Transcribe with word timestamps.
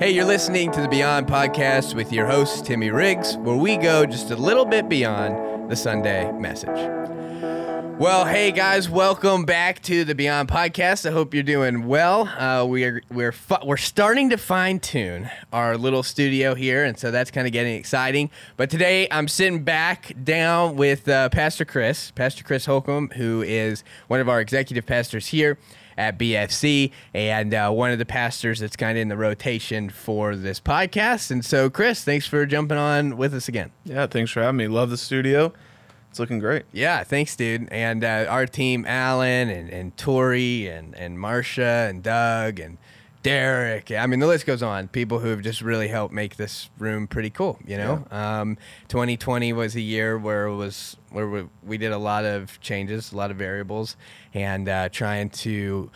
Hey, 0.00 0.12
you're 0.12 0.26
listening 0.26 0.70
to 0.70 0.80
the 0.80 0.86
Beyond 0.86 1.26
Podcast 1.26 1.96
with 1.96 2.12
your 2.12 2.24
host, 2.24 2.64
Timmy 2.64 2.92
Riggs, 2.92 3.36
where 3.38 3.56
we 3.56 3.76
go 3.76 4.06
just 4.06 4.30
a 4.30 4.36
little 4.36 4.64
bit 4.64 4.88
beyond 4.88 5.68
the 5.68 5.74
Sunday 5.74 6.30
message. 6.30 6.68
Well, 7.98 8.24
hey 8.24 8.52
guys, 8.52 8.88
welcome 8.88 9.44
back 9.44 9.82
to 9.82 10.04
the 10.04 10.14
Beyond 10.14 10.48
Podcast. 10.50 11.04
I 11.04 11.10
hope 11.10 11.34
you're 11.34 11.42
doing 11.42 11.88
well. 11.88 12.28
Uh, 12.28 12.64
we 12.64 12.84
are 12.84 13.02
we're 13.10 13.32
fu- 13.32 13.56
we're 13.64 13.76
starting 13.76 14.30
to 14.30 14.36
fine 14.36 14.78
tune 14.78 15.28
our 15.52 15.76
little 15.76 16.04
studio 16.04 16.54
here, 16.54 16.84
and 16.84 16.96
so 16.96 17.10
that's 17.10 17.32
kind 17.32 17.48
of 17.48 17.52
getting 17.52 17.74
exciting. 17.74 18.30
But 18.56 18.70
today 18.70 19.08
I'm 19.10 19.26
sitting 19.26 19.64
back 19.64 20.12
down 20.22 20.76
with 20.76 21.08
uh, 21.08 21.28
Pastor 21.30 21.64
Chris, 21.64 22.12
Pastor 22.12 22.44
Chris 22.44 22.66
Holcomb, 22.66 23.08
who 23.16 23.42
is 23.42 23.82
one 24.06 24.20
of 24.20 24.28
our 24.28 24.40
executive 24.40 24.86
pastors 24.86 25.26
here 25.26 25.58
at 25.98 26.16
BFC 26.16 26.92
and 27.12 27.52
uh, 27.52 27.70
one 27.70 27.90
of 27.90 27.98
the 27.98 28.06
pastors 28.06 28.60
that's 28.60 28.76
kind 28.76 28.96
of 28.96 29.02
in 29.02 29.08
the 29.08 29.16
rotation 29.16 29.90
for 29.90 30.36
this 30.36 30.60
podcast. 30.60 31.30
And 31.30 31.44
so, 31.44 31.68
Chris, 31.68 32.04
thanks 32.04 32.26
for 32.26 32.46
jumping 32.46 32.78
on 32.78 33.16
with 33.18 33.34
us 33.34 33.48
again. 33.48 33.72
Yeah, 33.84 34.06
thanks 34.06 34.30
for 34.30 34.40
having 34.40 34.56
me. 34.56 34.68
Love 34.68 34.90
the 34.90 34.96
studio. 34.96 35.52
It's 36.08 36.20
looking 36.20 36.38
great. 36.38 36.64
Yeah, 36.72 37.02
thanks, 37.02 37.36
dude. 37.36 37.68
And 37.70 38.04
uh, 38.04 38.26
our 38.28 38.46
team, 38.46 38.86
Alan 38.86 39.50
and, 39.50 39.68
and 39.68 39.96
Tori 39.96 40.68
and, 40.68 40.94
and 40.94 41.18
Marcia 41.18 41.86
and 41.90 42.02
Doug 42.02 42.60
and 42.60 42.78
Derek. 43.24 43.90
I 43.90 44.06
mean, 44.06 44.20
the 44.20 44.28
list 44.28 44.46
goes 44.46 44.62
on. 44.62 44.86
People 44.88 45.18
who 45.18 45.28
have 45.28 45.42
just 45.42 45.60
really 45.60 45.88
helped 45.88 46.14
make 46.14 46.36
this 46.36 46.70
room 46.78 47.08
pretty 47.08 47.30
cool. 47.30 47.58
You 47.66 47.76
know, 47.76 48.06
um, 48.12 48.56
2020 48.86 49.52
was 49.52 49.74
a 49.74 49.80
year 49.80 50.16
where 50.16 50.46
it 50.46 50.54
was 50.54 50.96
where 51.10 51.28
we, 51.28 51.44
we 51.62 51.78
did 51.78 51.92
a 51.92 51.98
lot 51.98 52.24
of 52.24 52.60
changes, 52.60 53.12
a 53.12 53.16
lot 53.16 53.30
of 53.30 53.36
variables, 53.36 53.96
and 54.34 54.68
uh, 54.68 54.88
trying 54.88 55.30
to 55.30 55.90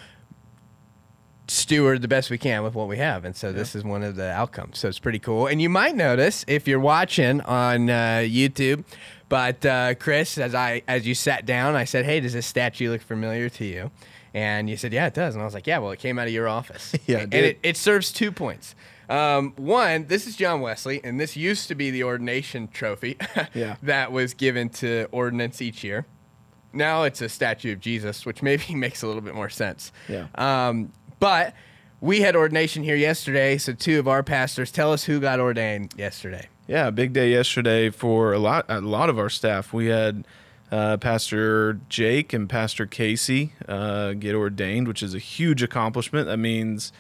steward 1.49 2.01
the 2.01 2.09
best 2.09 2.31
we 2.31 2.39
can 2.39 2.63
with 2.63 2.75
what 2.75 2.89
we 2.89 2.97
have. 2.97 3.25
And 3.25 3.37
so 3.37 3.53
this 3.53 3.75
is 3.75 3.85
one 3.85 4.03
of 4.03 4.17
the 4.17 4.31
outcomes. 4.31 4.79
So 4.79 4.89
it's 4.89 4.99
pretty 4.99 5.19
cool. 5.19 5.47
And 5.47 5.61
you 5.61 5.69
might 5.69 5.95
notice 5.95 6.45
if 6.49 6.67
you're 6.67 6.81
watching 6.81 7.41
on 7.43 7.91
uh, 7.91 8.23
YouTube, 8.25 8.85
but 9.29 9.65
uh, 9.65 9.95
Chris, 9.95 10.39
as 10.39 10.55
I 10.55 10.83
as 10.89 11.07
you 11.07 11.15
sat 11.15 11.47
down, 11.47 11.75
I 11.75 11.85
said, 11.85 12.05
"Hey, 12.05 12.21
does 12.21 12.33
this 12.33 12.47
statue 12.47 12.91
look 12.91 13.03
familiar 13.03 13.49
to 13.51 13.65
you?" 13.65 13.91
And 14.35 14.69
you 14.69 14.77
said, 14.77 14.93
"Yeah, 14.93 15.07
it 15.07 15.15
does." 15.15 15.35
And 15.35 15.43
I 15.43 15.45
was 15.45 15.55
like, 15.55 15.67
"Yeah, 15.67 15.79
well, 15.79 15.91
it 15.91 15.99
came 15.99 16.19
out 16.19 16.27
of 16.27 16.33
your 16.33 16.49
office." 16.49 16.95
Yeah, 17.07 17.19
it 17.19 17.23
and 17.25 17.35
it, 17.35 17.59
it 17.63 17.77
serves 17.77 18.13
two 18.13 18.31
points. 18.31 18.75
Um, 19.13 19.53
one, 19.57 20.07
this 20.07 20.27
is 20.27 20.37
John 20.37 20.63
Wesley, 20.63 21.01
and 21.05 21.21
this 21.21 21.37
used 21.37 21.69
to 21.69 21.75
be 21.75 21.91
the 21.91 22.05
ordination 22.05 22.69
trophy 22.69 23.19
Yeah. 23.55 23.77
that 23.83 24.11
was 24.11 24.33
given 24.33 24.71
to 24.71 25.07
ordinands 25.13 25.61
each 25.61 25.85
year. 25.85 26.07
Now 26.73 27.03
it's 27.03 27.21
a 27.21 27.29
statue 27.29 27.73
of 27.75 27.81
Jesus, 27.81 28.25
which 28.25 28.43
maybe 28.49 28.75
makes 28.75 29.03
a 29.03 29.07
little 29.07 29.21
bit 29.21 29.35
more 29.35 29.51
sense. 29.51 29.93
Yeah. 30.09 30.29
Um, 30.37 30.93
but 31.21 31.55
we 32.01 32.23
had 32.23 32.35
ordination 32.35 32.83
here 32.83 32.97
yesterday, 32.97 33.59
so 33.59 33.75
two 33.75 33.99
of 33.99 34.09
our 34.09 34.23
pastors 34.23 34.73
tell 34.73 34.93
us 34.93 35.05
who 35.05 35.21
got 35.21 35.39
ordained 35.41 35.93
yesterday. 35.97 36.49
Yeah, 36.67 36.89
big 36.91 37.13
day 37.13 37.31
yesterday 37.31 37.91
for 37.91 38.33
a 38.33 38.39
lot 38.39 38.65
a 38.69 38.81
lot 38.81 39.11
of 39.11 39.19
our 39.19 39.29
staff. 39.29 39.73
We 39.75 39.87
had 39.89 40.27
uh, 40.71 40.97
Pastor 40.97 41.81
Jake 41.91 42.33
and 42.33 42.49
Pastor 42.49 42.87
Casey 42.87 43.53
uh, 43.69 44.15
get 44.15 44.35
ordained, 44.35 44.89
which 44.89 45.03
is 45.03 45.15
a 45.15 45.19
huge 45.19 45.63
accomplishment. 45.63 46.27
That 46.29 46.39
means 46.39 46.93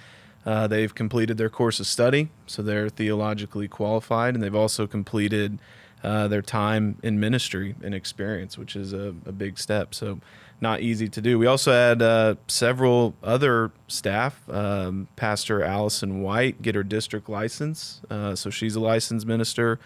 uh, 0.44 0.66
they've 0.66 0.94
completed 0.94 1.38
their 1.38 1.50
course 1.50 1.78
of 1.80 1.86
study, 1.86 2.28
so 2.46 2.62
they're 2.62 2.88
theologically 2.88 3.68
qualified, 3.68 4.34
and 4.34 4.42
they've 4.42 4.54
also 4.54 4.86
completed 4.86 5.58
uh, 6.02 6.26
their 6.28 6.42
time 6.42 6.98
in 7.02 7.20
ministry 7.20 7.74
and 7.82 7.94
experience, 7.94 8.58
which 8.58 8.74
is 8.74 8.92
a, 8.92 9.14
a 9.24 9.32
big 9.32 9.58
step. 9.58 9.94
So 9.94 10.20
not 10.60 10.80
easy 10.80 11.08
to 11.08 11.20
do. 11.20 11.38
We 11.38 11.46
also 11.46 11.72
had 11.72 12.02
uh, 12.02 12.36
several 12.46 13.14
other 13.22 13.72
staff. 13.88 14.48
Um, 14.48 15.08
Pastor 15.16 15.62
Allison 15.62 16.22
White 16.22 16.62
get 16.62 16.74
her 16.74 16.84
district 16.84 17.28
license, 17.28 18.00
uh, 18.10 18.34
so 18.34 18.50
she's 18.50 18.76
a 18.76 18.80
licensed 18.80 19.26
minister. 19.26 19.78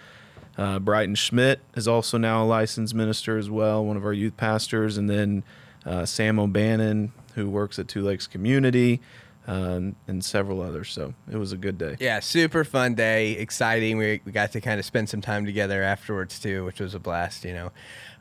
Uh, 0.57 0.79
Brighton 0.79 1.15
Schmidt 1.15 1.61
is 1.75 1.87
also 1.87 2.17
now 2.17 2.43
a 2.43 2.47
licensed 2.47 2.95
minister 2.95 3.37
as 3.37 3.51
well, 3.51 3.85
one 3.85 3.97
of 3.97 4.05
our 4.05 4.13
youth 4.13 4.37
pastors, 4.39 4.97
and 4.97 5.09
then 5.09 5.45
uh, 5.85 6.07
Sam 6.07 6.39
O'Bannon, 6.39 7.13
who 7.35 7.49
works 7.49 7.79
at 7.79 7.89
Two 7.89 8.03
Lakes 8.03 8.27
Community, 8.27 9.01
um, 9.47 9.95
and 10.09 10.25
several 10.25 10.61
others. 10.63 10.91
So 10.93 11.15
it 11.31 11.37
was 11.37 11.53
a 11.53 11.57
good 11.57 11.79
day. 11.79 11.97
Yeah, 12.01 12.21
super 12.21 12.65
fun 12.65 12.95
day, 12.95 13.33
exciting. 13.33 13.97
We, 13.99 14.21
we 14.25 14.33
got 14.33 14.53
to 14.53 14.61
kind 14.61 14.79
of 14.81 14.85
spend 14.87 15.09
some 15.09 15.21
time 15.21 15.47
together 15.47 15.83
afterwards 15.83 16.39
too, 16.41 16.65
which 16.65 16.81
was 16.81 16.95
a 16.95 16.99
blast, 16.99 17.45
you 17.45 17.53
know. 17.53 17.73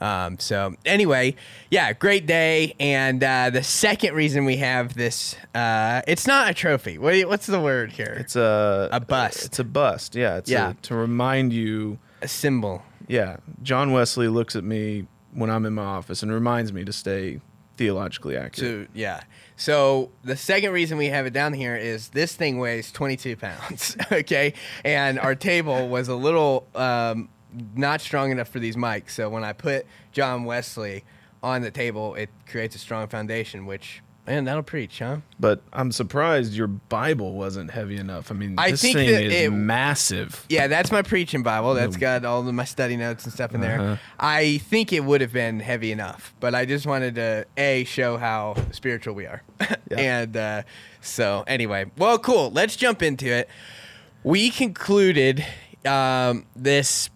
Um, 0.01 0.37
so 0.39 0.75
anyway, 0.85 1.35
yeah, 1.71 1.93
great 1.93 2.25
day. 2.25 2.75
And 2.79 3.23
uh, 3.23 3.49
the 3.49 3.63
second 3.63 4.13
reason 4.13 4.45
we 4.45 4.57
have 4.57 4.93
this, 4.93 5.35
uh, 5.55 6.01
it's 6.07 6.27
not 6.27 6.49
a 6.49 6.53
trophy. 6.53 6.97
What 6.97 7.15
you- 7.15 7.27
what's 7.27 7.45
the 7.47 7.59
word 7.61 7.91
here? 7.93 8.15
It's 8.19 8.35
a 8.35 8.89
A 8.91 8.99
bust. 8.99 9.45
It's 9.45 9.59
a 9.59 9.63
bust. 9.63 10.15
Yeah. 10.15 10.37
It's 10.37 10.49
Yeah. 10.49 10.71
A, 10.71 10.73
to 10.83 10.95
remind 10.95 11.53
you. 11.53 11.97
a 12.21 12.27
symbol. 12.27 12.83
Yeah. 13.07 13.37
John 13.63 13.91
Wesley 13.91 14.27
looks 14.27 14.55
at 14.55 14.63
me 14.63 15.07
when 15.33 15.49
I'm 15.49 15.65
in 15.65 15.73
my 15.73 15.83
office 15.83 16.23
and 16.23 16.31
reminds 16.31 16.71
me 16.73 16.83
to 16.85 16.93
stay 16.93 17.39
theologically 17.77 18.37
accurate. 18.37 18.87
So 18.87 18.91
yeah. 18.93 19.21
So 19.57 20.11
the 20.23 20.35
second 20.35 20.71
reason 20.71 20.97
we 20.97 21.07
have 21.07 21.25
it 21.25 21.33
down 21.33 21.53
here 21.53 21.75
is 21.75 22.09
this 22.09 22.35
thing 22.35 22.59
weighs 22.59 22.91
22 22.91 23.37
pounds. 23.37 23.95
okay, 24.11 24.53
and 24.83 25.19
our 25.19 25.35
table 25.35 25.87
was 25.87 26.07
a 26.07 26.15
little 26.15 26.67
um, 26.75 27.29
not 27.75 28.01
strong 28.01 28.31
enough 28.31 28.49
for 28.49 28.59
these 28.59 28.75
mics. 28.75 29.11
So 29.11 29.29
when 29.29 29.43
I 29.43 29.53
put 29.53 29.85
John 30.11 30.43
Wesley 30.43 31.03
on 31.41 31.61
the 31.61 31.71
table, 31.71 32.15
it 32.15 32.29
creates 32.47 32.75
a 32.75 32.79
strong 32.79 33.07
foundation. 33.07 33.65
Which 33.65 34.01
man, 34.27 34.45
that'll 34.45 34.63
preach, 34.63 34.99
huh? 34.99 35.17
But 35.39 35.61
I'm 35.73 35.91
surprised 35.91 36.53
your 36.53 36.67
Bible 36.67 37.33
wasn't 37.33 37.71
heavy 37.71 37.97
enough. 37.97 38.31
I 38.31 38.33
mean, 38.35 38.55
I 38.57 38.71
this 38.71 38.81
think 38.81 38.97
thing 38.97 39.11
that 39.11 39.23
is 39.23 39.33
it- 39.33 39.49
massive. 39.51 40.45
Yeah, 40.49 40.67
that's 40.67 40.91
my 40.91 41.01
preaching 41.01 41.43
Bible. 41.43 41.73
That's 41.73 41.97
got 41.97 42.25
all 42.25 42.47
of 42.47 42.53
my 42.53 42.65
study 42.65 42.97
notes 42.97 43.23
and 43.25 43.33
stuff 43.33 43.53
in 43.53 43.61
there. 43.61 43.79
Uh-huh. 43.79 43.95
I 44.19 44.57
think 44.59 44.93
it 44.93 45.03
would 45.03 45.21
have 45.21 45.33
been 45.33 45.59
heavy 45.59 45.91
enough, 45.91 46.33
but 46.39 46.55
I 46.55 46.65
just 46.65 46.85
wanted 46.85 47.15
to 47.15 47.45
a 47.57 47.83
show 47.85 48.17
how 48.17 48.55
spiritual 48.71 49.15
we 49.15 49.25
are. 49.25 49.41
And 49.91 50.35
uh, 50.35 50.63
so 50.99 51.43
anyway, 51.47 51.85
well, 51.97 52.17
cool. 52.17 52.49
Let's 52.51 52.75
jump 52.75 53.03
into 53.03 53.27
it. 53.27 53.47
We 54.23 54.49
concluded 54.49 55.45
um, 55.85 56.47
this 56.55 57.09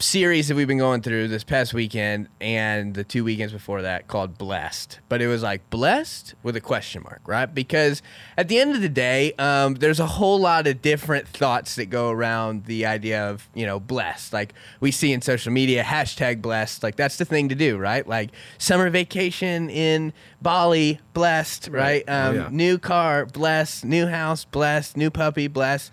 series 0.00 0.48
that 0.48 0.54
we've 0.54 0.66
been 0.66 0.78
going 0.78 1.02
through 1.02 1.28
this 1.28 1.44
past 1.44 1.74
weekend 1.74 2.26
and 2.40 2.94
the 2.94 3.04
two 3.04 3.22
weekends 3.22 3.52
before 3.52 3.82
that 3.82 4.08
called 4.08 4.38
Blessed. 4.38 4.98
But 5.10 5.20
it 5.20 5.26
was 5.26 5.42
like 5.42 5.68
blessed 5.68 6.34
with 6.42 6.56
a 6.56 6.60
question 6.60 7.02
mark, 7.02 7.20
right? 7.26 7.44
Because 7.44 8.00
at 8.38 8.48
the 8.48 8.58
end 8.58 8.74
of 8.74 8.80
the 8.80 8.88
day, 8.88 9.34
um, 9.38 9.74
there's 9.74 10.00
a 10.00 10.06
whole 10.06 10.40
lot 10.40 10.66
of 10.66 10.80
different 10.80 11.28
thoughts 11.28 11.74
that 11.74 11.86
go 11.90 12.08
around 12.10 12.64
the 12.64 12.86
idea 12.86 13.28
of, 13.28 13.46
you 13.54 13.66
know, 13.66 13.78
blessed. 13.78 14.32
Like 14.32 14.54
we 14.80 14.90
see 14.90 15.12
in 15.12 15.20
social 15.20 15.52
media, 15.52 15.82
hashtag 15.84 16.40
blessed. 16.40 16.82
Like 16.82 16.96
that's 16.96 17.18
the 17.18 17.26
thing 17.26 17.50
to 17.50 17.54
do, 17.54 17.76
right? 17.76 18.06
Like 18.08 18.30
summer 18.56 18.88
vacation 18.88 19.68
in 19.68 20.14
Bali, 20.40 20.98
blessed, 21.12 21.68
right? 21.68 21.80
Right. 21.80 22.04
Oh, 22.08 22.30
Um, 22.30 22.36
yeah. 22.36 22.48
New 22.50 22.78
car, 22.78 23.26
blessed. 23.26 23.84
New 23.84 24.06
house, 24.06 24.44
blessed. 24.44 24.96
New 24.96 25.10
puppy, 25.10 25.46
blessed. 25.48 25.90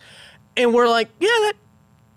And 0.55 0.73
we're 0.73 0.87
like, 0.87 1.09
yeah, 1.19 1.27
that 1.27 1.53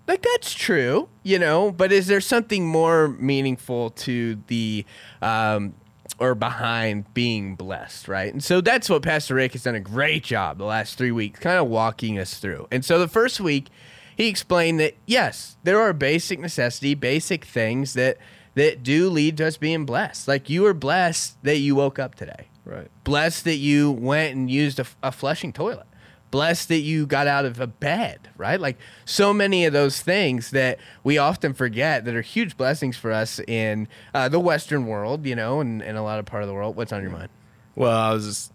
like 0.07 0.21
that's 0.21 0.53
true, 0.53 1.09
you 1.23 1.39
know. 1.39 1.71
But 1.71 1.91
is 1.91 2.07
there 2.07 2.21
something 2.21 2.65
more 2.67 3.07
meaningful 3.09 3.91
to 3.91 4.41
the 4.47 4.85
um, 5.21 5.73
or 6.19 6.35
behind 6.35 7.11
being 7.13 7.55
blessed, 7.55 8.07
right? 8.07 8.31
And 8.31 8.43
so 8.43 8.61
that's 8.61 8.89
what 8.89 9.01
Pastor 9.01 9.35
Rick 9.35 9.53
has 9.53 9.63
done 9.63 9.75
a 9.75 9.79
great 9.79 10.23
job 10.23 10.57
the 10.57 10.65
last 10.65 10.97
three 10.97 11.11
weeks, 11.11 11.39
kind 11.39 11.57
of 11.57 11.67
walking 11.67 12.19
us 12.19 12.37
through. 12.39 12.67
And 12.71 12.83
so 12.85 12.99
the 12.99 13.07
first 13.07 13.39
week, 13.39 13.69
he 14.15 14.27
explained 14.27 14.79
that 14.79 14.95
yes, 15.05 15.57
there 15.63 15.79
are 15.81 15.93
basic 15.93 16.39
necessity, 16.39 16.93
basic 16.93 17.45
things 17.45 17.93
that 17.93 18.17
that 18.53 18.83
do 18.83 19.09
lead 19.09 19.37
to 19.37 19.47
us 19.47 19.57
being 19.57 19.85
blessed. 19.85 20.27
Like 20.27 20.49
you 20.49 20.63
were 20.63 20.73
blessed 20.73 21.41
that 21.43 21.57
you 21.57 21.75
woke 21.75 21.97
up 21.99 22.15
today 22.15 22.47
Right. 22.65 22.89
blessed 23.03 23.45
that 23.45 23.55
you 23.55 23.91
went 23.91 24.35
and 24.35 24.51
used 24.51 24.79
a, 24.79 24.85
a 25.01 25.11
flushing 25.11 25.51
toilet 25.51 25.87
blessed 26.31 26.69
that 26.69 26.79
you 26.79 27.05
got 27.05 27.27
out 27.27 27.45
of 27.45 27.59
a 27.59 27.67
bed 27.67 28.29
right? 28.37 28.59
Like 28.59 28.77
so 29.05 29.33
many 29.33 29.65
of 29.65 29.73
those 29.73 30.01
things 30.01 30.49
that 30.49 30.79
we 31.03 31.17
often 31.17 31.53
forget 31.53 32.05
that 32.05 32.15
are 32.15 32.21
huge 32.21 32.57
blessings 32.57 32.97
for 32.97 33.11
us 33.11 33.39
in 33.47 33.87
uh, 34.13 34.29
the 34.29 34.39
western 34.39 34.87
world 34.87 35.25
you 35.25 35.35
know 35.35 35.59
and, 35.61 35.81
and 35.81 35.97
a 35.97 36.01
lot 36.01 36.19
of 36.19 36.25
part 36.25 36.43
of 36.43 36.49
the 36.49 36.55
world. 36.55 36.75
What's 36.75 36.91
on 36.91 37.01
your 37.01 37.11
mind? 37.11 37.29
Well, 37.75 37.97
I 37.97 38.11
was 38.13 38.25
just, 38.25 38.53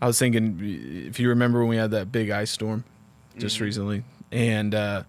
I 0.00 0.06
was 0.06 0.18
thinking 0.18 0.60
if 1.06 1.18
you 1.18 1.28
remember 1.28 1.60
when 1.60 1.68
we 1.68 1.76
had 1.76 1.90
that 1.90 2.12
big 2.12 2.30
ice 2.30 2.50
storm 2.50 2.84
just 3.38 3.60
recently, 3.60 4.04
and 4.32 4.74
uh, 4.74 5.02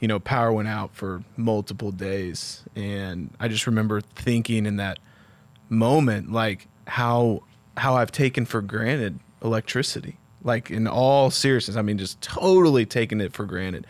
you 0.00 0.08
know 0.08 0.18
power 0.18 0.52
went 0.52 0.68
out 0.68 0.94
for 0.94 1.22
multiple 1.36 1.92
days, 1.92 2.64
and 2.74 3.30
I 3.38 3.48
just 3.48 3.66
remember 3.66 4.00
thinking 4.00 4.66
in 4.66 4.76
that 4.76 4.98
moment 5.68 6.32
like 6.32 6.66
how 6.86 7.42
how 7.76 7.94
I've 7.96 8.12
taken 8.12 8.44
for 8.46 8.60
granted 8.60 9.20
electricity, 9.42 10.18
like 10.44 10.70
in 10.70 10.86
all 10.86 11.30
seriousness. 11.30 11.76
I 11.76 11.82
mean, 11.82 11.98
just 11.98 12.20
totally 12.20 12.86
taking 12.86 13.20
it 13.20 13.32
for 13.32 13.44
granted. 13.44 13.86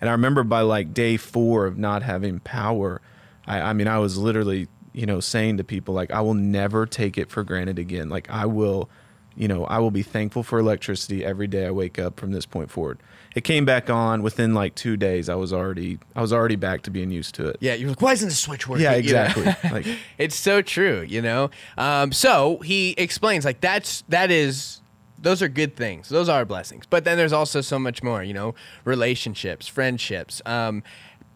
And 0.00 0.10
I 0.10 0.12
remember 0.12 0.44
by 0.44 0.60
like 0.60 0.92
day 0.92 1.16
four 1.16 1.66
of 1.66 1.78
not 1.78 2.02
having 2.02 2.40
power, 2.40 3.00
I, 3.46 3.60
I 3.60 3.72
mean, 3.72 3.88
I 3.88 3.98
was 3.98 4.18
literally, 4.18 4.68
you 4.92 5.06
know, 5.06 5.20
saying 5.20 5.56
to 5.56 5.64
people 5.64 5.94
like, 5.94 6.10
I 6.10 6.20
will 6.20 6.34
never 6.34 6.86
take 6.86 7.16
it 7.18 7.30
for 7.30 7.42
granted 7.44 7.78
again. 7.78 8.08
Like 8.08 8.30
I 8.30 8.46
will 8.46 8.90
you 9.36 9.48
know, 9.48 9.64
I 9.66 9.78
will 9.78 9.90
be 9.90 10.02
thankful 10.02 10.42
for 10.42 10.58
electricity 10.58 11.24
every 11.24 11.46
day 11.46 11.66
I 11.66 11.70
wake 11.70 11.98
up 11.98 12.18
from 12.18 12.32
this 12.32 12.46
point 12.46 12.70
forward. 12.70 12.98
It 13.34 13.44
came 13.44 13.66
back 13.66 13.90
on 13.90 14.22
within 14.22 14.54
like 14.54 14.74
two 14.74 14.96
days. 14.96 15.28
I 15.28 15.34
was 15.34 15.52
already 15.52 15.98
I 16.16 16.22
was 16.22 16.32
already 16.32 16.56
back 16.56 16.82
to 16.82 16.90
being 16.90 17.10
used 17.10 17.34
to 17.34 17.48
it. 17.48 17.58
Yeah, 17.60 17.74
you're 17.74 17.90
like, 17.90 18.00
why 18.00 18.14
isn't 18.14 18.30
the 18.30 18.34
switch 18.34 18.66
working? 18.66 18.84
Yeah, 18.84 18.92
exactly. 18.92 19.44
like 19.70 19.86
it's 20.16 20.36
so 20.36 20.62
true, 20.62 21.02
you 21.02 21.20
know. 21.20 21.50
Um, 21.76 22.12
so 22.12 22.58
he 22.58 22.94
explains 22.96 23.44
like 23.44 23.60
that's 23.60 24.04
that 24.08 24.30
is 24.30 24.80
those 25.18 25.42
are 25.42 25.48
good 25.48 25.76
things. 25.76 26.08
Those 26.08 26.28
are 26.28 26.44
blessings. 26.44 26.84
But 26.88 27.04
then 27.04 27.16
there's 27.16 27.32
also 27.32 27.60
so 27.60 27.78
much 27.78 28.02
more, 28.02 28.22
you 28.22 28.34
know, 28.34 28.54
relationships, 28.84 29.66
friendships. 29.66 30.42
Um, 30.46 30.82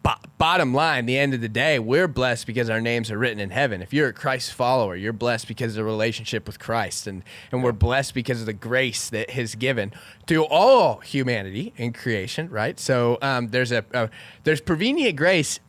bo- 0.03 0.15
bottom 0.37 0.73
line, 0.73 1.05
the 1.05 1.17
end 1.17 1.33
of 1.33 1.41
the 1.41 1.49
day, 1.49 1.79
we're 1.79 2.07
blessed 2.07 2.47
because 2.47 2.69
our 2.69 2.81
names 2.81 3.11
are 3.11 3.17
written 3.17 3.39
in 3.39 3.49
heaven. 3.49 3.81
If 3.81 3.93
you're 3.93 4.09
a 4.09 4.13
Christ 4.13 4.53
follower, 4.53 4.95
you're 4.95 5.13
blessed 5.13 5.47
because 5.47 5.73
of 5.73 5.75
the 5.77 5.83
relationship 5.83 6.47
with 6.47 6.59
Christ, 6.59 7.07
and 7.07 7.23
and 7.51 7.63
we're 7.63 7.71
blessed 7.71 8.13
because 8.13 8.39
of 8.39 8.45
the 8.45 8.53
grace 8.53 9.09
that 9.09 9.31
He's 9.31 9.55
given 9.55 9.93
to 10.27 10.45
all 10.45 10.99
humanity 10.99 11.73
in 11.77 11.93
creation. 11.93 12.49
Right. 12.49 12.79
So 12.79 13.17
um, 13.21 13.49
there's 13.49 13.71
a, 13.71 13.83
a 13.93 14.09
there's 14.43 14.61
prevenient 14.61 15.15
grace 15.15 15.59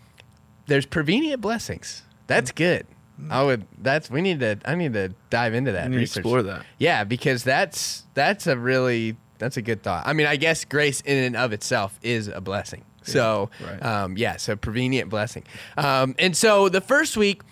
there's 0.66 0.86
prevenient 0.86 1.40
blessings. 1.40 2.02
That's 2.26 2.52
good. 2.52 2.86
I 3.30 3.42
would. 3.42 3.66
That's 3.78 4.10
we 4.10 4.22
need 4.22 4.40
to. 4.40 4.58
I 4.64 4.74
need 4.74 4.92
to 4.94 5.14
dive 5.30 5.54
into 5.54 5.72
that. 5.72 5.90
Research. 5.90 6.18
explore 6.18 6.42
that. 6.42 6.64
Yeah, 6.78 7.04
because 7.04 7.44
that's 7.44 8.04
that's 8.14 8.46
a 8.46 8.56
really 8.56 9.16
that's 9.38 9.56
a 9.56 9.62
good 9.62 9.82
thought. 9.82 10.06
I 10.06 10.12
mean, 10.12 10.26
I 10.26 10.36
guess 10.36 10.64
grace 10.64 11.00
in 11.00 11.16
and 11.24 11.36
of 11.36 11.52
itself 11.52 11.98
is 12.02 12.28
a 12.28 12.40
blessing. 12.40 12.84
So, 13.04 13.50
right. 13.60 13.84
um, 13.84 14.16
yeah, 14.16 14.36
so 14.36 14.54
prevenient 14.54 15.10
blessing. 15.10 15.44
Um, 15.76 16.14
and 16.18 16.36
so 16.36 16.68
the 16.68 16.80
first 16.80 17.16
week, 17.16 17.42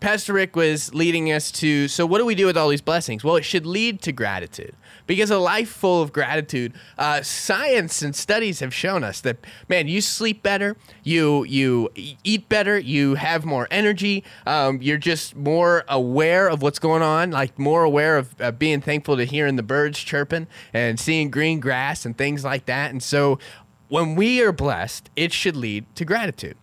Pastor 0.00 0.34
Rick 0.34 0.54
was 0.54 0.94
leading 0.94 1.32
us 1.32 1.50
to. 1.52 1.88
So, 1.88 2.06
what 2.06 2.18
do 2.18 2.26
we 2.26 2.34
do 2.34 2.46
with 2.46 2.56
all 2.56 2.68
these 2.68 2.82
blessings? 2.82 3.24
Well, 3.24 3.36
it 3.36 3.44
should 3.44 3.66
lead 3.66 4.02
to 4.02 4.12
gratitude 4.12 4.76
because 5.08 5.32
a 5.32 5.38
life 5.38 5.68
full 5.68 6.00
of 6.00 6.12
gratitude, 6.12 6.72
uh, 6.96 7.22
science 7.22 8.02
and 8.02 8.14
studies 8.14 8.60
have 8.60 8.72
shown 8.72 9.02
us 9.02 9.20
that 9.22 9.38
man, 9.68 9.88
you 9.88 10.00
sleep 10.00 10.44
better, 10.44 10.76
you 11.02 11.42
you 11.44 11.88
eat 12.22 12.48
better, 12.48 12.78
you 12.78 13.16
have 13.16 13.44
more 13.44 13.66
energy, 13.72 14.22
um, 14.46 14.80
you're 14.80 14.96
just 14.96 15.34
more 15.34 15.84
aware 15.88 16.48
of 16.48 16.62
what's 16.62 16.78
going 16.78 17.02
on, 17.02 17.32
like 17.32 17.58
more 17.58 17.82
aware 17.82 18.16
of 18.16 18.40
uh, 18.40 18.52
being 18.52 18.80
thankful 18.80 19.16
to 19.16 19.24
hearing 19.24 19.56
the 19.56 19.64
birds 19.64 19.98
chirping 19.98 20.46
and 20.72 21.00
seeing 21.00 21.28
green 21.28 21.58
grass 21.58 22.06
and 22.06 22.16
things 22.16 22.44
like 22.44 22.66
that. 22.66 22.92
And 22.92 23.02
so, 23.02 23.40
when 23.88 24.14
we 24.14 24.40
are 24.42 24.52
blessed, 24.52 25.10
it 25.16 25.32
should 25.32 25.56
lead 25.56 25.86
to 25.96 26.04
gratitude 26.04 26.56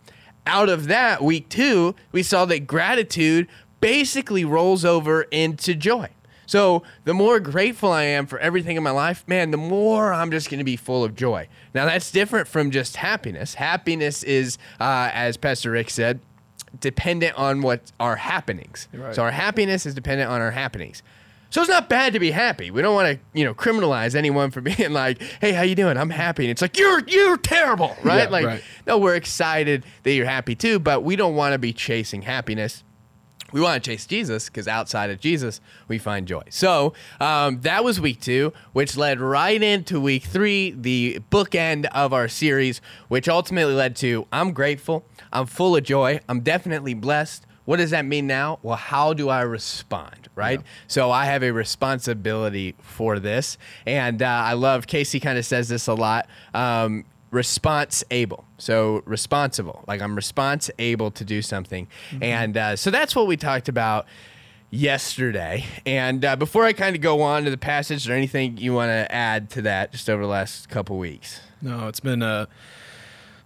out 0.46 0.68
of 0.68 0.86
that 0.86 1.22
week 1.22 1.48
two, 1.48 1.94
we 2.12 2.22
saw 2.22 2.44
that 2.44 2.68
gratitude 2.68 3.48
basically 3.80 4.44
rolls 4.44 4.84
over 4.84 5.22
into 5.22 5.74
joy. 5.74 6.08
So 6.46 6.82
the 7.04 7.14
more 7.14 7.40
grateful 7.40 7.90
I 7.90 8.04
am 8.04 8.26
for 8.26 8.38
everything 8.38 8.76
in 8.76 8.82
my 8.82 8.90
life, 8.90 9.26
man, 9.26 9.50
the 9.50 9.56
more 9.56 10.12
I'm 10.12 10.30
just 10.30 10.48
going 10.48 10.58
to 10.58 10.64
be 10.64 10.76
full 10.76 11.04
of 11.04 11.14
joy. 11.14 11.48
Now 11.74 11.84
that's 11.86 12.10
different 12.10 12.48
from 12.48 12.70
just 12.70 12.96
happiness. 12.96 13.54
Happiness 13.54 14.22
is, 14.22 14.58
uh, 14.80 15.10
as 15.12 15.36
Pastor 15.36 15.72
Rick 15.72 15.90
said, 15.90 16.20
dependent 16.80 17.36
on 17.38 17.62
what 17.62 17.92
our 18.00 18.16
happenings. 18.16 18.88
Right. 18.92 19.14
So 19.14 19.22
our 19.22 19.30
happiness 19.32 19.86
is 19.86 19.94
dependent 19.94 20.30
on 20.30 20.40
our 20.40 20.52
happenings. 20.52 21.02
So 21.50 21.60
it's 21.60 21.70
not 21.70 21.88
bad 21.88 22.12
to 22.12 22.18
be 22.18 22.32
happy. 22.32 22.70
We 22.70 22.82
don't 22.82 22.94
want 22.94 23.16
to, 23.16 23.38
you 23.38 23.44
know, 23.44 23.54
criminalize 23.54 24.14
anyone 24.14 24.50
for 24.50 24.60
being 24.76 24.92
like, 24.92 25.22
"Hey, 25.40 25.52
how 25.52 25.62
you 25.62 25.74
doing? 25.74 25.96
I'm 25.96 26.10
happy." 26.10 26.44
And 26.44 26.50
it's 26.50 26.62
like, 26.62 26.76
"You're 26.76 27.00
you're 27.06 27.36
terrible," 27.36 27.96
right? 28.02 28.24
Yeah, 28.24 28.28
like, 28.28 28.46
right. 28.46 28.62
no, 28.86 28.98
we're 28.98 29.14
excited 29.14 29.84
that 30.02 30.12
you're 30.12 30.26
happy 30.26 30.54
too, 30.54 30.78
but 30.78 31.02
we 31.02 31.16
don't 31.16 31.34
want 31.34 31.52
to 31.52 31.58
be 31.58 31.72
chasing 31.72 32.22
happiness. 32.22 32.82
We 33.52 33.60
want 33.60 33.82
to 33.82 33.90
chase 33.90 34.06
Jesus 34.06 34.46
because 34.46 34.66
outside 34.66 35.10
of 35.10 35.20
Jesus, 35.20 35.60
we 35.88 35.98
find 35.98 36.26
joy. 36.26 36.42
So 36.50 36.94
um, 37.20 37.60
that 37.60 37.84
was 37.84 38.00
week 38.00 38.20
two, 38.20 38.52
which 38.72 38.96
led 38.96 39.20
right 39.20 39.62
into 39.62 40.00
week 40.00 40.24
three, 40.24 40.72
the 40.72 41.20
bookend 41.30 41.86
of 41.92 42.12
our 42.12 42.28
series, 42.28 42.80
which 43.08 43.28
ultimately 43.28 43.74
led 43.74 43.96
to 43.96 44.26
I'm 44.32 44.52
grateful, 44.52 45.04
I'm 45.32 45.46
full 45.46 45.76
of 45.76 45.84
joy, 45.84 46.20
I'm 46.28 46.40
definitely 46.40 46.94
blessed. 46.94 47.46
What 47.66 47.78
does 47.78 47.90
that 47.90 48.04
mean 48.04 48.28
now? 48.28 48.60
Well, 48.62 48.76
how 48.76 49.12
do 49.12 49.28
I 49.28 49.40
respond, 49.40 50.28
right? 50.36 50.60
So 50.86 51.10
I 51.10 51.24
have 51.26 51.42
a 51.42 51.52
responsibility 51.52 52.76
for 52.80 53.18
this. 53.18 53.58
And 53.84 54.22
uh, 54.22 54.26
I 54.26 54.52
love, 54.52 54.86
Casey 54.86 55.18
kind 55.18 55.36
of 55.36 55.44
says 55.44 55.68
this 55.68 55.88
a 55.88 55.94
lot. 55.94 56.28
Um, 56.54 57.04
response 57.30 58.04
able. 58.10 58.44
So 58.58 59.02
responsible. 59.04 59.84
Like 59.86 60.00
i'm 60.00 60.14
response 60.14 60.70
able 60.78 61.10
to 61.12 61.24
do 61.24 61.42
something. 61.42 61.88
And 62.20 62.56
uh, 62.56 62.76
so 62.76 62.90
that's 62.90 63.16
what 63.16 63.26
we 63.26 63.36
talked 63.36 63.68
about 63.68 64.06
yesterday. 64.70 65.64
And 65.84 66.24
uh, 66.24 66.36
before 66.36 66.64
i 66.64 66.72
kind 66.72 66.94
of 66.96 67.02
go 67.02 67.22
on 67.22 67.44
to 67.44 67.50
the 67.50 67.58
passage 67.58 67.98
is 67.98 68.04
there 68.04 68.16
anything 68.16 68.56
you 68.58 68.72
want 68.72 68.90
to 68.90 69.12
add 69.12 69.50
to 69.50 69.62
that 69.62 69.92
just 69.92 70.08
over 70.08 70.22
the 70.22 70.28
last 70.28 70.68
couple 70.68 70.98
weeks? 70.98 71.40
No, 71.60 71.88
it's 71.88 72.00
been 72.00 72.22
a, 72.22 72.48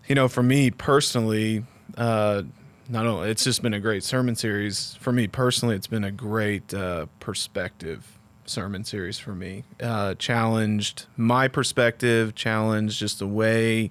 you 0.09 0.15
know, 0.15 0.29
for 0.29 0.43
me 0.43 0.71
personally, 0.71 1.65
uh, 1.97 2.43
not 2.88 3.06
only 3.06 3.31
it's 3.31 3.44
just 3.44 3.62
been 3.62 3.75
a 3.75 3.81
great 3.81 4.03
sermon 4.03 4.35
series. 4.35 4.97
For 5.00 5.12
me 5.12 5.29
personally. 5.29 5.77
It's 5.77 5.87
been 5.87 6.05
a 6.05 6.11
great 6.11 6.75
uh, 6.75 7.06
perspective 7.21 8.19
sermon 8.46 8.84
series 8.84 9.19
for 9.19 9.34
me. 9.34 9.64
Uh, 9.81 10.14
challenged 10.14 11.06
my 11.16 11.48
perspective, 11.48 12.34
challenged 12.34 12.98
just 12.98 13.19
the 13.19 13.26
way 13.26 13.90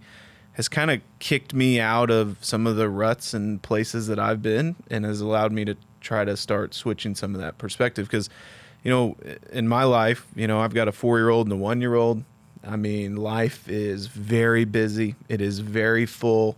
has 0.54 0.68
kind 0.68 0.92
of 0.92 1.00
kicked 1.20 1.54
me 1.54 1.80
out 1.80 2.12
of 2.12 2.38
some 2.42 2.68
of 2.68 2.76
the 2.76 2.90
ruts 2.90 3.34
and 3.34 3.62
places 3.62 4.08
that 4.08 4.20
I've 4.20 4.42
been, 4.42 4.76
and 4.92 5.06
has 5.06 5.22
allowed 5.22 5.54
me 5.54 5.64
to 5.64 5.78
try 6.02 6.26
to 6.26 6.36
start 6.36 6.74
switching 6.74 7.16
some 7.16 7.34
of 7.34 7.40
that 7.40 7.58
perspective 7.58 8.08
because 8.08 8.30
you 8.84 8.92
know, 8.92 9.16
in 9.52 9.68
my 9.68 9.84
life, 9.84 10.28
you 10.36 10.48
know, 10.48 10.60
I've 10.60 10.74
got 10.74 10.88
a 10.88 10.92
four 10.92 11.18
year 11.18 11.30
old 11.30 11.48
and 11.48 11.54
a 11.54 11.58
one 11.58 11.82
year 11.82 11.96
old. 11.96 12.24
I 12.64 12.76
mean, 12.76 13.16
life 13.16 13.68
is 13.70 14.08
very 14.08 14.66
busy, 14.66 15.16
it 15.28 15.42
is 15.42 15.60
very 15.60 16.06
full. 16.06 16.58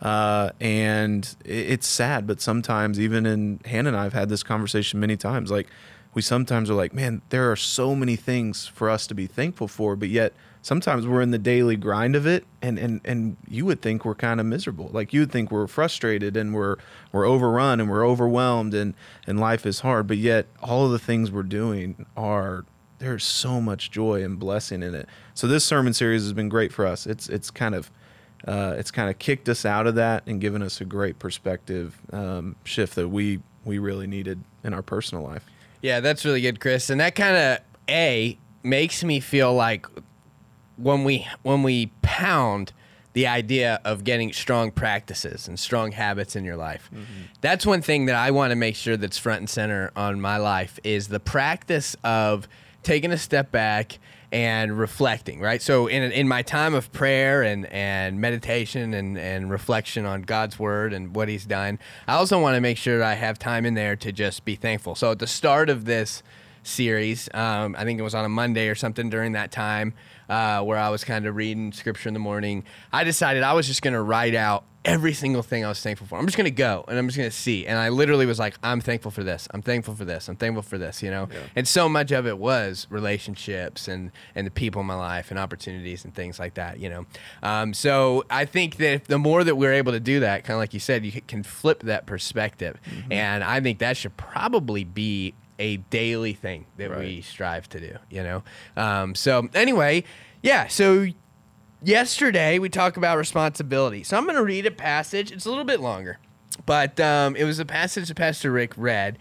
Uh, 0.00 0.50
and 0.60 1.36
it's 1.44 1.86
sad, 1.86 2.26
but 2.26 2.40
sometimes, 2.40 2.98
even 2.98 3.24
in 3.24 3.60
Hannah 3.64 3.90
and 3.90 3.96
I 3.96 4.02
have 4.02 4.12
had 4.12 4.28
this 4.28 4.42
conversation 4.42 4.98
many 4.98 5.16
times. 5.16 5.48
Like, 5.50 5.68
we 6.14 6.22
sometimes 6.22 6.68
are 6.68 6.74
like, 6.74 6.92
man, 6.92 7.22
there 7.30 7.50
are 7.50 7.56
so 7.56 7.94
many 7.94 8.16
things 8.16 8.66
for 8.66 8.90
us 8.90 9.06
to 9.06 9.14
be 9.14 9.26
thankful 9.26 9.68
for, 9.68 9.96
but 9.96 10.08
yet 10.08 10.34
sometimes 10.60 11.06
we're 11.06 11.22
in 11.22 11.30
the 11.30 11.38
daily 11.38 11.76
grind 11.76 12.14
of 12.14 12.26
it, 12.26 12.44
and 12.60 12.78
and 12.78 13.00
and 13.04 13.36
you 13.48 13.64
would 13.64 13.82
think 13.82 14.04
we're 14.04 14.14
kind 14.14 14.40
of 14.40 14.46
miserable. 14.46 14.90
Like 14.92 15.12
you 15.12 15.20
would 15.20 15.32
think 15.32 15.50
we're 15.50 15.66
frustrated 15.66 16.36
and 16.36 16.54
we're 16.54 16.76
we're 17.12 17.26
overrun 17.26 17.80
and 17.80 17.90
we're 17.90 18.06
overwhelmed 18.06 18.74
and 18.74 18.94
and 19.26 19.40
life 19.40 19.66
is 19.66 19.80
hard, 19.80 20.06
but 20.06 20.18
yet 20.18 20.46
all 20.62 20.86
of 20.86 20.92
the 20.92 20.98
things 20.98 21.30
we're 21.30 21.42
doing 21.42 22.06
are 22.16 22.64
there's 22.98 23.24
so 23.24 23.60
much 23.60 23.90
joy 23.90 24.22
and 24.22 24.38
blessing 24.38 24.82
in 24.82 24.94
it. 24.94 25.08
So 25.34 25.48
this 25.48 25.64
sermon 25.64 25.92
series 25.92 26.22
has 26.22 26.32
been 26.32 26.48
great 26.48 26.72
for 26.72 26.86
us. 26.86 27.06
It's 27.06 27.28
it's 27.28 27.50
kind 27.50 27.74
of 27.74 27.90
uh, 28.46 28.74
it's 28.76 28.90
kind 28.90 29.08
of 29.08 29.18
kicked 29.18 29.48
us 29.48 29.64
out 29.64 29.86
of 29.86 29.94
that 29.96 30.24
and 30.26 30.40
given 30.40 30.62
us 30.62 30.80
a 30.80 30.84
great 30.84 31.18
perspective 31.18 31.98
um, 32.12 32.56
shift 32.64 32.94
that 32.94 33.08
we 33.08 33.40
we 33.64 33.78
really 33.78 34.06
needed 34.06 34.42
in 34.64 34.74
our 34.74 34.82
personal 34.82 35.24
life. 35.24 35.46
Yeah, 35.82 36.00
that's 36.00 36.24
really 36.24 36.40
good, 36.40 36.60
Chris. 36.60 36.88
And 36.88 37.00
that 37.00 37.14
kind 37.14 37.36
of 37.36 37.58
a 37.88 38.38
makes 38.62 39.02
me 39.02 39.20
feel 39.20 39.52
like 39.52 39.86
when 40.76 41.04
we 41.04 41.26
when 41.42 41.62
we 41.62 41.92
pound 42.00 42.72
the 43.12 43.26
idea 43.26 43.80
of 43.84 44.04
getting 44.04 44.32
strong 44.32 44.70
practices 44.70 45.46
and 45.46 45.58
strong 45.60 45.92
habits 45.92 46.34
in 46.34 46.44
your 46.44 46.56
life. 46.56 46.88
Mm-hmm. 46.92 47.04
That's 47.42 47.66
one 47.66 47.82
thing 47.82 48.06
that 48.06 48.16
I 48.16 48.30
want 48.30 48.52
to 48.52 48.56
make 48.56 48.74
sure 48.74 48.96
that's 48.96 49.18
front 49.18 49.40
and 49.40 49.50
center 49.50 49.90
on 49.94 50.18
my 50.20 50.38
life 50.38 50.78
is 50.82 51.08
the 51.08 51.20
practice 51.20 51.94
of 52.02 52.48
taking 52.82 53.12
a 53.12 53.18
step 53.18 53.52
back 53.52 53.98
and 54.32 54.78
reflecting, 54.78 55.40
right? 55.40 55.60
So 55.60 55.86
in 55.86 56.10
in 56.10 56.26
my 56.26 56.42
time 56.42 56.74
of 56.74 56.90
prayer 56.90 57.42
and 57.42 57.66
and 57.66 58.18
meditation 58.18 58.94
and 58.94 59.18
and 59.18 59.50
reflection 59.50 60.06
on 60.06 60.22
God's 60.22 60.58
word 60.58 60.94
and 60.94 61.14
what 61.14 61.28
he's 61.28 61.44
done, 61.44 61.78
I 62.08 62.14
also 62.14 62.40
want 62.40 62.54
to 62.56 62.60
make 62.60 62.78
sure 62.78 63.02
I 63.04 63.14
have 63.14 63.38
time 63.38 63.66
in 63.66 63.74
there 63.74 63.94
to 63.96 64.10
just 64.10 64.44
be 64.44 64.56
thankful. 64.56 64.94
So 64.94 65.12
at 65.12 65.18
the 65.18 65.26
start 65.26 65.68
of 65.68 65.84
this 65.84 66.22
series, 66.62 67.28
um, 67.34 67.76
I 67.78 67.84
think 67.84 68.00
it 68.00 68.02
was 68.02 68.14
on 68.14 68.24
a 68.24 68.28
Monday 68.28 68.68
or 68.68 68.74
something 68.74 69.10
during 69.10 69.32
that 69.32 69.52
time 69.52 69.92
uh, 70.28 70.62
where 70.62 70.78
I 70.78 70.88
was 70.88 71.04
kind 71.04 71.26
of 71.26 71.36
reading 71.36 71.72
scripture 71.72 72.08
in 72.08 72.14
the 72.14 72.20
morning, 72.20 72.64
I 72.92 73.04
decided 73.04 73.42
I 73.42 73.52
was 73.52 73.66
just 73.66 73.82
going 73.82 73.94
to 73.94 74.02
write 74.02 74.34
out 74.34 74.64
every 74.84 75.12
single 75.12 75.42
thing 75.42 75.64
I 75.64 75.68
was 75.68 75.80
thankful 75.80 76.06
for. 76.06 76.18
I'm 76.18 76.26
just 76.26 76.36
going 76.36 76.46
to 76.46 76.50
go 76.50 76.84
and 76.88 76.98
I'm 76.98 77.06
just 77.06 77.16
going 77.16 77.30
to 77.30 77.36
see. 77.36 77.66
And 77.66 77.78
I 77.78 77.88
literally 77.88 78.26
was 78.26 78.38
like, 78.38 78.56
I'm 78.62 78.80
thankful 78.80 79.10
for 79.10 79.22
this. 79.22 79.46
I'm 79.52 79.62
thankful 79.62 79.94
for 79.94 80.04
this. 80.04 80.28
I'm 80.28 80.36
thankful 80.36 80.62
for 80.62 80.76
this, 80.76 81.02
you 81.02 81.10
know? 81.10 81.28
And 81.54 81.68
so 81.68 81.88
much 81.88 82.10
of 82.10 82.26
it 82.26 82.38
was 82.38 82.86
relationships 82.90 83.86
and, 83.86 84.10
and 84.34 84.46
the 84.46 84.50
people 84.50 84.80
in 84.80 84.86
my 84.86 84.94
life 84.94 85.30
and 85.30 85.38
opportunities 85.38 86.04
and 86.04 86.12
things 86.14 86.38
like 86.38 86.54
that, 86.54 86.80
you 86.80 86.88
know? 86.88 87.06
Um, 87.42 87.74
so 87.74 88.24
I 88.28 88.44
think 88.44 88.76
that 88.76 88.92
if 88.92 89.04
the 89.06 89.18
more 89.18 89.44
that 89.44 89.54
we're 89.54 89.72
able 89.72 89.92
to 89.92 90.00
do 90.00 90.20
that, 90.20 90.44
kind 90.44 90.56
of 90.56 90.58
like 90.58 90.74
you 90.74 90.80
said, 90.80 91.04
you 91.04 91.12
can 91.12 91.44
flip 91.44 91.84
that 91.84 92.06
perspective. 92.06 92.80
And 93.10 93.44
I 93.44 93.60
think 93.60 93.78
that 93.78 93.96
should 93.96 94.16
probably 94.16 94.82
be 94.82 95.34
a 95.62 95.76
daily 95.76 96.32
thing 96.32 96.66
that 96.76 96.98
we 96.98 97.20
strive 97.20 97.68
to 97.68 97.78
do, 97.78 97.96
you 98.10 98.24
know? 98.24 98.42
Um, 98.76 99.14
so 99.14 99.48
anyway, 99.54 100.02
yeah, 100.42 100.66
so 100.66 101.06
yesterday 101.80 102.58
we 102.58 102.68
talked 102.68 102.96
about 102.96 103.16
responsibility. 103.16 104.02
So 104.02 104.16
I'm 104.16 104.24
going 104.24 104.34
to 104.34 104.42
read 104.42 104.66
a 104.66 104.72
passage. 104.72 105.30
It's 105.30 105.46
a 105.46 105.48
little 105.48 105.64
bit 105.64 105.78
longer, 105.78 106.18
but 106.66 106.98
um, 106.98 107.36
it 107.36 107.44
was 107.44 107.60
a 107.60 107.64
passage 107.64 108.08
that 108.08 108.16
Pastor 108.16 108.50
Rick 108.50 108.72
read. 108.76 109.18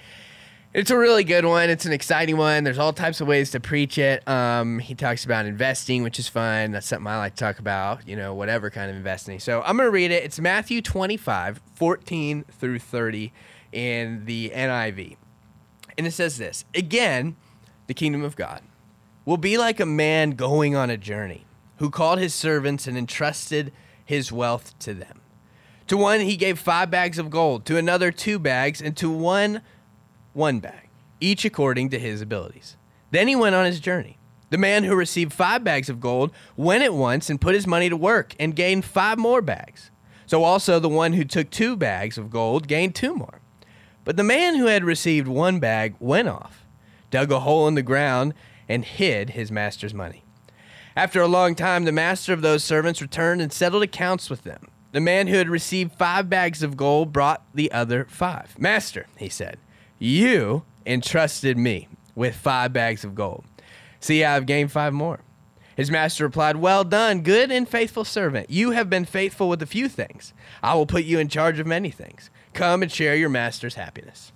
It's 0.74 0.90
a 0.90 0.98
really 0.98 1.24
good 1.24 1.46
one. 1.46 1.70
It's 1.70 1.86
an 1.86 1.92
exciting 1.92 2.38
one. 2.38 2.64
There's 2.64 2.80
all 2.80 2.94
types 2.94 3.22
of 3.22 3.28
ways 3.28 3.52
to 3.52 3.60
preach 3.60 4.00
it. 4.00 4.28
Um, 4.28 4.80
he 4.80 4.96
talks 4.96 5.26
about 5.26 5.46
investing, 5.46 6.02
which 6.02 6.18
is 6.18 6.28
fun. 6.28 6.72
That's 6.72 6.88
something 6.88 7.06
I 7.06 7.18
like 7.18 7.36
to 7.36 7.40
talk 7.40 7.60
about, 7.60 8.08
you 8.08 8.16
know, 8.16 8.34
whatever 8.34 8.72
kind 8.72 8.90
of 8.90 8.98
investing. 8.98 9.40
So 9.40 9.62
I'm 9.62 9.78
going 9.78 9.86
to 9.86 9.92
read 9.92 10.10
it. 10.10 10.24
It's 10.24 10.40
Matthew 10.40 10.82
25, 10.82 11.62
14 11.76 12.46
through 12.50 12.80
30 12.80 13.32
in 13.74 14.26
the 14.26 14.50
NIV. 14.56 15.18
And 16.02 16.08
it 16.08 16.14
says 16.14 16.40
this 16.40 16.66
Again, 16.74 17.36
the 17.86 17.94
kingdom 17.94 18.24
of 18.24 18.36
God 18.36 18.64
will 19.24 19.38
be 19.38 19.56
like 19.56 19.80
a 19.80 19.86
man 19.86 20.32
going 20.32 20.76
on 20.76 20.90
a 20.90 20.98
journey 20.98 21.46
who 21.78 21.92
called 21.92 22.18
his 22.18 22.34
servants 22.34 22.88
and 22.88 22.98
entrusted 22.98 23.72
his 24.04 24.32
wealth 24.32 24.74
to 24.80 24.96
them. 24.96 25.22
To 25.86 25.98
one, 25.98 26.22
he 26.22 26.38
gave 26.38 26.58
five 26.58 26.90
bags 26.90 27.20
of 27.20 27.30
gold, 27.30 27.66
to 27.66 27.78
another, 27.78 28.12
two 28.12 28.40
bags, 28.40 28.82
and 28.82 28.98
to 28.98 29.12
one, 29.12 29.62
one 30.34 30.60
bag, 30.60 30.90
each 31.20 31.46
according 31.46 31.92
to 31.92 32.00
his 32.00 32.20
abilities. 32.20 32.78
Then 33.12 33.28
he 33.28 33.36
went 33.36 33.54
on 33.54 33.66
his 33.66 33.80
journey. 33.80 34.18
The 34.50 34.58
man 34.58 34.86
who 34.86 34.96
received 34.96 35.34
five 35.34 35.64
bags 35.64 35.88
of 35.88 36.00
gold 36.00 36.32
went 36.58 36.84
at 36.84 36.96
once 36.96 37.30
and 37.30 37.40
put 37.40 37.54
his 37.54 37.68
money 37.68 37.90
to 37.90 37.96
work 37.96 38.34
and 38.40 38.56
gained 38.56 38.86
five 38.86 39.20
more 39.20 39.44
bags. 39.44 39.92
So 40.26 40.44
also 40.44 40.80
the 40.80 40.90
one 40.90 41.14
who 41.14 41.26
took 41.26 41.52
two 41.52 41.76
bags 41.76 42.18
of 42.18 42.32
gold 42.32 42.68
gained 42.68 42.96
two 42.96 43.14
more. 43.14 43.41
But 44.04 44.18
the 44.18 44.24
man 44.24 44.56
who 44.56 44.66
had 44.66 44.84
received 44.84 45.28
one 45.28 45.60
bag 45.60 45.96
went 46.00 46.28
off, 46.28 46.66
dug 47.10 47.32
a 47.32 47.42
hole 47.42 47.68
in 47.68 47.76
the 47.76 47.82
ground, 47.82 48.34
and 48.68 48.84
hid 48.86 49.32
his 49.32 49.52
master's 49.52 49.94
money. 49.94 50.24
After 50.96 51.22
a 51.22 51.28
long 51.28 51.56
time, 51.56 51.86
the 51.86 51.92
master 51.92 52.34
of 52.34 52.42
those 52.42 52.64
servants 52.64 53.02
returned 53.02 53.42
and 53.42 53.54
settled 53.54 53.84
accounts 53.84 54.30
with 54.30 54.44
them. 54.44 54.68
The 54.92 55.00
man 55.00 55.28
who 55.28 55.36
had 55.36 55.50
received 55.50 55.94
five 55.94 56.30
bags 56.30 56.64
of 56.64 56.76
gold 56.76 57.14
brought 57.14 57.44
the 57.54 57.72
other 57.72 58.06
five. 58.10 58.60
Master, 58.60 59.08
he 59.18 59.30
said, 59.30 59.58
you 60.04 60.64
entrusted 60.84 61.60
me 61.60 61.88
with 62.16 62.36
five 62.36 62.74
bags 62.74 63.04
of 63.04 63.14
gold. 63.14 63.46
See, 64.00 64.24
I 64.24 64.34
have 64.34 64.48
gained 64.48 64.72
five 64.72 64.94
more. 64.94 65.20
His 65.78 65.92
master 65.92 66.24
replied, 66.24 66.56
Well 66.56 66.84
done, 66.84 67.22
good 67.22 67.52
and 67.52 67.70
faithful 67.70 68.04
servant. 68.04 68.50
You 68.50 68.72
have 68.72 68.90
been 68.90 69.06
faithful 69.06 69.48
with 69.48 69.62
a 69.62 69.68
few 69.68 69.88
things. 69.88 70.34
I 70.64 70.74
will 70.74 70.88
put 70.88 71.04
you 71.04 71.20
in 71.20 71.28
charge 71.28 71.60
of 71.60 71.68
many 71.68 71.92
things. 71.92 72.32
Come 72.54 72.82
and 72.82 72.92
share 72.92 73.16
your 73.16 73.30
master's 73.30 73.76
happiness. 73.76 74.32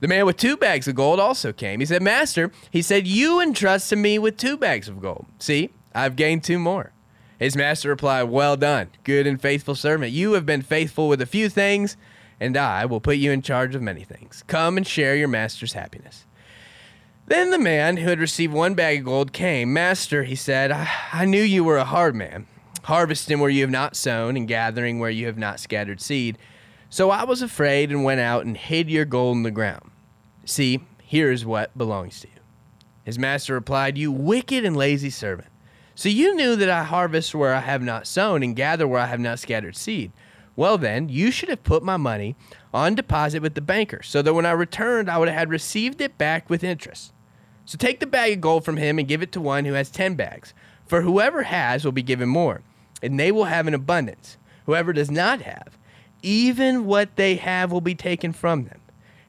The 0.00 0.08
man 0.08 0.26
with 0.26 0.36
two 0.36 0.56
bags 0.56 0.86
of 0.88 0.94
gold 0.94 1.18
also 1.18 1.52
came. 1.52 1.80
He 1.80 1.86
said, 1.86 2.02
Master, 2.02 2.52
he 2.70 2.82
said, 2.82 3.06
You 3.06 3.40
entrusted 3.40 3.98
me 3.98 4.18
with 4.18 4.36
two 4.36 4.56
bags 4.56 4.88
of 4.88 5.00
gold. 5.00 5.26
See, 5.38 5.70
I've 5.94 6.16
gained 6.16 6.44
two 6.44 6.58
more. 6.58 6.92
His 7.38 7.56
master 7.56 7.88
replied, 7.88 8.24
Well 8.24 8.56
done, 8.56 8.90
good 9.04 9.26
and 9.26 9.40
faithful 9.40 9.74
servant. 9.74 10.12
You 10.12 10.32
have 10.32 10.46
been 10.46 10.62
faithful 10.62 11.08
with 11.08 11.22
a 11.22 11.26
few 11.26 11.48
things 11.48 11.96
and 12.38 12.56
I 12.56 12.84
will 12.84 13.00
put 13.00 13.16
you 13.16 13.32
in 13.32 13.42
charge 13.42 13.74
of 13.74 13.82
many 13.82 14.04
things. 14.04 14.44
Come 14.46 14.76
and 14.76 14.86
share 14.86 15.16
your 15.16 15.28
master's 15.28 15.72
happiness. 15.72 16.26
Then 17.26 17.50
the 17.50 17.58
man 17.58 17.96
who 17.96 18.08
had 18.08 18.20
received 18.20 18.52
one 18.52 18.74
bag 18.74 19.00
of 19.00 19.04
gold 19.06 19.32
came. 19.32 19.72
Master, 19.72 20.24
he 20.24 20.36
said, 20.36 20.70
I, 20.70 20.88
I 21.12 21.24
knew 21.24 21.42
you 21.42 21.64
were 21.64 21.78
a 21.78 21.84
hard 21.84 22.14
man, 22.14 22.46
harvesting 22.84 23.40
where 23.40 23.50
you 23.50 23.62
have 23.62 23.70
not 23.70 23.96
sown 23.96 24.36
and 24.36 24.46
gathering 24.46 24.98
where 24.98 25.10
you 25.10 25.26
have 25.26 25.38
not 25.38 25.58
scattered 25.58 26.00
seed. 26.00 26.38
So 26.88 27.10
I 27.10 27.24
was 27.24 27.42
afraid 27.42 27.90
and 27.90 28.04
went 28.04 28.20
out 28.20 28.46
and 28.46 28.56
hid 28.56 28.88
your 28.88 29.04
gold 29.04 29.36
in 29.36 29.42
the 29.42 29.50
ground. 29.50 29.90
See, 30.44 30.80
here 31.02 31.30
is 31.30 31.44
what 31.44 31.76
belongs 31.76 32.20
to 32.20 32.28
you. 32.28 32.40
His 33.04 33.18
master 33.18 33.54
replied, 33.54 33.98
You 33.98 34.10
wicked 34.12 34.64
and 34.64 34.76
lazy 34.76 35.10
servant. 35.10 35.48
So 35.94 36.08
you 36.08 36.34
knew 36.34 36.56
that 36.56 36.70
I 36.70 36.82
harvest 36.84 37.34
where 37.34 37.54
I 37.54 37.60
have 37.60 37.82
not 37.82 38.06
sown 38.06 38.42
and 38.42 38.54
gather 38.54 38.86
where 38.86 39.00
I 39.00 39.06
have 39.06 39.20
not 39.20 39.38
scattered 39.38 39.76
seed. 39.76 40.12
Well, 40.54 40.78
then, 40.78 41.08
you 41.08 41.30
should 41.30 41.48
have 41.48 41.64
put 41.64 41.82
my 41.82 41.96
money 41.96 42.34
on 42.72 42.94
deposit 42.94 43.42
with 43.42 43.54
the 43.54 43.60
banker, 43.60 44.02
so 44.02 44.22
that 44.22 44.34
when 44.34 44.46
I 44.46 44.52
returned, 44.52 45.10
I 45.10 45.18
would 45.18 45.28
have 45.28 45.50
received 45.50 46.00
it 46.00 46.18
back 46.18 46.48
with 46.48 46.64
interest. 46.64 47.12
So 47.66 47.76
take 47.76 48.00
the 48.00 48.06
bag 48.06 48.32
of 48.32 48.40
gold 48.40 48.64
from 48.64 48.76
him 48.76 48.98
and 48.98 49.08
give 49.08 49.22
it 49.22 49.32
to 49.32 49.40
one 49.40 49.64
who 49.64 49.74
has 49.74 49.90
ten 49.90 50.14
bags. 50.14 50.54
For 50.86 51.02
whoever 51.02 51.42
has 51.42 51.84
will 51.84 51.92
be 51.92 52.02
given 52.02 52.28
more, 52.28 52.62
and 53.02 53.18
they 53.18 53.32
will 53.32 53.44
have 53.44 53.66
an 53.66 53.74
abundance. 53.74 54.38
Whoever 54.66 54.92
does 54.92 55.10
not 55.10 55.42
have, 55.42 55.75
even 56.26 56.86
what 56.86 57.14
they 57.14 57.36
have 57.36 57.70
will 57.70 57.80
be 57.80 57.94
taken 57.94 58.32
from 58.32 58.64
them. 58.64 58.80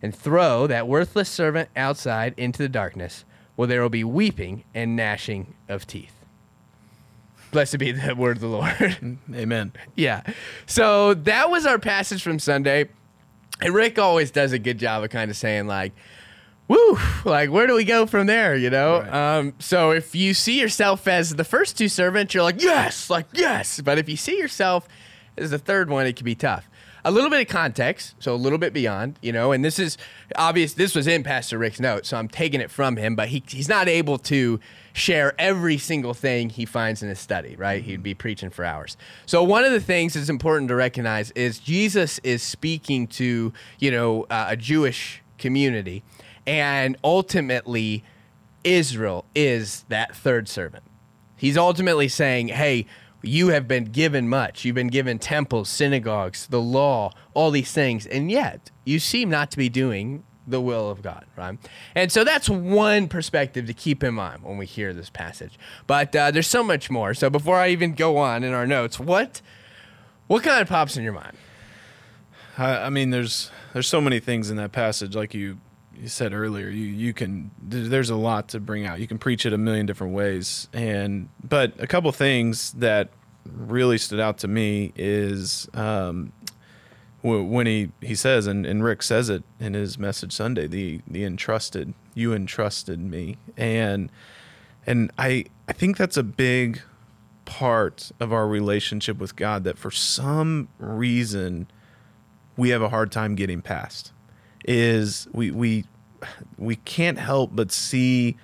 And 0.02 0.16
throw 0.16 0.68
that 0.68 0.88
worthless 0.88 1.30
servant 1.30 1.70
outside 1.76 2.34
into 2.38 2.60
the 2.60 2.70
darkness, 2.70 3.26
where 3.56 3.68
there 3.68 3.82
will 3.82 3.90
be 3.90 4.04
weeping 4.04 4.64
and 4.76 4.96
gnashing 4.96 5.56
of 5.68 5.88
teeth. 5.88 6.14
Blessed 7.52 7.80
be 7.80 7.92
the 7.94 8.16
word 8.16 8.38
of 8.38 8.42
the 8.42 8.48
Lord. 8.48 9.18
Amen. 9.34 9.72
yeah. 9.96 10.22
So 10.68 11.16
that 11.16 11.50
was 11.50 11.66
our 11.66 11.80
passage 11.80 12.22
from 12.22 12.38
Sunday. 12.38 12.90
And 13.60 13.74
Rick 13.74 13.98
always 13.98 14.30
does 14.30 14.52
a 14.52 14.60
good 14.60 14.78
job 14.78 15.04
of 15.04 15.10
kind 15.10 15.32
of 15.32 15.38
saying, 15.38 15.66
like, 15.66 15.94
woo, 16.68 17.00
like, 17.26 17.50
where 17.50 17.66
do 17.66 17.74
we 17.74 17.84
go 17.84 18.06
from 18.06 18.28
there, 18.28 18.56
you 18.56 18.70
know? 18.70 19.00
Right. 19.00 19.38
Um, 19.38 19.54
so 19.58 19.92
if 19.92 20.14
you 20.14 20.36
see 20.36 20.60
yourself 20.60 21.08
as 21.08 21.36
the 21.36 21.44
first 21.44 21.76
two 21.76 21.90
servants, 21.90 22.36
you're 22.36 22.44
like, 22.44 22.62
yes, 22.62 23.10
like, 23.10 23.26
yes. 23.34 23.82
But 23.82 23.98
if 23.98 24.08
you 24.08 24.18
see 24.18 24.38
yourself 24.38 24.88
as 25.38 25.50
the 25.50 25.58
third 25.58 25.90
one, 25.90 26.06
it 26.06 26.16
can 26.16 26.26
be 26.26 26.36
tough 26.36 26.70
a 27.08 27.12
little 27.12 27.30
bit 27.30 27.40
of 27.40 27.48
context, 27.48 28.16
so 28.20 28.36
a 28.36 28.36
little 28.36 28.58
bit 28.58 28.74
beyond, 28.74 29.18
you 29.22 29.32
know, 29.32 29.54
and 29.54 29.64
this 29.64 29.80
is 29.80 29.98
obvious. 30.36 30.74
This 30.74 30.94
was 30.94 31.08
in 31.08 31.24
Pastor 31.24 31.58
Rick's 31.58 31.80
notes, 31.80 32.10
so 32.10 32.18
I'm 32.18 32.28
taking 32.28 32.60
it 32.60 32.70
from 32.70 32.98
him, 32.98 33.16
but 33.16 33.30
he, 33.30 33.42
he's 33.48 33.70
not 33.70 33.88
able 33.88 34.18
to 34.20 34.60
share 34.92 35.34
every 35.40 35.78
single 35.78 36.14
thing 36.14 36.50
he 36.50 36.66
finds 36.66 37.02
in 37.02 37.08
his 37.08 37.18
study, 37.18 37.56
right? 37.56 37.82
He'd 37.82 38.04
be 38.04 38.14
preaching 38.14 38.50
for 38.50 38.66
hours. 38.66 38.98
So 39.26 39.42
one 39.42 39.64
of 39.64 39.72
the 39.72 39.80
things 39.80 40.16
that's 40.16 40.28
important 40.28 40.68
to 40.68 40.76
recognize 40.76 41.32
is 41.32 41.60
Jesus 41.60 42.20
is 42.26 42.44
speaking 42.44 43.08
to, 43.08 43.54
you 43.80 43.90
know, 43.90 44.26
uh, 44.30 44.48
a 44.50 44.58
Jewish 44.58 45.24
community, 45.38 46.04
and 46.46 46.98
ultimately, 47.06 48.04
Israel 48.66 49.24
is 49.34 49.86
that 49.88 50.14
third 50.14 50.50
servant. 50.50 50.84
He's 51.38 51.56
ultimately 51.56 52.10
saying, 52.10 52.50
hey, 52.50 52.86
you 53.22 53.50
have 53.50 53.68
been 53.68 53.86
given 53.86 54.30
much. 54.30 54.64
You've 54.64 54.76
been 54.76 54.88
given 54.88 55.20
temples, 55.20 55.70
synagogues, 55.70 56.48
the 56.48 56.62
law, 56.62 57.12
all 57.34 57.52
these 57.52 57.72
things, 57.72 58.06
and 58.06 58.30
yet 58.32 58.72
you 58.86 59.00
seem 59.00 59.30
not 59.30 59.52
to 59.52 59.58
be 59.58 59.70
doing 59.70 60.24
the 60.48 60.62
will 60.62 60.90
of 60.90 61.02
God, 61.02 61.26
right? 61.36 61.58
And 61.94 62.12
so 62.12 62.24
that's 62.24 62.50
one 62.50 63.08
perspective 63.10 63.68
to 63.68 63.74
keep 63.74 64.04
in 64.04 64.14
mind 64.14 64.44
when 64.44 64.58
we 64.58 64.66
hear 64.66 64.94
this 64.94 65.10
passage. 65.10 65.60
But 65.88 66.16
uh, 66.16 66.32
there's 66.32 66.48
so 66.48 66.64
much 66.64 66.90
more. 66.90 67.14
So 67.14 67.30
before 67.30 67.58
I 67.58 67.70
even 67.70 67.94
go 67.94 68.18
on 68.18 68.44
in 68.44 68.54
our 68.54 68.66
notes, 68.66 69.00
what 69.00 69.42
what 70.28 70.44
kind 70.44 70.62
of 70.62 70.68
pops 70.68 70.98
in 70.98 71.04
your 71.04 71.14
mind? 71.14 71.38
I, 72.58 72.86
I 72.86 72.90
mean, 72.90 73.10
there's 73.10 73.52
there's 73.74 73.88
so 73.88 74.00
many 74.00 74.20
things 74.20 74.50
in 74.50 74.58
that 74.58 74.72
passage, 74.72 75.16
like 75.16 75.34
you 75.34 75.60
you 76.00 76.08
said 76.08 76.34
earlier. 76.34 76.70
You 76.70 76.86
you 76.86 77.14
can 77.14 77.52
there's 77.62 78.10
a 78.10 78.16
lot 78.16 78.50
to 78.50 78.60
bring 78.60 78.86
out. 78.86 79.00
You 79.00 79.08
can 79.08 79.18
preach 79.18 79.46
it 79.46 79.54
a 79.54 79.58
million 79.58 79.86
different 79.86 80.14
ways, 80.14 80.68
and 80.74 81.30
but 81.44 81.74
a 81.80 81.88
couple 81.88 82.12
things 82.12 82.72
that 82.74 83.10
really 83.46 83.98
stood 83.98 84.20
out 84.20 84.38
to 84.40 84.48
me 84.48 84.92
is 84.96 85.68
um, 85.74 86.34
when 87.22 87.66
he, 87.66 87.92
he 88.02 88.16
says, 88.16 88.48
and, 88.48 88.66
and 88.66 88.84
Rick 88.84 89.02
says 89.02 89.30
it 89.30 89.44
in 89.60 89.74
his 89.74 89.98
message 89.98 90.34
Sunday, 90.34 90.68
the 90.68 91.02
the 91.08 91.24
entrusted, 91.24 91.94
you 92.14 92.34
entrusted 92.34 93.00
me, 93.00 93.38
and 93.56 94.12
and 94.86 95.12
I 95.18 95.46
I 95.68 95.74
think 95.74 95.98
that's 95.98 96.18
a 96.18 96.24
big 96.24 96.82
part 97.46 98.12
of 98.20 98.34
our 98.34 98.48
relationship 98.48 99.18
with 99.20 99.36
God 99.36 99.64
that 99.64 99.78
for 99.78 99.90
some 99.90 100.68
reason 100.80 101.68
we 102.58 102.70
have 102.70 102.82
a 102.82 102.90
hard 102.90 103.10
time 103.12 103.36
getting 103.36 103.62
past 103.62 104.12
is 104.68 105.28
we 105.32 105.52
we 105.52 105.86
we 106.58 106.76
can't 106.76 107.18
help 107.18 107.52
but 107.54 107.72
see 107.72 108.36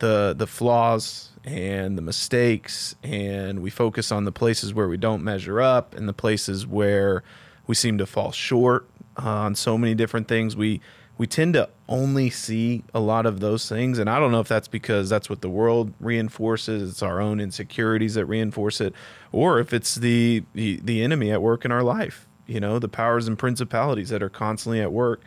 the 0.00 0.34
the 0.36 0.46
flaws 0.46 1.30
and 1.44 1.96
the 1.96 2.02
mistakes 2.02 2.94
and 3.02 3.62
we 3.62 3.70
focus 3.70 4.12
on 4.12 4.24
the 4.24 4.32
places 4.32 4.74
where 4.74 4.88
we 4.88 4.96
don't 4.96 5.22
measure 5.22 5.60
up 5.60 5.94
and 5.94 6.08
the 6.08 6.12
places 6.12 6.66
where 6.66 7.22
we 7.66 7.74
seem 7.74 7.98
to 7.98 8.06
fall 8.06 8.32
short 8.32 8.88
uh, 9.16 9.28
on 9.28 9.54
so 9.54 9.78
many 9.78 9.94
different 9.94 10.26
things. 10.28 10.56
We 10.56 10.80
we 11.18 11.26
tend 11.26 11.52
to 11.52 11.68
only 11.86 12.30
see 12.30 12.82
a 12.94 13.00
lot 13.00 13.26
of 13.26 13.40
those 13.40 13.68
things 13.68 13.98
and 13.98 14.08
i 14.08 14.18
don't 14.18 14.32
know 14.32 14.40
if 14.40 14.48
that's 14.48 14.68
because 14.68 15.10
that's 15.10 15.28
what 15.28 15.42
the 15.42 15.50
world 15.50 15.92
reinforces 16.00 16.88
it's 16.88 17.02
our 17.02 17.20
own 17.20 17.38
insecurities 17.40 18.14
that 18.14 18.24
reinforce 18.24 18.80
it 18.80 18.94
or 19.30 19.58
if 19.58 19.74
it's 19.74 19.96
the 19.96 20.42
the, 20.54 20.80
the 20.82 21.02
enemy 21.02 21.30
at 21.30 21.42
work 21.42 21.66
in 21.66 21.70
our 21.70 21.82
life 21.82 22.26
you 22.46 22.58
know 22.58 22.78
the 22.78 22.88
powers 22.88 23.28
and 23.28 23.38
principalities 23.38 24.08
that 24.08 24.22
are 24.22 24.30
constantly 24.30 24.80
at 24.80 24.92
work 24.92 25.20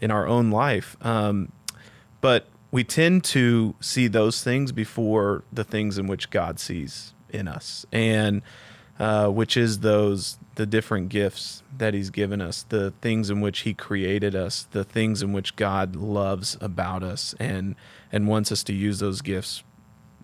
in 0.00 0.10
our 0.10 0.26
own 0.26 0.50
life 0.50 0.96
um, 1.02 1.50
but 2.20 2.46
we 2.70 2.84
tend 2.84 3.24
to 3.24 3.74
see 3.80 4.08
those 4.08 4.42
things 4.42 4.72
before 4.72 5.44
the 5.52 5.64
things 5.64 5.98
in 5.98 6.06
which 6.06 6.30
God 6.30 6.58
sees 6.58 7.14
in 7.30 7.48
us, 7.48 7.86
and 7.92 8.42
uh, 8.98 9.28
which 9.28 9.56
is 9.56 9.80
those 9.80 10.38
the 10.56 10.66
different 10.66 11.08
gifts 11.08 11.62
that 11.76 11.94
He's 11.94 12.10
given 12.10 12.40
us, 12.40 12.64
the 12.64 12.92
things 13.00 13.30
in 13.30 13.40
which 13.40 13.60
He 13.60 13.74
created 13.74 14.34
us, 14.34 14.66
the 14.72 14.84
things 14.84 15.22
in 15.22 15.32
which 15.32 15.56
God 15.56 15.96
loves 15.96 16.56
about 16.60 17.02
us, 17.02 17.34
and 17.38 17.76
and 18.12 18.28
wants 18.28 18.50
us 18.50 18.62
to 18.64 18.72
use 18.72 18.98
those 18.98 19.22
gifts 19.22 19.62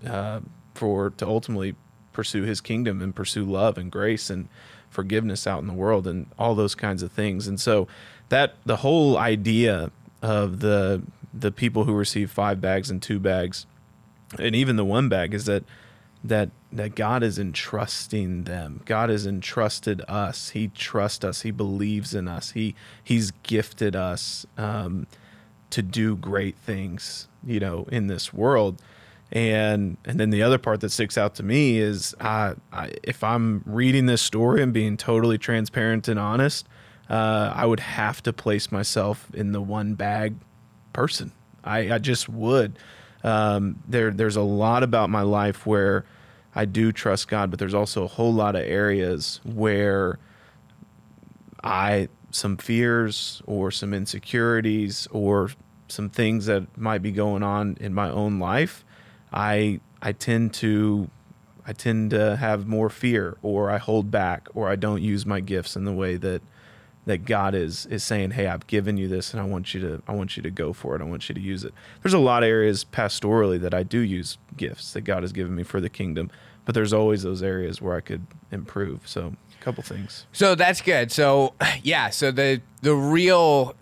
uh, 0.06 0.40
for 0.74 1.10
to 1.10 1.26
ultimately 1.26 1.74
pursue 2.12 2.42
His 2.42 2.60
kingdom 2.60 3.00
and 3.00 3.14
pursue 3.14 3.44
love 3.44 3.78
and 3.78 3.90
grace 3.90 4.30
and 4.30 4.48
forgiveness 4.90 5.46
out 5.46 5.60
in 5.60 5.66
the 5.66 5.72
world 5.72 6.06
and 6.06 6.26
all 6.38 6.54
those 6.54 6.74
kinds 6.74 7.02
of 7.02 7.10
things. 7.10 7.48
And 7.48 7.58
so 7.58 7.88
that 8.32 8.54
the 8.64 8.76
whole 8.76 9.18
idea 9.18 9.90
of 10.22 10.60
the 10.60 11.02
the 11.34 11.52
people 11.52 11.84
who 11.84 11.92
receive 11.92 12.30
five 12.30 12.62
bags 12.62 12.90
and 12.90 13.02
two 13.02 13.20
bags, 13.20 13.66
and 14.38 14.56
even 14.56 14.76
the 14.76 14.86
one 14.86 15.10
bag 15.10 15.34
is 15.34 15.44
that 15.44 15.64
that 16.24 16.48
that 16.72 16.94
God 16.94 17.22
is 17.22 17.38
entrusting 17.38 18.44
them. 18.44 18.80
God 18.86 19.10
has 19.10 19.26
entrusted 19.26 20.00
us. 20.08 20.50
He 20.50 20.68
trusts 20.68 21.26
us. 21.26 21.42
He 21.42 21.50
believes 21.50 22.14
in 22.14 22.26
us. 22.26 22.52
He 22.52 22.74
He's 23.04 23.32
gifted 23.42 23.94
us 23.94 24.46
um, 24.56 25.06
to 25.68 25.82
do 25.82 26.16
great 26.16 26.56
things, 26.56 27.28
you 27.44 27.60
know, 27.60 27.86
in 27.92 28.06
this 28.06 28.32
world. 28.32 28.80
And 29.30 29.98
and 30.06 30.18
then 30.18 30.30
the 30.30 30.42
other 30.42 30.58
part 30.58 30.80
that 30.80 30.88
sticks 30.88 31.18
out 31.18 31.34
to 31.34 31.42
me 31.42 31.78
is 31.78 32.14
uh, 32.18 32.54
I, 32.72 32.92
if 33.02 33.22
I'm 33.22 33.62
reading 33.66 34.06
this 34.06 34.22
story 34.22 34.62
and 34.62 34.72
being 34.72 34.96
totally 34.96 35.36
transparent 35.36 36.08
and 36.08 36.18
honest, 36.18 36.66
uh, 37.12 37.52
I 37.54 37.66
would 37.66 37.80
have 37.80 38.22
to 38.24 38.32
place 38.32 38.72
myself 38.72 39.28
in 39.34 39.52
the 39.52 39.60
one 39.60 39.94
bag 39.94 40.34
person. 40.92 41.32
I, 41.62 41.94
I 41.94 41.98
just 41.98 42.28
would. 42.28 42.78
Um, 43.22 43.78
there 43.86 44.10
there's 44.10 44.36
a 44.36 44.42
lot 44.42 44.82
about 44.82 45.10
my 45.10 45.22
life 45.22 45.64
where 45.66 46.04
I 46.54 46.64
do 46.64 46.90
trust 46.90 47.28
God, 47.28 47.50
but 47.50 47.60
there's 47.60 47.74
also 47.74 48.04
a 48.04 48.08
whole 48.08 48.32
lot 48.32 48.56
of 48.56 48.62
areas 48.62 49.40
where 49.44 50.18
I 51.62 52.08
some 52.30 52.56
fears 52.56 53.42
or 53.46 53.70
some 53.70 53.94
insecurities 53.94 55.06
or 55.12 55.50
some 55.88 56.08
things 56.08 56.46
that 56.46 56.76
might 56.76 57.02
be 57.02 57.12
going 57.12 57.42
on 57.42 57.76
in 57.78 57.94
my 57.94 58.08
own 58.08 58.38
life 58.38 58.84
I 59.32 59.80
I 60.00 60.12
tend 60.12 60.54
to 60.54 61.08
I 61.66 61.72
tend 61.72 62.10
to 62.10 62.36
have 62.36 62.66
more 62.66 62.90
fear 62.90 63.36
or 63.42 63.70
I 63.70 63.78
hold 63.78 64.10
back 64.10 64.48
or 64.54 64.68
I 64.68 64.76
don't 64.76 65.00
use 65.00 65.24
my 65.24 65.40
gifts 65.40 65.76
in 65.76 65.84
the 65.84 65.92
way 65.92 66.16
that 66.16 66.42
that 67.06 67.24
God 67.24 67.54
is 67.54 67.86
is 67.86 68.04
saying, 68.04 68.32
"Hey, 68.32 68.46
I've 68.46 68.66
given 68.66 68.96
you 68.96 69.08
this 69.08 69.32
and 69.32 69.40
I 69.40 69.44
want 69.44 69.74
you 69.74 69.80
to 69.80 70.02
I 70.06 70.12
want 70.12 70.36
you 70.36 70.42
to 70.42 70.50
go 70.50 70.72
for 70.72 70.94
it. 70.94 71.00
I 71.00 71.04
want 71.04 71.28
you 71.28 71.34
to 71.34 71.40
use 71.40 71.64
it." 71.64 71.74
There's 72.02 72.14
a 72.14 72.18
lot 72.18 72.42
of 72.42 72.48
areas 72.48 72.84
pastorally 72.84 73.60
that 73.60 73.74
I 73.74 73.82
do 73.82 73.98
use 73.98 74.38
gifts 74.56 74.92
that 74.92 75.00
God 75.02 75.22
has 75.22 75.32
given 75.32 75.54
me 75.54 75.62
for 75.64 75.80
the 75.80 75.88
kingdom, 75.88 76.30
but 76.64 76.74
there's 76.74 76.92
always 76.92 77.22
those 77.22 77.42
areas 77.42 77.80
where 77.82 77.96
I 77.96 78.00
could 78.00 78.26
improve. 78.52 79.00
So, 79.06 79.34
a 79.60 79.64
couple 79.64 79.82
things. 79.82 80.26
So 80.32 80.54
that's 80.54 80.80
good. 80.80 81.10
So 81.10 81.54
yeah, 81.82 82.10
so 82.10 82.30
the 82.30 82.60
the 82.82 82.94
real 82.94 83.74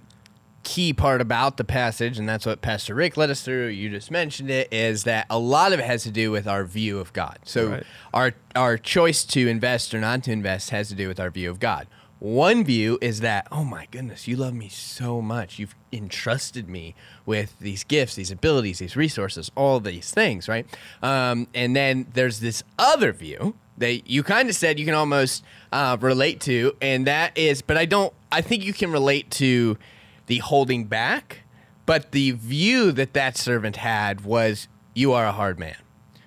key 0.62 0.92
part 0.92 1.20
about 1.22 1.56
the 1.56 1.64
passage, 1.64 2.18
and 2.18 2.28
that's 2.28 2.44
what 2.44 2.60
Pastor 2.60 2.94
Rick 2.94 3.16
led 3.16 3.30
us 3.30 3.42
through. 3.42 3.68
You 3.68 3.88
just 3.88 4.10
mentioned 4.10 4.50
it, 4.50 4.68
is 4.72 5.04
that 5.04 5.26
a 5.30 5.38
lot 5.38 5.72
of 5.72 5.80
it 5.80 5.86
has 5.86 6.02
to 6.04 6.10
do 6.10 6.30
with 6.30 6.46
our 6.46 6.64
view 6.64 6.98
of 6.98 7.12
God. 7.14 7.38
So 7.44 7.68
Right. 7.70 7.84
our 8.14 8.32
our 8.54 8.76
choice 8.78 9.24
to 9.24 9.48
invest 9.48 9.94
or 9.94 10.00
not 10.00 10.22
to 10.24 10.32
invest 10.32 10.70
has 10.70 10.88
to 10.88 10.94
do 10.94 11.08
with 11.08 11.18
our 11.20 11.30
view 11.30 11.50
of 11.50 11.60
God. 11.60 11.86
One 12.20 12.64
view 12.64 12.98
is 13.00 13.20
that, 13.20 13.48
oh 13.50 13.64
my 13.64 13.86
goodness, 13.90 14.28
you 14.28 14.36
love 14.36 14.52
me 14.52 14.68
so 14.68 15.22
much. 15.22 15.58
You've 15.58 15.74
entrusted 15.90 16.68
me 16.68 16.94
with 17.24 17.58
these 17.58 17.82
gifts, 17.82 18.14
these 18.14 18.30
abilities, 18.30 18.78
these 18.78 18.94
resources, 18.94 19.50
all 19.56 19.80
these 19.80 20.10
things, 20.10 20.46
right? 20.46 20.66
Um, 21.02 21.48
and 21.54 21.74
then 21.74 22.08
there's 22.12 22.40
this 22.40 22.62
other 22.78 23.12
view 23.12 23.56
that 23.78 24.10
you 24.10 24.22
kind 24.22 24.50
of 24.50 24.54
said 24.54 24.78
you 24.78 24.84
can 24.84 24.94
almost 24.94 25.42
uh, 25.72 25.96
relate 25.98 26.40
to, 26.42 26.76
and 26.82 27.06
that 27.06 27.36
is, 27.38 27.62
but 27.62 27.78
I 27.78 27.86
don't, 27.86 28.12
I 28.30 28.42
think 28.42 28.64
you 28.64 28.74
can 28.74 28.92
relate 28.92 29.30
to 29.32 29.78
the 30.26 30.38
holding 30.38 30.84
back, 30.84 31.44
but 31.86 32.12
the 32.12 32.32
view 32.32 32.92
that 32.92 33.14
that 33.14 33.38
servant 33.38 33.76
had 33.76 34.26
was, 34.26 34.68
you 34.92 35.14
are 35.14 35.24
a 35.26 35.32
hard 35.32 35.58
man. 35.58 35.76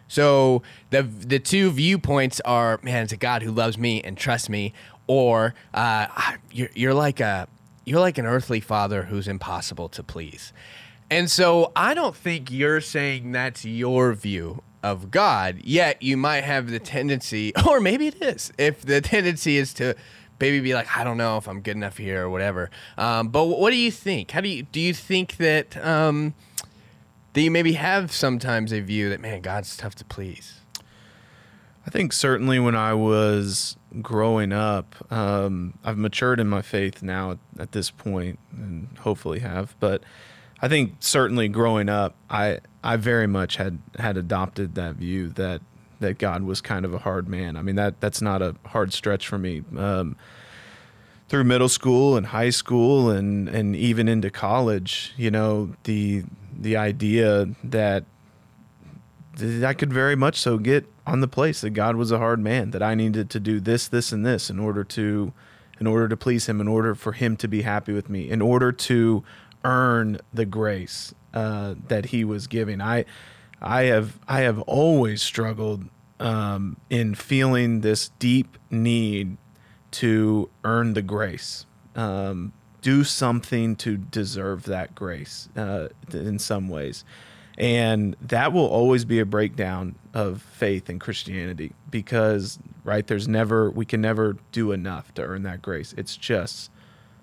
So 0.07 0.61
the 0.91 1.01
the 1.01 1.39
two 1.39 1.71
viewpoints 1.71 2.39
are, 2.45 2.79
man, 2.83 3.03
it's 3.03 3.13
a 3.13 3.17
God 3.17 3.41
who 3.41 3.49
loves 3.49 3.79
me 3.79 3.99
and 4.03 4.15
trusts 4.15 4.47
me, 4.47 4.71
or 5.07 5.53
uh, 5.73 6.07
you're 6.51 6.69
you're 6.73 6.93
like 6.93 7.19
a 7.19 7.47
you're 7.85 7.99
like 7.99 8.17
an 8.17 8.25
earthly 8.25 8.59
father 8.59 9.03
who's 9.03 9.27
impossible 9.27 9.89
to 9.89 10.03
please. 10.03 10.53
And 11.09 11.29
so 11.29 11.71
I 11.75 11.93
don't 11.93 12.15
think 12.15 12.49
you're 12.49 12.81
saying 12.81 13.31
that's 13.33 13.65
your 13.65 14.13
view 14.13 14.63
of 14.81 15.11
God. 15.11 15.59
Yet 15.63 16.01
you 16.01 16.17
might 16.17 16.43
have 16.43 16.69
the 16.69 16.79
tendency, 16.79 17.53
or 17.67 17.79
maybe 17.79 18.07
it 18.07 18.21
is, 18.21 18.51
if 18.57 18.81
the 18.81 19.01
tendency 19.01 19.57
is 19.57 19.73
to 19.75 19.95
maybe 20.39 20.59
be 20.59 20.73
like, 20.73 20.87
I 20.97 21.03
don't 21.03 21.17
know 21.17 21.37
if 21.37 21.47
I'm 21.47 21.61
good 21.61 21.75
enough 21.75 21.97
here 21.97 22.23
or 22.25 22.29
whatever. 22.29 22.71
Um, 22.97 23.27
but 23.27 23.45
what 23.45 23.71
do 23.71 23.77
you 23.77 23.91
think? 23.91 24.31
How 24.31 24.41
do 24.41 24.49
you 24.49 24.63
do 24.63 24.79
you 24.79 24.93
think 24.93 25.37
that? 25.37 25.77
Um, 25.85 26.33
that 27.33 27.41
you 27.41 27.51
maybe 27.51 27.73
have 27.73 28.11
sometimes 28.11 28.71
a 28.71 28.79
view 28.79 29.09
that 29.09 29.19
man 29.19 29.41
god's 29.41 29.75
tough 29.75 29.95
to 29.95 30.05
please 30.05 30.61
I 31.85 31.89
think 31.89 32.13
certainly 32.13 32.59
when 32.59 32.75
I 32.75 32.93
was 32.93 33.75
growing 34.01 34.51
up, 34.51 34.95
um, 35.11 35.75
I've 35.83 35.97
matured 35.97 36.39
in 36.39 36.47
my 36.47 36.61
faith 36.61 37.03
now 37.03 37.31
at, 37.31 37.37
at 37.59 37.71
this 37.71 37.91
point, 37.91 38.39
and 38.51 38.87
hopefully 38.99 39.39
have. 39.39 39.75
But 39.79 40.03
I 40.61 40.67
think 40.67 40.95
certainly 40.99 41.47
growing 41.47 41.89
up, 41.89 42.15
I 42.29 42.59
I 42.83 42.95
very 42.95 43.27
much 43.27 43.57
had 43.57 43.79
had 43.99 44.17
adopted 44.17 44.75
that 44.75 44.95
view 44.95 45.29
that 45.29 45.61
that 45.99 46.17
God 46.17 46.43
was 46.43 46.61
kind 46.61 46.85
of 46.85 46.93
a 46.93 46.99
hard 46.99 47.27
man. 47.27 47.55
I 47.57 47.61
mean 47.61 47.75
that 47.75 47.99
that's 47.99 48.21
not 48.21 48.41
a 48.41 48.55
hard 48.65 48.93
stretch 48.93 49.27
for 49.27 49.37
me. 49.37 49.63
Um, 49.77 50.15
through 51.29 51.45
middle 51.45 51.69
school 51.69 52.15
and 52.15 52.27
high 52.27 52.49
school 52.49 53.09
and 53.09 53.49
and 53.49 53.75
even 53.75 54.07
into 54.07 54.29
college, 54.29 55.13
you 55.17 55.31
know 55.31 55.73
the 55.83 56.23
the 56.57 56.77
idea 56.77 57.47
that 57.63 58.05
that 59.35 59.67
I 59.67 59.73
could 59.73 59.91
very 59.91 60.15
much 60.15 60.39
so 60.39 60.57
get 60.57 60.85
on 61.05 61.21
the 61.21 61.27
place 61.27 61.61
that 61.61 61.71
God 61.71 61.95
was 61.95 62.11
a 62.11 62.17
hard 62.17 62.39
man, 62.39 62.71
that 62.71 62.81
I 62.81 62.95
needed 62.95 63.29
to 63.31 63.39
do 63.39 63.59
this, 63.59 63.87
this, 63.87 64.11
and 64.11 64.25
this 64.25 64.49
in 64.49 64.59
order 64.59 64.83
to 64.85 65.33
in 65.79 65.87
order 65.87 66.07
to 66.07 66.15
please 66.15 66.45
him, 66.47 66.61
in 66.61 66.67
order 66.67 66.93
for 66.95 67.13
him 67.13 67.35
to 67.37 67.47
be 67.47 67.63
happy 67.63 67.91
with 67.91 68.09
me, 68.09 68.29
in 68.29 68.41
order 68.41 68.71
to 68.71 69.23
earn 69.65 70.19
the 70.33 70.45
grace 70.45 71.13
uh, 71.33 71.75
that 71.87 72.07
he 72.07 72.23
was 72.23 72.47
giving. 72.47 72.81
I 72.81 73.05
I 73.61 73.83
have 73.83 74.19
I 74.27 74.41
have 74.41 74.59
always 74.61 75.21
struggled 75.21 75.85
um, 76.19 76.77
in 76.89 77.15
feeling 77.15 77.81
this 77.81 78.09
deep 78.19 78.57
need 78.69 79.37
to 79.91 80.49
earn 80.63 80.93
the 80.93 81.01
grace. 81.01 81.65
Um, 81.95 82.53
do 82.81 83.03
something 83.03 83.75
to 83.77 83.97
deserve 83.97 84.63
that 84.63 84.93
grace 84.93 85.47
uh, 85.55 85.87
in 86.11 86.37
some 86.37 86.67
ways. 86.67 87.05
And 87.57 88.15
that 88.19 88.51
will 88.51 88.65
always 88.65 89.05
be 89.05 89.19
a 89.19 89.25
breakdown 89.25 89.95
of 90.13 90.41
faith 90.41 90.89
and 90.89 90.99
Christianity 90.99 91.73
because, 91.91 92.57
right, 92.83 93.05
there's 93.05 93.27
never, 93.27 93.69
we 93.69 93.85
can 93.85 94.01
never 94.01 94.37
do 94.51 94.71
enough 94.71 95.13
to 95.13 95.21
earn 95.21 95.43
that 95.43 95.61
grace. 95.61 95.93
It's 95.95 96.17
just 96.17 96.71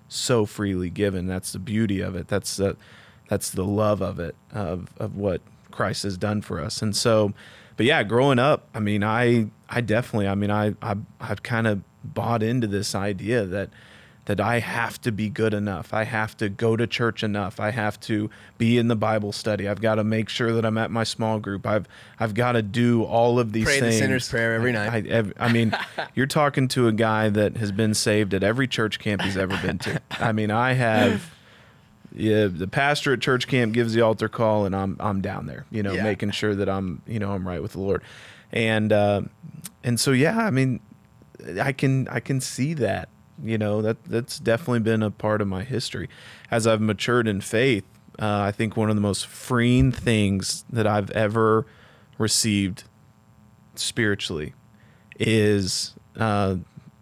so 0.07 0.45
freely 0.45 0.89
given. 0.89 1.27
That's 1.27 1.51
the 1.51 1.59
beauty 1.59 1.99
of 1.99 2.15
it. 2.15 2.29
That's 2.29 2.55
the, 2.55 2.77
that's 3.27 3.49
the 3.49 3.65
love 3.65 4.01
of 4.01 4.19
it, 4.19 4.35
of, 4.53 4.87
of 4.97 5.17
what 5.17 5.41
Christ 5.69 6.03
has 6.03 6.17
done 6.17 6.41
for 6.41 6.61
us. 6.61 6.81
And 6.81 6.95
so, 6.95 7.33
but 7.75 7.85
yeah, 7.85 8.03
growing 8.03 8.39
up, 8.39 8.67
I 8.73 8.79
mean, 8.79 9.03
I, 9.03 9.47
I 9.69 9.81
definitely, 9.81 10.27
I 10.27 10.35
mean, 10.35 10.51
I, 10.51 10.75
I, 10.81 10.95
I've 11.19 11.43
kind 11.43 11.67
of 11.67 11.81
bought 12.03 12.41
into 12.41 12.67
this 12.67 12.95
idea 12.95 13.45
that, 13.45 13.69
that 14.31 14.39
I 14.39 14.59
have 14.59 15.01
to 15.01 15.11
be 15.11 15.27
good 15.29 15.53
enough. 15.53 15.93
I 15.93 16.05
have 16.05 16.37
to 16.37 16.47
go 16.47 16.77
to 16.77 16.87
church 16.87 17.21
enough. 17.21 17.59
I 17.59 17.71
have 17.71 17.99
to 18.01 18.29
be 18.57 18.77
in 18.77 18.87
the 18.87 18.95
Bible 18.95 19.33
study. 19.33 19.67
I've 19.67 19.81
got 19.81 19.95
to 19.95 20.05
make 20.05 20.29
sure 20.29 20.53
that 20.53 20.63
I'm 20.65 20.77
at 20.77 20.89
my 20.89 21.03
small 21.03 21.37
group. 21.39 21.67
I've 21.67 21.85
I've 22.17 22.33
got 22.33 22.53
to 22.53 22.61
do 22.61 23.03
all 23.03 23.39
of 23.39 23.51
these 23.51 23.65
Pray 23.65 23.81
the 23.81 23.87
things. 23.87 23.97
sinner's 23.97 24.29
prayer 24.29 24.53
every 24.53 24.71
night. 24.71 25.05
I, 25.11 25.19
I, 25.19 25.47
I 25.47 25.51
mean, 25.51 25.75
you're 26.15 26.27
talking 26.27 26.69
to 26.69 26.87
a 26.87 26.93
guy 26.93 27.27
that 27.27 27.57
has 27.57 27.73
been 27.73 27.93
saved 27.93 28.33
at 28.33 28.41
every 28.41 28.67
church 28.69 28.99
camp 28.99 29.21
he's 29.23 29.35
ever 29.35 29.57
been 29.61 29.77
to. 29.79 30.01
I 30.11 30.31
mean, 30.31 30.49
I 30.49 30.71
have. 30.73 31.29
Yeah, 32.13 32.47
the 32.47 32.67
pastor 32.67 33.11
at 33.13 33.19
church 33.21 33.47
camp 33.47 33.73
gives 33.73 33.93
the 33.93 34.01
altar 34.01 34.29
call, 34.29 34.65
and 34.65 34.73
I'm 34.75 34.95
I'm 35.01 35.19
down 35.21 35.45
there, 35.45 35.65
you 35.71 35.83
know, 35.83 35.93
Yeah. 35.93 36.03
making 36.03 36.31
sure 36.31 36.55
that 36.55 36.69
I'm 36.69 37.01
you 37.05 37.19
know 37.19 37.31
I'm 37.33 37.45
right 37.47 37.61
with 37.61 37.73
the 37.73 37.79
Lord, 37.79 38.01
and 38.53 38.91
uh, 38.93 39.21
and 39.83 39.99
so 39.99 40.11
yeah, 40.11 40.37
I 40.37 40.51
mean, 40.51 40.79
I 41.61 41.71
can 41.73 42.07
I 42.09 42.19
can 42.21 42.39
see 42.41 42.73
that. 42.75 43.09
You 43.43 43.57
know 43.57 43.81
that 43.81 44.03
that's 44.03 44.37
definitely 44.39 44.79
been 44.81 45.01
a 45.01 45.11
part 45.11 45.41
of 45.41 45.47
my 45.47 45.63
history. 45.63 46.09
As 46.49 46.67
I've 46.67 46.81
matured 46.81 47.27
in 47.27 47.41
faith, 47.41 47.85
uh, 48.19 48.39
I 48.41 48.51
think 48.51 48.77
one 48.77 48.89
of 48.89 48.95
the 48.95 49.01
most 49.01 49.25
freeing 49.25 49.91
things 49.91 50.63
that 50.69 50.85
I've 50.85 51.09
ever 51.11 51.65
received 52.17 52.83
spiritually 53.75 54.53
is 55.19 55.95
uh, 56.17 56.57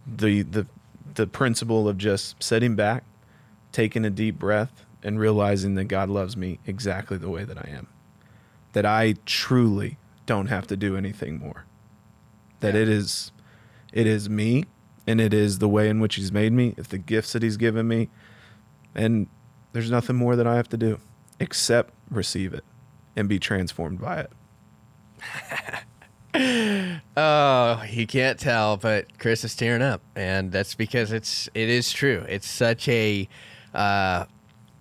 the 0.08 0.44
the 0.44 0.68
the 1.16 1.28
principle 1.28 1.90
of 1.90 1.98
just 1.98 2.42
sitting 2.42 2.76
back, 2.76 3.04
taking 3.72 4.06
a 4.06 4.10
deep 4.10 4.40
breath, 4.40 4.86
and 5.04 5.20
realizing 5.20 5.76
that 5.76 5.86
God 5.86 6.10
loves 6.10 6.38
me 6.38 6.60
exactly 6.66 7.18
the 7.18 7.30
way 7.30 7.44
that 7.44 7.58
I 7.58 7.70
am. 7.70 7.88
That 8.74 8.86
I 8.86 9.16
truly 9.26 9.98
don't 10.26 10.48
have 10.48 10.68
to 10.68 10.78
do 10.78 10.96
anything 10.96 11.40
more. 11.40 11.66
That 12.62 12.76
Yeah. 12.76 12.82
it 12.82 12.90
is 12.90 13.32
it 13.92 14.06
is 14.08 14.30
me 14.30 14.66
and 15.10 15.20
it 15.20 15.34
is 15.34 15.58
the 15.58 15.68
way 15.68 15.90
in 15.90 16.00
which 16.00 16.16
he's 16.16 16.32
made 16.32 16.54
me, 16.54 16.76
it's 16.78 16.90
the 16.90 17.00
gifts 17.00 17.34
that 17.34 17.42
he's 17.42 17.58
given 17.58 17.88
me, 17.88 18.10
and 18.94 19.26
there's 19.74 19.90
nothing 19.90 20.16
more 20.16 20.36
that 20.36 20.46
I 20.46 20.56
have 20.56 20.70
to 20.70 20.78
do 20.78 21.00
except 21.40 21.96
receive 22.12 22.54
it 22.54 22.64
and 23.16 23.28
be 23.28 23.40
transformed 23.40 24.00
by 24.00 24.20
it. 24.20 24.32
Oh, 27.18 27.84
you 27.90 28.06
can't 28.06 28.40
tell, 28.40 28.78
but 28.78 29.18
Chris 29.18 29.44
is 29.44 29.56
tearing 29.56 29.82
up, 29.82 30.02
and 30.16 30.52
that's 30.52 30.76
because 30.76 31.12
it's 31.12 31.50
it 31.54 31.68
is 31.68 31.92
true. 31.92 32.24
It's 32.30 32.48
such 32.48 32.88
a 32.88 33.28
uh, 33.74 34.26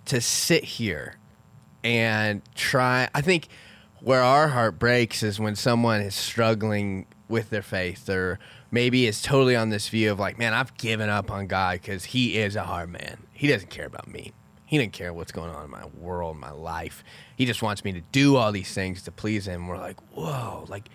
to 0.05 0.21
sit 0.21 0.63
here 0.63 1.15
and 1.83 2.41
try. 2.55 3.09
I 3.13 3.21
think 3.21 3.47
where 3.99 4.21
our 4.21 4.49
heart 4.49 4.79
breaks 4.79 5.23
is 5.23 5.39
when 5.39 5.55
someone 5.55 6.01
is 6.01 6.15
struggling 6.15 7.07
with 7.27 7.49
their 7.49 7.63
faith 7.63 8.07
or 8.09 8.39
maybe 8.71 9.07
is 9.07 9.21
totally 9.21 9.55
on 9.55 9.69
this 9.69 9.89
view 9.89 10.11
of 10.11 10.19
like, 10.19 10.37
man, 10.37 10.53
I've 10.53 10.75
given 10.77 11.09
up 11.09 11.31
on 11.31 11.47
God 11.47 11.81
because 11.81 12.05
He 12.05 12.37
is 12.37 12.55
a 12.55 12.63
hard 12.63 12.89
man. 12.89 13.17
He 13.33 13.47
doesn't 13.47 13.69
care 13.69 13.85
about 13.85 14.07
me. 14.07 14.33
He 14.65 14.77
didn't 14.77 14.93
care 14.93 15.11
what's 15.11 15.31
going 15.31 15.49
on 15.49 15.65
in 15.65 15.71
my 15.71 15.85
world, 15.97 16.37
my 16.37 16.51
life. 16.51 17.03
He 17.35 17.45
just 17.45 17.63
wants 17.63 17.83
me 17.83 17.91
to 17.93 18.01
do 18.11 18.35
all 18.35 18.51
these 18.51 18.73
things 18.73 19.01
to 19.03 19.11
please 19.11 19.47
Him. 19.47 19.67
We're 19.67 19.77
like, 19.77 19.97
whoa, 20.13 20.65
like, 20.67 20.89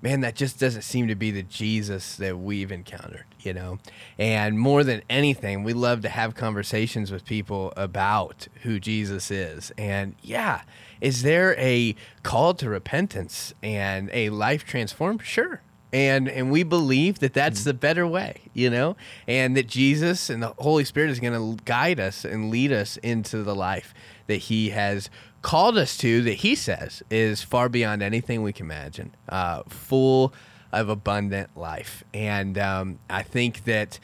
man, 0.00 0.22
that 0.22 0.34
just 0.34 0.58
doesn't 0.58 0.82
seem 0.82 1.06
to 1.06 1.14
be 1.14 1.30
the 1.30 1.44
Jesus 1.44 2.16
that 2.16 2.36
we've 2.36 2.72
encountered, 2.72 3.26
you 3.38 3.54
know? 3.54 3.78
And 4.18 4.58
more 4.58 4.82
than 4.82 5.02
anything, 5.08 5.62
we 5.62 5.72
love 5.72 6.00
to 6.02 6.08
have 6.08 6.34
conversations 6.34 7.12
with 7.12 7.24
people 7.24 7.72
about 7.76 8.48
who 8.62 8.80
Jesus 8.80 9.30
is. 9.30 9.70
And 9.78 10.16
yeah, 10.20 10.62
is 11.00 11.22
there 11.22 11.54
a 11.56 11.94
call 12.24 12.54
to 12.54 12.68
repentance 12.68 13.54
and 13.62 14.10
a 14.12 14.30
life 14.30 14.64
transformed? 14.64 15.22
Sure 15.22 15.60
and 15.92 16.28
and 16.28 16.50
we 16.50 16.62
believe 16.62 17.18
that 17.18 17.34
that's 17.34 17.62
mm. 17.62 17.64
the 17.64 17.74
better 17.74 18.06
way 18.06 18.40
you 18.54 18.70
know 18.70 18.96
and 19.26 19.56
that 19.56 19.66
jesus 19.66 20.30
and 20.30 20.42
the 20.42 20.48
holy 20.58 20.84
spirit 20.84 21.10
is 21.10 21.20
going 21.20 21.32
to 21.32 21.62
guide 21.64 22.00
us 22.00 22.24
and 22.24 22.50
lead 22.50 22.72
us 22.72 22.96
into 22.98 23.42
the 23.42 23.54
life 23.54 23.92
that 24.26 24.36
he 24.36 24.70
has 24.70 25.10
called 25.42 25.76
us 25.76 25.96
to 25.96 26.22
that 26.22 26.34
he 26.34 26.54
says 26.54 27.02
is 27.10 27.42
far 27.42 27.68
beyond 27.68 28.02
anything 28.02 28.42
we 28.42 28.52
can 28.52 28.66
imagine 28.66 29.14
uh, 29.28 29.62
full 29.68 30.32
of 30.72 30.88
abundant 30.88 31.50
life 31.56 32.04
and 32.14 32.56
um, 32.56 32.98
i 33.10 33.22
think 33.22 33.64
that 33.64 33.98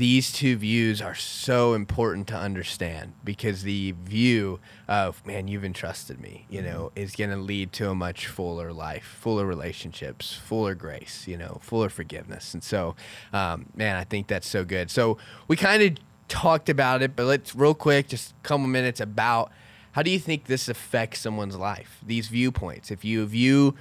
these 0.00 0.32
two 0.32 0.56
views 0.56 1.02
are 1.02 1.14
so 1.14 1.74
important 1.74 2.26
to 2.26 2.34
understand 2.34 3.12
because 3.22 3.64
the 3.64 3.94
view 4.04 4.58
of 4.88 5.24
man 5.26 5.46
you've 5.46 5.64
entrusted 5.64 6.18
me 6.18 6.46
you 6.48 6.62
know 6.62 6.90
is 6.96 7.14
going 7.14 7.28
to 7.28 7.36
lead 7.36 7.70
to 7.70 7.90
a 7.90 7.94
much 7.94 8.26
fuller 8.26 8.72
life 8.72 9.18
fuller 9.20 9.44
relationships 9.44 10.32
fuller 10.32 10.74
grace 10.74 11.28
you 11.28 11.36
know 11.36 11.58
fuller 11.60 11.90
forgiveness. 11.90 12.54
And 12.54 12.64
so 12.64 12.96
um, 13.34 13.66
man 13.76 13.96
i 13.96 14.04
think 14.04 14.26
that's 14.26 14.48
so 14.48 14.64
good. 14.64 14.90
So 14.90 15.18
we 15.48 15.56
kind 15.56 15.82
of 15.82 16.02
talked 16.28 16.70
about 16.70 17.02
it 17.02 17.14
but 17.14 17.26
let's 17.26 17.54
real 17.54 17.74
quick 17.74 18.08
just 18.08 18.30
a 18.30 18.34
couple 18.42 18.66
minutes 18.66 19.00
about 19.00 19.52
how 19.92 20.02
do 20.02 20.10
you 20.10 20.18
think 20.18 20.46
this 20.46 20.66
affects 20.68 21.20
someone's 21.20 21.56
life 21.56 21.98
these 22.02 22.28
viewpoints? 22.28 22.90
If 22.90 23.04
you 23.04 23.26
view 23.26 23.74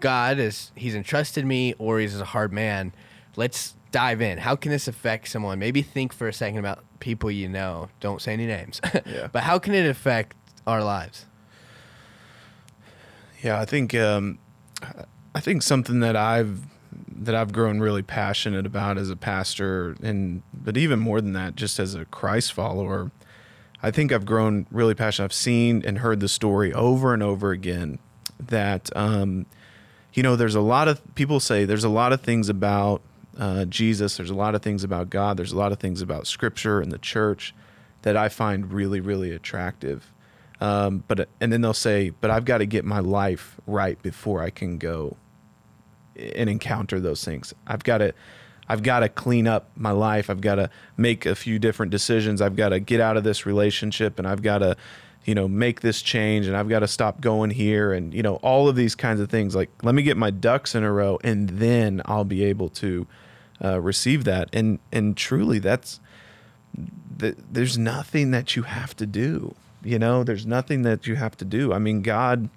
god 0.00 0.38
as 0.38 0.72
he's 0.74 0.94
entrusted 0.94 1.44
me 1.44 1.74
or 1.78 2.00
he's 2.00 2.18
a 2.18 2.24
hard 2.24 2.50
man 2.50 2.94
let's 3.36 3.75
dive 3.96 4.20
in. 4.20 4.36
How 4.36 4.56
can 4.56 4.70
this 4.70 4.88
affect 4.88 5.26
someone? 5.26 5.58
Maybe 5.58 5.80
think 5.80 6.12
for 6.12 6.28
a 6.28 6.32
second 6.32 6.58
about 6.58 6.84
people 7.00 7.30
you 7.30 7.48
know. 7.48 7.88
Don't 7.98 8.20
say 8.20 8.34
any 8.34 8.44
names. 8.44 8.78
yeah. 9.06 9.28
But 9.32 9.42
how 9.42 9.58
can 9.58 9.72
it 9.72 9.88
affect 9.88 10.36
our 10.66 10.84
lives? 10.84 11.24
Yeah, 13.42 13.58
I 13.58 13.64
think 13.64 13.94
um, 13.94 14.38
I 15.34 15.40
think 15.40 15.62
something 15.62 16.00
that 16.00 16.14
I've 16.14 16.60
that 17.10 17.34
I've 17.34 17.54
grown 17.54 17.80
really 17.80 18.02
passionate 18.02 18.66
about 18.66 18.98
as 18.98 19.08
a 19.08 19.16
pastor, 19.16 19.96
and 20.02 20.42
but 20.52 20.76
even 20.76 20.98
more 20.98 21.22
than 21.22 21.32
that, 21.32 21.56
just 21.56 21.78
as 21.78 21.94
a 21.94 22.04
Christ 22.04 22.52
follower, 22.52 23.10
I 23.82 23.90
think 23.90 24.12
I've 24.12 24.26
grown 24.26 24.66
really 24.70 24.94
passionate. 24.94 25.24
I've 25.24 25.32
seen 25.32 25.82
and 25.86 26.00
heard 26.00 26.20
the 26.20 26.28
story 26.28 26.70
over 26.74 27.14
and 27.14 27.22
over 27.22 27.50
again 27.50 27.98
that 28.38 28.94
um, 28.94 29.46
you 30.12 30.22
know 30.22 30.36
there's 30.36 30.54
a 30.54 30.60
lot 30.60 30.86
of 30.86 31.00
people 31.14 31.40
say 31.40 31.64
there's 31.64 31.84
a 31.84 31.88
lot 31.88 32.12
of 32.12 32.20
things 32.20 32.50
about 32.50 33.00
uh, 33.38 33.64
Jesus. 33.66 34.16
There's 34.16 34.30
a 34.30 34.34
lot 34.34 34.54
of 34.54 34.62
things 34.62 34.84
about 34.84 35.10
God. 35.10 35.36
There's 35.36 35.52
a 35.52 35.56
lot 35.56 35.72
of 35.72 35.78
things 35.78 36.02
about 36.02 36.26
Scripture 36.26 36.80
and 36.80 36.90
the 36.90 36.98
church 36.98 37.54
that 38.02 38.16
I 38.16 38.28
find 38.28 38.72
really, 38.72 39.00
really 39.00 39.32
attractive. 39.32 40.12
Um, 40.60 41.04
but 41.06 41.28
and 41.40 41.52
then 41.52 41.60
they'll 41.60 41.74
say, 41.74 42.10
"But 42.10 42.30
I've 42.30 42.44
got 42.44 42.58
to 42.58 42.66
get 42.66 42.84
my 42.84 43.00
life 43.00 43.60
right 43.66 44.00
before 44.02 44.42
I 44.42 44.50
can 44.50 44.78
go 44.78 45.16
and 46.16 46.48
encounter 46.48 46.98
those 46.98 47.24
things. 47.24 47.54
I've 47.66 47.84
got 47.84 47.98
to." 47.98 48.14
I've 48.68 48.82
got 48.82 49.00
to 49.00 49.08
clean 49.08 49.46
up 49.46 49.70
my 49.76 49.92
life. 49.92 50.28
I've 50.28 50.40
got 50.40 50.56
to 50.56 50.70
make 50.96 51.24
a 51.24 51.34
few 51.34 51.58
different 51.58 51.90
decisions. 51.90 52.42
I've 52.42 52.56
got 52.56 52.70
to 52.70 52.80
get 52.80 53.00
out 53.00 53.16
of 53.16 53.22
this 53.22 53.46
relationship 53.46 54.18
and 54.18 54.26
I've 54.26 54.42
got 54.42 54.58
to, 54.58 54.76
you 55.24 55.36
know, 55.36 55.46
make 55.46 55.82
this 55.82 56.02
change 56.02 56.46
and 56.46 56.56
I've 56.56 56.68
got 56.68 56.80
to 56.80 56.88
stop 56.88 57.20
going 57.20 57.50
here 57.50 57.92
and, 57.92 58.12
you 58.12 58.24
know, 58.24 58.36
all 58.36 58.68
of 58.68 58.74
these 58.74 58.96
kinds 58.96 59.20
of 59.20 59.30
things. 59.30 59.54
Like, 59.54 59.70
let 59.84 59.94
me 59.94 60.02
get 60.02 60.16
my 60.16 60.30
ducks 60.30 60.74
in 60.74 60.82
a 60.82 60.92
row 60.92 61.18
and 61.22 61.48
then 61.48 62.02
I'll 62.06 62.24
be 62.24 62.42
able 62.42 62.68
to 62.70 63.06
uh, 63.62 63.80
receive 63.80 64.24
that. 64.24 64.48
And 64.52 64.78
and 64.92 65.16
truly, 65.16 65.58
that's 65.58 66.00
th- 67.18 67.36
there's 67.50 67.78
nothing 67.78 68.30
that 68.32 68.56
you 68.56 68.62
have 68.62 68.96
to 68.96 69.06
do. 69.06 69.54
You 69.82 69.98
know, 69.98 70.24
there's 70.24 70.46
nothing 70.46 70.82
that 70.82 71.06
you 71.06 71.16
have 71.16 71.36
to 71.38 71.44
do. 71.44 71.72
I 71.72 71.78
mean, 71.78 72.02
God 72.02 72.48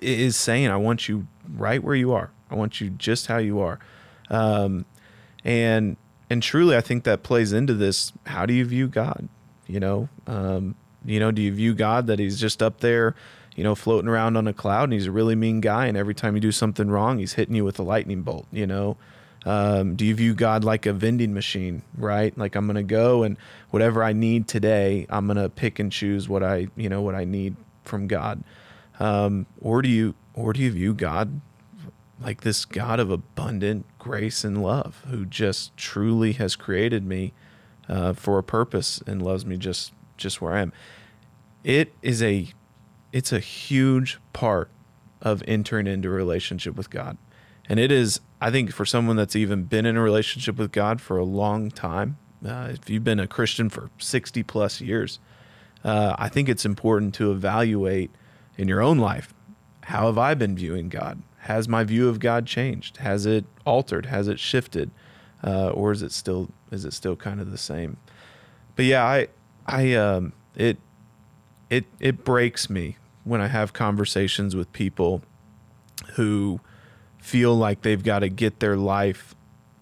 is 0.00 0.36
saying, 0.36 0.68
"I 0.68 0.76
want 0.76 1.08
you 1.08 1.26
right 1.48 1.82
where 1.82 1.94
you 1.94 2.12
are. 2.12 2.30
I 2.50 2.54
want 2.54 2.80
you 2.80 2.90
just 2.90 3.26
how 3.26 3.38
you 3.38 3.60
are." 3.60 3.78
Um, 4.30 4.84
and 5.44 5.96
and 6.30 6.42
truly, 6.42 6.76
I 6.76 6.80
think 6.80 7.04
that 7.04 7.22
plays 7.22 7.52
into 7.52 7.74
this. 7.74 8.12
How 8.26 8.46
do 8.46 8.54
you 8.54 8.64
view 8.64 8.88
God? 8.88 9.28
You 9.66 9.80
know, 9.80 10.08
um, 10.26 10.76
you 11.04 11.18
know, 11.18 11.30
do 11.30 11.42
you 11.42 11.52
view 11.52 11.74
God 11.74 12.06
that 12.06 12.18
He's 12.18 12.40
just 12.40 12.62
up 12.62 12.80
there? 12.80 13.14
you 13.54 13.64
know, 13.64 13.74
floating 13.74 14.08
around 14.08 14.36
on 14.36 14.46
a 14.48 14.52
cloud 14.52 14.84
and 14.84 14.92
he's 14.94 15.06
a 15.06 15.10
really 15.10 15.34
mean 15.34 15.60
guy. 15.60 15.86
And 15.86 15.96
every 15.96 16.14
time 16.14 16.34
you 16.34 16.40
do 16.40 16.52
something 16.52 16.88
wrong, 16.88 17.18
he's 17.18 17.34
hitting 17.34 17.54
you 17.54 17.64
with 17.64 17.78
a 17.78 17.82
lightning 17.82 18.22
bolt, 18.22 18.46
you 18.50 18.66
know? 18.66 18.96
Um, 19.44 19.96
do 19.96 20.04
you 20.04 20.14
view 20.14 20.34
God 20.34 20.62
like 20.62 20.86
a 20.86 20.92
vending 20.92 21.34
machine, 21.34 21.82
right? 21.96 22.36
Like 22.38 22.54
I'm 22.54 22.66
going 22.66 22.76
to 22.76 22.82
go 22.82 23.24
and 23.24 23.36
whatever 23.70 24.04
I 24.04 24.12
need 24.12 24.46
today, 24.46 25.06
I'm 25.10 25.26
going 25.26 25.36
to 25.36 25.48
pick 25.48 25.78
and 25.78 25.90
choose 25.90 26.28
what 26.28 26.42
I, 26.42 26.68
you 26.76 26.88
know, 26.88 27.02
what 27.02 27.14
I 27.14 27.24
need 27.24 27.56
from 27.84 28.06
God. 28.06 28.44
Um, 29.00 29.46
or 29.60 29.82
do 29.82 29.88
you, 29.88 30.14
or 30.34 30.52
do 30.52 30.60
you 30.60 30.70
view 30.70 30.94
God 30.94 31.40
like 32.20 32.42
this 32.42 32.64
God 32.64 33.00
of 33.00 33.10
abundant 33.10 33.86
grace 33.98 34.44
and 34.44 34.62
love 34.62 35.02
who 35.08 35.26
just 35.26 35.76
truly 35.76 36.32
has 36.34 36.54
created 36.54 37.04
me 37.04 37.32
uh, 37.88 38.12
for 38.12 38.38
a 38.38 38.44
purpose 38.44 39.02
and 39.06 39.20
loves 39.20 39.44
me 39.44 39.56
just, 39.56 39.92
just 40.16 40.40
where 40.40 40.52
I 40.52 40.60
am? 40.60 40.72
It 41.64 41.92
is 42.00 42.22
a, 42.22 42.48
it's 43.12 43.32
a 43.32 43.40
huge 43.40 44.18
part 44.32 44.70
of 45.20 45.42
entering 45.48 45.88
into 45.88 46.08
a 46.08 46.12
relationship 46.12 46.76
with 46.76 46.90
God. 46.90 47.18
And 47.68 47.78
it 47.78 47.92
is 47.92 48.20
I 48.40 48.50
think 48.50 48.72
for 48.72 48.84
someone 48.84 49.16
that's 49.16 49.36
even 49.36 49.64
been 49.64 49.86
in 49.86 49.96
a 49.96 50.02
relationship 50.02 50.56
with 50.56 50.72
God 50.72 51.00
for 51.00 51.16
a 51.16 51.24
long 51.24 51.70
time, 51.70 52.18
uh, 52.44 52.68
if 52.72 52.90
you've 52.90 53.04
been 53.04 53.20
a 53.20 53.28
Christian 53.28 53.68
for 53.68 53.90
60 53.98 54.42
plus 54.42 54.80
years, 54.80 55.20
uh, 55.84 56.16
I 56.18 56.28
think 56.28 56.48
it's 56.48 56.64
important 56.64 57.14
to 57.14 57.30
evaluate 57.30 58.10
in 58.56 58.66
your 58.66 58.82
own 58.82 58.98
life 58.98 59.32
how 59.86 60.06
have 60.06 60.18
I 60.18 60.34
been 60.34 60.56
viewing 60.56 60.88
God? 60.88 61.22
Has 61.38 61.68
my 61.68 61.84
view 61.84 62.08
of 62.08 62.20
God 62.20 62.46
changed? 62.46 62.98
Has 62.98 63.26
it 63.26 63.44
altered? 63.64 64.06
Has 64.06 64.28
it 64.28 64.38
shifted? 64.38 64.90
Uh, 65.44 65.70
or 65.70 65.90
is 65.90 66.02
it 66.02 66.12
still 66.12 66.50
is 66.70 66.84
it 66.84 66.92
still 66.92 67.16
kind 67.16 67.40
of 67.40 67.50
the 67.50 67.58
same? 67.58 67.96
But 68.76 68.84
yeah, 68.84 69.04
I 69.04 69.28
I 69.66 69.94
um, 69.94 70.32
it 70.54 70.78
it 71.68 71.84
it 71.98 72.24
breaks 72.24 72.70
me 72.70 72.96
when 73.24 73.40
I 73.40 73.48
have 73.48 73.72
conversations 73.72 74.54
with 74.54 74.72
people 74.72 75.22
who 76.14 76.60
feel 77.22 77.56
like 77.56 77.82
they've 77.82 78.02
got 78.02 78.18
to 78.18 78.28
get 78.28 78.58
their 78.58 78.76
life 78.76 79.34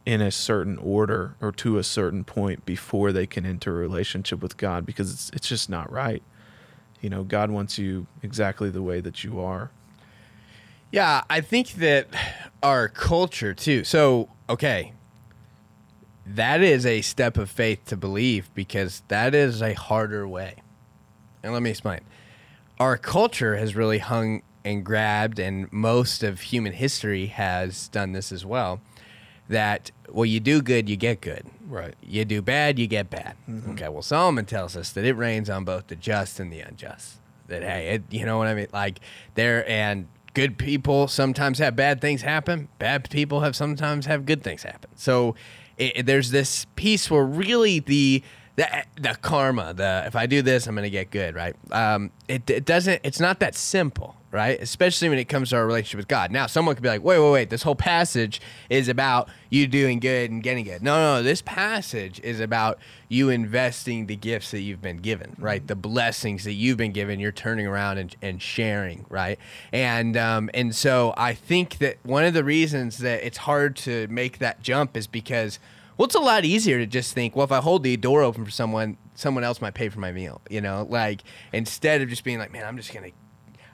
in 0.05 0.21
a 0.21 0.31
certain 0.31 0.77
order 0.79 1.35
or 1.41 1.51
to 1.51 1.79
a 1.79 1.83
certain 1.83 2.23
point 2.23 2.65
before 2.67 3.13
they 3.13 3.27
can 3.27 3.47
enter 3.47 3.77
a 3.77 3.81
relationship 3.81 4.43
with 4.43 4.57
God 4.57 4.85
because 4.85 5.13
it's 5.13 5.31
it's 5.31 5.49
just 5.49 5.69
not 5.71 5.91
right. 5.91 6.23
You 7.01 7.09
know, 7.09 7.25
God 7.25 7.51
wants 7.51 7.79
you 7.79 8.07
exactly 8.23 8.69
the 8.69 8.83
way 8.83 9.01
that 9.01 9.25
you 9.25 9.41
are. 9.41 9.71
Yeah, 10.93 11.23
I 11.31 11.41
think 11.41 11.73
that 11.75 12.09
our 12.63 12.89
culture 12.89 13.55
too. 13.55 13.85
So, 13.85 14.29
okay. 14.49 14.93
That 16.27 16.63
is 16.63 16.85
a 16.85 17.01
step 17.01 17.39
of 17.39 17.51
faith 17.51 17.87
to 17.87 17.97
believe 17.97 18.51
because 18.55 19.03
that 19.09 19.35
is 19.35 19.63
a 19.63 19.73
harder 19.73 20.29
way. 20.29 20.57
And 21.43 21.53
let 21.55 21.63
me 21.63 21.71
explain. 21.71 22.01
Our 22.79 22.99
culture 22.99 23.57
has 23.57 23.75
really 23.75 23.99
hung 23.99 24.43
and 24.65 24.85
grabbed, 24.85 25.39
and 25.39 25.73
most 25.73 26.23
of 26.23 26.41
human 26.41 26.73
history 26.73 27.27
has 27.27 27.89
done 27.89 28.13
this 28.13 28.33
as 28.33 28.45
well. 28.45 28.81
That 29.49 29.91
well, 30.09 30.27
you 30.27 30.41
do 30.41 30.63
good, 30.63 30.89
you 30.89 30.97
get 30.97 31.21
good. 31.21 31.45
Right. 31.67 31.95
You 32.03 32.25
do 32.25 32.43
bad, 32.43 32.79
you 32.79 32.87
get 32.87 33.11
bad. 33.11 33.37
Mm-hmm. 33.49 33.73
Okay. 33.73 33.89
Well, 33.89 34.03
Solomon 34.03 34.45
tells 34.45 34.77
us 34.77 34.93
that 34.93 35.05
it 35.05 35.15
rains 35.15 35.51
on 35.51 35.65
both 35.65 35.89
the 35.89 35.97
just 35.97 36.39
and 36.39 36.53
the 36.53 36.61
unjust. 36.61 37.19
That 37.49 37.63
hey, 37.63 37.95
it, 37.95 38.03
you 38.11 38.25
know 38.25 38.39
what 38.39 38.47
I 38.47 38.55
mean? 38.55 38.69
Like 38.73 39.01
there 39.35 39.69
and 39.69 40.07
good 40.35 40.59
people 40.59 41.09
sometimes 41.09 41.59
have 41.59 41.75
bad 41.75 42.01
things 42.01 42.23
happen. 42.23 42.69
Bad 42.79 43.11
people 43.11 43.41
have 43.41 43.57
sometimes 43.57 44.07
have 44.07 44.27
good 44.27 44.43
things 44.43 44.63
happen. 44.63 44.91
So 44.95 45.35
it, 45.77 46.07
there's 46.07 46.31
this 46.31 46.67
piece 46.77 47.11
where 47.11 47.25
really 47.25 47.81
the 47.81 48.23
the, 48.57 48.85
the 49.01 49.17
karma, 49.23 49.73
the 49.75 50.05
if 50.07 50.17
I 50.17 50.27
do 50.27 50.43
this, 50.43 50.67
I'm 50.67 50.75
gonna 50.75 50.91
get 50.91 51.11
good, 51.11 51.35
right? 51.35 51.57
Um, 51.71 52.11
it, 52.29 52.49
it 52.51 52.65
doesn't. 52.65 53.01
It's 53.05 53.21
not 53.21 53.41
that 53.41 53.55
simple, 53.55 54.17
right? 54.31 54.61
Especially 54.61 55.09
when 55.09 55.19
it 55.19 55.27
comes 55.27 55.51
to 55.51 55.57
our 55.57 55.67
relationship 55.67 55.99
with 55.99 56.09
God. 56.09 56.31
Now, 56.31 56.47
someone 56.47 56.75
could 56.75 56.83
be 56.83 56.89
like, 56.89 57.03
wait, 57.03 57.19
wait, 57.19 57.33
wait. 57.33 57.51
This 57.51 57.63
whole 57.63 57.75
passage 57.75 58.41
is 58.69 58.89
about 58.89 59.29
you 59.49 59.67
doing 59.67 59.99
good 59.99 60.31
and 60.31 60.43
getting 60.43 60.65
good. 60.65 60.83
No, 60.83 61.17
no, 61.17 61.23
this 61.23 61.43
passage 61.43 62.21
is 62.23 62.41
about 62.41 62.79
you 63.09 63.29
investing 63.29 64.07
the 64.07 64.17
gifts 64.17 64.51
that 64.51 64.61
you've 64.61 64.83
been 64.83 64.99
given, 64.99 65.37
right? 65.39 65.67
The 65.67 65.77
blessings 65.77 66.45
that 66.45 66.53
you've 66.53 66.77
been 66.77 66.93
given. 66.93 67.19
You're 67.19 67.33
turning 67.33 67.67
around 67.67 67.99
and, 67.99 68.15
and 68.21 68.43
sharing, 68.43 69.07
right? 69.09 69.39
And 69.73 70.17
um, 70.17 70.51
and 70.55 70.75
so 70.75 71.15
I 71.17 71.35
think 71.35 71.79
that 71.79 71.99
one 72.03 72.25
of 72.25 72.35
the 72.35 72.45
reasons 72.45 72.99
that 72.99 73.25
it's 73.25 73.39
hard 73.39 73.77
to 73.77 74.07
make 74.09 74.39
that 74.39 74.63
jump 74.63 74.97
is 74.97 75.07
because 75.07 75.59
well, 76.01 76.07
it's 76.07 76.15
a 76.15 76.19
lot 76.19 76.47
easier 76.47 76.79
to 76.79 76.87
just 76.87 77.13
think, 77.13 77.37
well, 77.37 77.45
if 77.45 77.53
I 77.53 77.59
hold 77.59 77.83
the 77.83 77.95
door 77.95 78.23
open 78.23 78.43
for 78.43 78.51
someone, 78.51 78.97
someone 79.15 79.45
else 79.45 79.61
might 79.61 79.75
pay 79.75 79.91
for 79.91 80.01
my 80.01 80.13
meal. 80.13 80.41
You 80.49 80.63
know, 80.63 80.87
like 80.89 81.21
instead 81.53 82.01
of 82.01 82.09
just 82.09 82.25
being 82.25 82.39
like, 82.39 82.51
man, 82.51 82.65
I'm 82.65 82.79
just 82.79 82.95
gonna, 82.95 83.11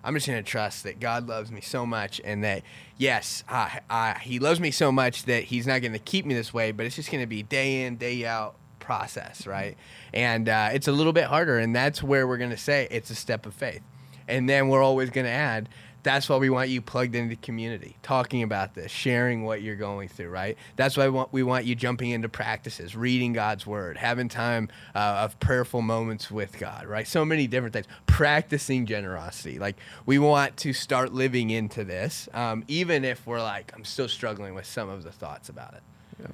I'm 0.03 0.13
just 0.13 0.27
gonna 0.27 0.43
trust 0.43 0.83
that 0.83 0.99
God 0.99 1.29
loves 1.29 1.53
me 1.53 1.61
so 1.61 1.87
much, 1.87 2.21
and 2.25 2.43
that 2.43 2.63
yes, 2.97 3.45
I, 3.49 3.79
I, 3.89 4.19
He 4.21 4.41
loves 4.41 4.59
me 4.59 4.73
so 4.73 4.91
much 4.91 5.27
that 5.27 5.45
He's 5.45 5.69
not 5.69 5.83
gonna 5.83 6.01
keep 6.01 6.27
me 6.27 6.35
this 6.35 6.53
way, 6.53 6.73
but 6.73 6.85
it's 6.85 6.97
just 6.97 7.13
gonna 7.13 7.29
be 7.29 7.45
day 7.45 7.85
in, 7.85 7.95
day 7.95 8.27
out 8.27 8.57
process, 8.81 9.47
right? 9.47 9.77
And 10.13 10.49
uh, 10.49 10.71
it's 10.73 10.89
a 10.89 10.93
little 10.93 11.13
bit 11.13 11.27
harder, 11.27 11.59
and 11.59 11.77
that's 11.77 12.03
where 12.03 12.27
we're 12.27 12.39
gonna 12.39 12.57
say 12.57 12.89
it's 12.91 13.11
a 13.11 13.15
step 13.15 13.47
of 13.47 13.55
faith, 13.55 13.83
and 14.27 14.49
then 14.49 14.67
we're 14.67 14.83
always 14.83 15.11
gonna 15.11 15.29
add 15.29 15.69
that's 16.07 16.29
why 16.29 16.37
we 16.37 16.51
want 16.51 16.69
you 16.69 16.81
plugged 16.81 17.17
into 17.17 17.31
the 17.31 17.43
community, 17.43 17.97
talking 18.01 18.45
about 18.45 18.75
this, 18.75 18.93
sharing 18.93 19.43
what 19.43 19.61
you're 19.61 19.75
going 19.75 20.09
through, 20.09 20.29
right? 20.29 20.57
That's 20.77 20.97
why 20.97 21.07
we 21.07 21.11
want, 21.11 21.33
we 21.33 21.43
want 21.43 21.65
you 21.65 21.75
jumping 21.75 22.11
into 22.11 22.29
practices, 22.29 22.95
reading 22.95 23.33
God's 23.33 23.67
word, 23.67 23.97
having 23.97 24.29
time 24.29 24.69
uh, 24.95 25.25
of 25.25 25.41
prayerful 25.41 25.83
moments 25.83 26.31
with 26.31 26.61
God, 26.61 26.87
right? 26.87 27.09
So 27.09 27.25
many 27.25 27.49
different 27.49 27.73
things. 27.73 27.87
Practicing 28.07 28.87
generosity. 28.87 29.59
Like, 29.59 29.79
we 30.07 30.21
want 30.21 30.57
to 30.59 30.73
start 30.73 31.13
living 31.13 31.51
into 31.51 31.83
this, 31.83 32.29
um, 32.33 32.63
even 32.69 33.05
if 33.05 33.27
we're 33.27 33.43
like, 33.43 33.73
I'm 33.75 33.85
still 33.85 34.07
struggling 34.07 34.55
with 34.55 34.65
some 34.65 34.89
of 34.89 35.03
the 35.03 35.11
thoughts 35.11 35.49
about 35.49 35.75
it. 35.75 35.83
Yeah. 36.21 36.27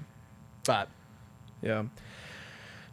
But, 0.66 0.88
Yeah. 1.62 1.84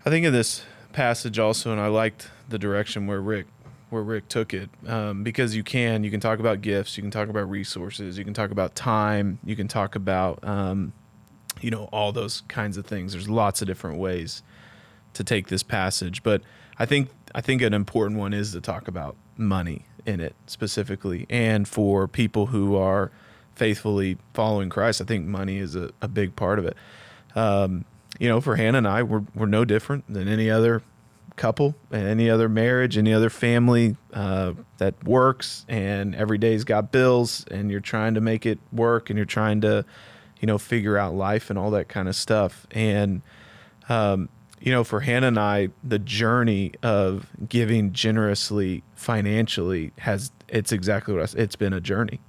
I 0.06 0.10
think 0.10 0.26
in 0.26 0.32
this 0.32 0.64
passage 0.94 1.38
also, 1.40 1.74
and 1.74 1.82
I 1.82 1.88
liked 1.88 2.30
the 2.48 2.58
direction 2.58 3.06
where 3.06 3.20
Rick 3.20 3.48
where 3.90 4.04
Rick 4.04 4.28
took 4.28 4.54
it 4.54 4.70
um, 4.88 5.24
because 5.24 5.56
you 5.56 5.64
can 5.64 6.04
you 6.04 6.12
can 6.12 6.20
talk 6.20 6.40
about 6.40 6.62
gifts, 6.62 6.98
you 6.98 7.04
can 7.04 7.12
talk 7.12 7.30
about 7.30 7.50
resources, 7.50 8.18
you 8.18 8.24
can 8.24 8.34
talk 8.34 8.52
about 8.52 8.76
time, 8.76 9.40
you 9.44 9.56
can 9.56 9.68
talk 9.68 9.96
about 9.96 10.40
um, 10.48 10.94
you 11.62 11.72
know 11.72 11.86
all 11.92 12.12
those 12.12 12.42
kinds 12.48 12.78
of 12.78 12.86
things. 12.86 13.14
There's 13.14 13.30
lots 13.30 13.62
of 13.62 13.68
different 13.68 13.98
ways 13.98 14.44
to 15.14 15.24
take 15.24 15.48
this 15.48 15.64
passage, 15.64 16.24
but 16.24 16.42
I 16.78 16.86
think 16.86 17.10
I 17.34 17.42
think 17.42 17.62
an 17.62 17.74
important 17.74 18.20
one 18.20 18.34
is 18.34 18.52
to 18.54 18.62
talk 18.62 18.88
about 18.88 19.16
money 19.38 19.86
in 20.06 20.20
it 20.20 20.36
specifically, 20.46 21.26
and 21.30 21.68
for 21.68 22.08
people 22.08 22.48
who 22.48 22.76
are 22.76 23.12
faithfully 23.56 24.18
following 24.34 24.70
Christ, 24.70 25.02
I 25.02 25.06
think 25.06 25.26
money 25.26 25.58
is 25.58 25.76
a, 25.76 25.92
a 26.02 26.08
big 26.08 26.36
part 26.36 26.60
of 26.60 26.66
it. 26.66 26.78
Um, 27.36 27.86
you 28.20 28.30
know, 28.30 28.40
for 28.42 28.56
Hannah 28.56 28.80
and 28.80 28.88
I, 28.88 29.04
we're 29.04 29.24
we're 29.36 29.46
no 29.48 29.66
different 29.66 30.12
than 30.12 30.28
any 30.28 30.50
other 30.50 30.82
couple, 31.40 31.74
any 31.92 32.30
other 32.30 32.50
marriage, 32.50 32.98
any 32.98 33.14
other 33.14 33.30
family 33.30 33.96
uh, 34.14 34.54
that 34.78 35.02
works, 35.06 35.66
and 35.70 36.14
every 36.14 36.38
day's 36.38 36.66
got 36.66 36.92
bills, 36.92 37.46
and 37.50 37.72
you're 37.72 37.80
trying 37.80 38.14
to 38.14 38.22
make 38.22 38.46
it 38.46 38.60
work, 38.74 39.10
and 39.10 39.18
you're 39.18 39.26
trying 39.26 39.62
to, 39.62 39.86
you 40.42 40.46
know, 40.46 40.58
figure 40.58 40.98
out 40.98 41.16
life 41.16 41.50
and 41.50 41.58
all 41.58 41.72
that 41.72 41.88
kind 41.88 42.10
of 42.10 42.16
stuff. 42.16 42.68
And, 42.72 43.22
um, 43.88 44.28
you 44.60 44.72
know, 44.74 44.84
for 44.84 45.00
Hannah 45.00 45.28
and 45.28 45.40
I, 45.40 45.70
the 45.82 45.98
journey 45.98 46.74
of 46.84 47.28
giving 47.48 47.94
generously 47.94 48.84
financially 48.94 49.94
has 50.00 50.32
it's 50.50 50.74
exactly 50.74 51.14
what 51.14 51.24
I, 51.24 51.26
said. 51.28 51.40
it's 51.40 51.56
been 51.56 51.74
a 51.74 51.80
journey. 51.80 52.20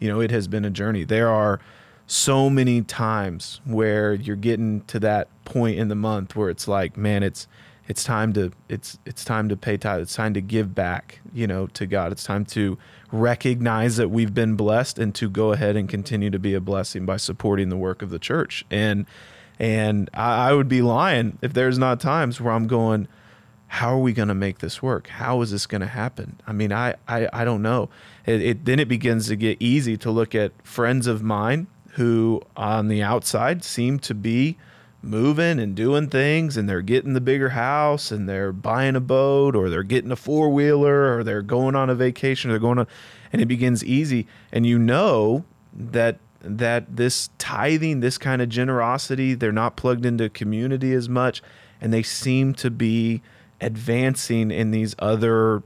You 0.00 0.08
know, 0.08 0.20
it 0.20 0.30
has 0.30 0.48
been 0.48 0.64
a 0.64 0.70
journey. 0.70 1.04
There 1.04 1.28
are 1.28 1.60
so 2.06 2.48
many 2.48 2.80
times 2.80 3.60
where 3.66 4.14
you're 4.14 4.36
getting 4.36 4.80
to 4.82 4.98
that 5.00 5.28
point 5.44 5.78
in 5.78 5.88
the 5.88 5.94
month 5.94 6.34
where 6.34 6.48
it's 6.48 6.66
like, 6.66 6.96
man, 6.96 7.22
it's 7.22 7.46
it's 7.88 8.04
time 8.04 8.34
to 8.34 8.52
it's 8.68 8.98
it's 9.06 9.24
time 9.24 9.48
to 9.48 9.56
pay 9.56 9.78
tithe. 9.78 10.02
It's 10.02 10.14
time 10.14 10.34
to 10.34 10.42
give 10.42 10.74
back, 10.74 11.20
you 11.32 11.46
know, 11.46 11.66
to 11.68 11.86
God. 11.86 12.12
It's 12.12 12.22
time 12.22 12.44
to 12.46 12.76
recognize 13.10 13.96
that 13.96 14.10
we've 14.10 14.34
been 14.34 14.56
blessed 14.56 14.98
and 14.98 15.14
to 15.14 15.30
go 15.30 15.52
ahead 15.52 15.74
and 15.74 15.88
continue 15.88 16.28
to 16.28 16.38
be 16.38 16.52
a 16.52 16.60
blessing 16.60 17.06
by 17.06 17.16
supporting 17.16 17.70
the 17.70 17.78
work 17.78 18.02
of 18.02 18.10
the 18.10 18.18
church. 18.18 18.64
And 18.70 19.06
and 19.58 20.10
I, 20.12 20.50
I 20.50 20.52
would 20.52 20.68
be 20.68 20.82
lying 20.82 21.38
if 21.40 21.54
there's 21.54 21.78
not 21.78 21.98
times 21.98 22.40
where 22.40 22.52
I'm 22.52 22.66
going, 22.66 23.08
how 23.68 23.94
are 23.94 23.98
we 23.98 24.12
going 24.12 24.28
to 24.28 24.34
make 24.34 24.58
this 24.58 24.82
work? 24.82 25.08
How 25.08 25.40
is 25.40 25.50
this 25.50 25.66
going 25.66 25.80
to 25.80 25.86
happen? 25.88 26.38
I 26.46 26.52
mean, 26.52 26.72
I 26.72 26.94
I, 27.08 27.30
I 27.32 27.44
don't 27.46 27.62
know. 27.62 27.88
It, 28.26 28.42
it 28.42 28.64
then 28.66 28.78
it 28.80 28.88
begins 28.88 29.28
to 29.28 29.36
get 29.36 29.56
easy 29.60 29.96
to 29.96 30.10
look 30.10 30.34
at 30.34 30.52
friends 30.62 31.06
of 31.06 31.22
mine 31.22 31.68
who 31.92 32.42
on 32.54 32.88
the 32.88 33.02
outside 33.02 33.64
seem 33.64 33.98
to 33.98 34.14
be 34.14 34.58
moving 35.02 35.60
and 35.60 35.76
doing 35.76 36.08
things 36.08 36.56
and 36.56 36.68
they're 36.68 36.82
getting 36.82 37.12
the 37.12 37.20
bigger 37.20 37.50
house 37.50 38.10
and 38.10 38.28
they're 38.28 38.52
buying 38.52 38.96
a 38.96 39.00
boat 39.00 39.54
or 39.54 39.70
they're 39.70 39.82
getting 39.82 40.10
a 40.10 40.16
four 40.16 40.50
wheeler 40.50 41.16
or 41.16 41.22
they're 41.22 41.42
going 41.42 41.76
on 41.76 41.88
a 41.88 41.94
vacation 41.94 42.50
or 42.50 42.54
they're 42.54 42.60
going 42.60 42.78
on 42.78 42.86
and 43.32 43.40
it 43.40 43.46
begins 43.46 43.84
easy. 43.84 44.26
And 44.52 44.66
you 44.66 44.78
know 44.78 45.44
that 45.72 46.18
that 46.40 46.96
this 46.96 47.30
tithing 47.38 48.00
this 48.00 48.16
kind 48.16 48.40
of 48.40 48.48
generosity 48.48 49.34
they're 49.34 49.50
not 49.50 49.76
plugged 49.76 50.06
into 50.06 50.28
community 50.28 50.92
as 50.92 51.08
much 51.08 51.42
and 51.80 51.92
they 51.92 52.02
seem 52.02 52.54
to 52.54 52.70
be 52.70 53.20
advancing 53.60 54.50
in 54.50 54.70
these 54.70 54.94
other 54.98 55.62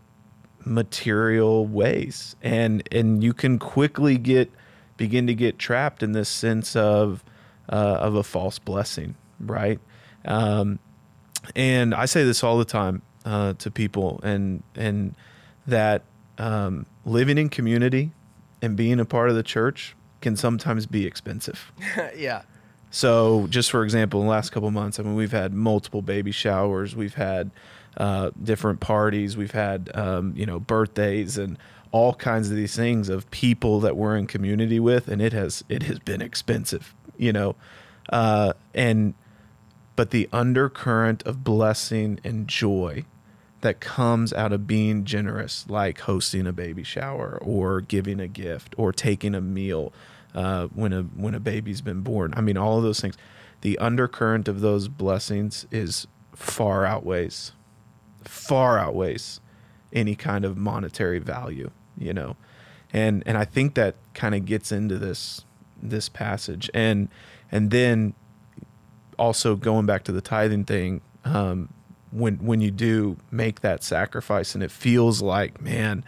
material 0.64 1.66
ways. 1.66 2.36
And 2.42 2.86
and 2.92 3.24
you 3.24 3.32
can 3.32 3.58
quickly 3.58 4.18
get 4.18 4.50
begin 4.98 5.26
to 5.26 5.34
get 5.34 5.58
trapped 5.58 6.02
in 6.02 6.12
this 6.12 6.28
sense 6.28 6.76
of 6.76 7.24
uh, 7.70 7.96
of 8.00 8.14
a 8.14 8.22
false 8.22 8.58
blessing 8.58 9.14
right? 9.42 9.80
Um, 10.24 10.78
and 11.56 11.94
I 11.94 12.06
say 12.06 12.24
this 12.24 12.44
all 12.44 12.58
the 12.58 12.64
time 12.64 13.02
uh, 13.24 13.54
to 13.54 13.70
people, 13.70 14.20
and 14.22 14.62
and 14.74 15.14
that 15.66 16.02
um, 16.38 16.86
living 17.04 17.38
in 17.38 17.48
community 17.48 18.12
and 18.60 18.76
being 18.76 19.00
a 19.00 19.04
part 19.04 19.28
of 19.28 19.34
the 19.34 19.42
church 19.42 19.96
can 20.20 20.36
sometimes 20.36 20.86
be 20.86 21.06
expensive. 21.06 21.72
yeah. 22.16 22.42
So, 22.90 23.46
just 23.48 23.70
for 23.70 23.84
example, 23.84 24.20
in 24.20 24.26
the 24.26 24.30
last 24.30 24.50
couple 24.50 24.70
months, 24.70 25.00
I 25.00 25.02
mean, 25.02 25.14
we've 25.14 25.32
had 25.32 25.54
multiple 25.54 26.02
baby 26.02 26.30
showers, 26.30 26.94
we've 26.94 27.14
had 27.14 27.50
uh, 27.96 28.30
different 28.42 28.80
parties, 28.80 29.36
we've 29.36 29.52
had 29.52 29.90
um, 29.94 30.34
you 30.36 30.46
know 30.46 30.60
birthdays 30.60 31.38
and 31.38 31.58
all 31.90 32.14
kinds 32.14 32.50
of 32.50 32.56
these 32.56 32.74
things 32.74 33.08
of 33.08 33.30
people 33.30 33.80
that 33.80 33.96
we're 33.96 34.16
in 34.16 34.26
community 34.26 34.78
with, 34.80 35.08
and 35.08 35.22
it 35.22 35.32
has 35.32 35.64
it 35.68 35.84
has 35.84 35.98
been 36.00 36.20
expensive, 36.20 36.94
you 37.16 37.32
know, 37.32 37.56
uh, 38.10 38.52
and 38.74 39.14
but 40.02 40.10
the 40.10 40.28
undercurrent 40.32 41.22
of 41.28 41.44
blessing 41.44 42.18
and 42.24 42.48
joy 42.48 43.04
that 43.60 43.78
comes 43.78 44.32
out 44.32 44.52
of 44.52 44.66
being 44.66 45.04
generous, 45.04 45.64
like 45.68 46.00
hosting 46.00 46.44
a 46.44 46.52
baby 46.52 46.82
shower 46.82 47.38
or 47.40 47.80
giving 47.80 48.18
a 48.18 48.26
gift 48.26 48.74
or 48.76 48.92
taking 48.92 49.32
a 49.32 49.40
meal 49.40 49.92
uh, 50.34 50.66
when 50.74 50.92
a 50.92 51.02
when 51.02 51.36
a 51.36 51.38
baby's 51.38 51.80
been 51.80 52.00
born. 52.00 52.34
I 52.36 52.40
mean, 52.40 52.56
all 52.56 52.78
of 52.78 52.82
those 52.82 52.98
things. 52.98 53.16
The 53.60 53.78
undercurrent 53.78 54.48
of 54.48 54.60
those 54.60 54.88
blessings 54.88 55.68
is 55.70 56.08
far 56.34 56.84
outweighs, 56.84 57.52
far 58.24 58.80
outweighs 58.80 59.38
any 59.92 60.16
kind 60.16 60.44
of 60.44 60.56
monetary 60.56 61.20
value. 61.20 61.70
You 61.96 62.12
know, 62.12 62.36
and 62.92 63.22
and 63.24 63.38
I 63.38 63.44
think 63.44 63.74
that 63.74 63.94
kind 64.14 64.34
of 64.34 64.46
gets 64.46 64.72
into 64.72 64.98
this 64.98 65.44
this 65.80 66.08
passage 66.08 66.68
and 66.74 67.08
and 67.52 67.70
then 67.70 68.14
also 69.18 69.56
going 69.56 69.86
back 69.86 70.04
to 70.04 70.12
the 70.12 70.20
tithing 70.20 70.64
thing, 70.64 71.00
um, 71.24 71.68
when 72.10 72.36
when 72.36 72.60
you 72.60 72.70
do 72.70 73.16
make 73.30 73.60
that 73.60 73.82
sacrifice 73.82 74.54
and 74.54 74.62
it 74.62 74.70
feels 74.70 75.22
like, 75.22 75.60
man, 75.60 76.04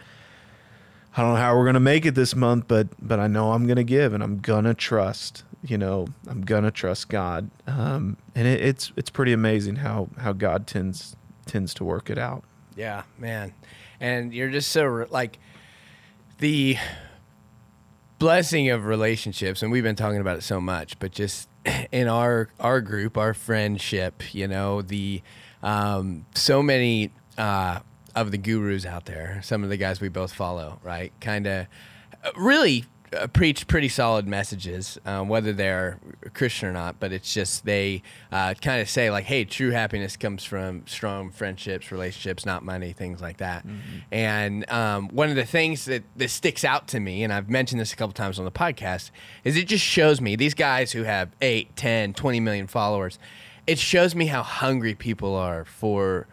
I 1.17 1.21
don't 1.21 1.33
know 1.33 1.39
how 1.39 1.57
we're 1.57 1.65
gonna 1.65 1.79
make 1.79 2.05
it 2.05 2.15
this 2.15 2.35
month, 2.35 2.65
but 2.67 2.87
but 3.01 3.19
I 3.19 3.27
know 3.27 3.53
I'm 3.53 3.67
gonna 3.67 3.83
give 3.83 4.13
and 4.13 4.23
I'm 4.23 4.39
gonna 4.39 4.73
trust. 4.73 5.43
You 5.63 5.79
know, 5.79 6.07
I'm 6.27 6.41
gonna 6.41 6.69
trust 6.69 7.09
God, 7.09 7.49
um, 7.65 8.17
and 8.35 8.47
it, 8.47 8.61
it's 8.61 8.91
it's 8.95 9.09
pretty 9.09 9.33
amazing 9.33 9.77
how 9.77 10.09
how 10.19 10.33
God 10.33 10.67
tends 10.67 11.15
tends 11.45 11.73
to 11.75 11.83
work 11.83 12.09
it 12.09 12.19
out. 12.19 12.43
Yeah, 12.75 13.03
man, 13.17 13.53
and 13.99 14.33
you're 14.33 14.49
just 14.49 14.71
so 14.71 15.07
like 15.09 15.39
the 16.37 16.77
blessing 18.19 18.69
of 18.69 18.85
relationships, 18.85 19.63
and 19.63 19.71
we've 19.71 19.83
been 19.83 19.95
talking 19.95 20.19
about 20.21 20.37
it 20.37 20.43
so 20.43 20.61
much, 20.61 20.99
but 20.99 21.11
just 21.11 21.49
in 21.91 22.07
our 22.07 22.49
our 22.59 22.81
group, 22.81 23.17
our 23.17 23.33
friendship, 23.33 24.33
you 24.33 24.47
know, 24.47 24.81
the 24.81 25.21
um, 25.63 26.25
so 26.35 26.61
many 26.61 27.11
uh, 27.37 27.79
of 28.15 28.31
the 28.31 28.37
gurus 28.37 28.85
out 28.85 29.05
there, 29.05 29.41
some 29.43 29.63
of 29.63 29.69
the 29.69 29.77
guys 29.77 29.99
we 29.99 30.09
both 30.09 30.33
follow, 30.33 30.79
right? 30.83 31.11
Kind 31.19 31.47
of 31.47 31.67
really 32.35 32.85
uh, 33.13 33.27
preach 33.27 33.67
pretty 33.67 33.89
solid 33.89 34.27
messages, 34.27 34.97
um, 35.05 35.29
whether 35.29 35.53
they're 35.53 35.99
Christian 36.33 36.69
or 36.69 36.73
not. 36.73 36.99
But 36.99 37.11
it's 37.11 37.33
just 37.33 37.65
they 37.65 38.01
uh, 38.31 38.53
kind 38.55 38.81
of 38.81 38.89
say 38.89 39.11
like, 39.11 39.25
"Hey, 39.25 39.45
true 39.45 39.71
happiness 39.71 40.17
comes 40.17 40.43
from 40.43 40.85
strong 40.87 41.31
friendships, 41.31 41.91
relationships, 41.91 42.45
not 42.45 42.63
money, 42.63 42.93
things 42.93 43.21
like 43.21 43.37
that." 43.37 43.65
Mm-hmm. 43.65 43.97
And 44.11 44.69
um, 44.71 45.09
one 45.09 45.29
of 45.29 45.35
the 45.35 45.45
things 45.45 45.85
that 45.85 46.03
that 46.15 46.29
sticks 46.29 46.63
out 46.63 46.87
to 46.89 46.99
me, 46.99 47.23
and 47.23 47.31
I've 47.31 47.49
mentioned 47.49 47.79
this 47.79 47.93
a 47.93 47.95
couple 47.95 48.13
times 48.13 48.39
on 48.39 48.45
the 48.45 48.51
podcast, 48.51 49.11
is 49.43 49.57
it 49.57 49.67
just 49.67 49.83
shows 49.83 50.21
me 50.21 50.35
these 50.35 50.53
guys 50.53 50.91
who 50.91 51.03
have 51.03 51.29
8, 51.41 51.75
10, 51.75 52.13
20 52.13 52.39
million 52.39 52.67
followers. 52.67 53.19
It 53.67 53.79
shows 53.79 54.13
me 54.13 54.27
how 54.27 54.43
hungry 54.43 54.93
people 54.93 55.35
are 55.35 55.65
for 55.65 56.27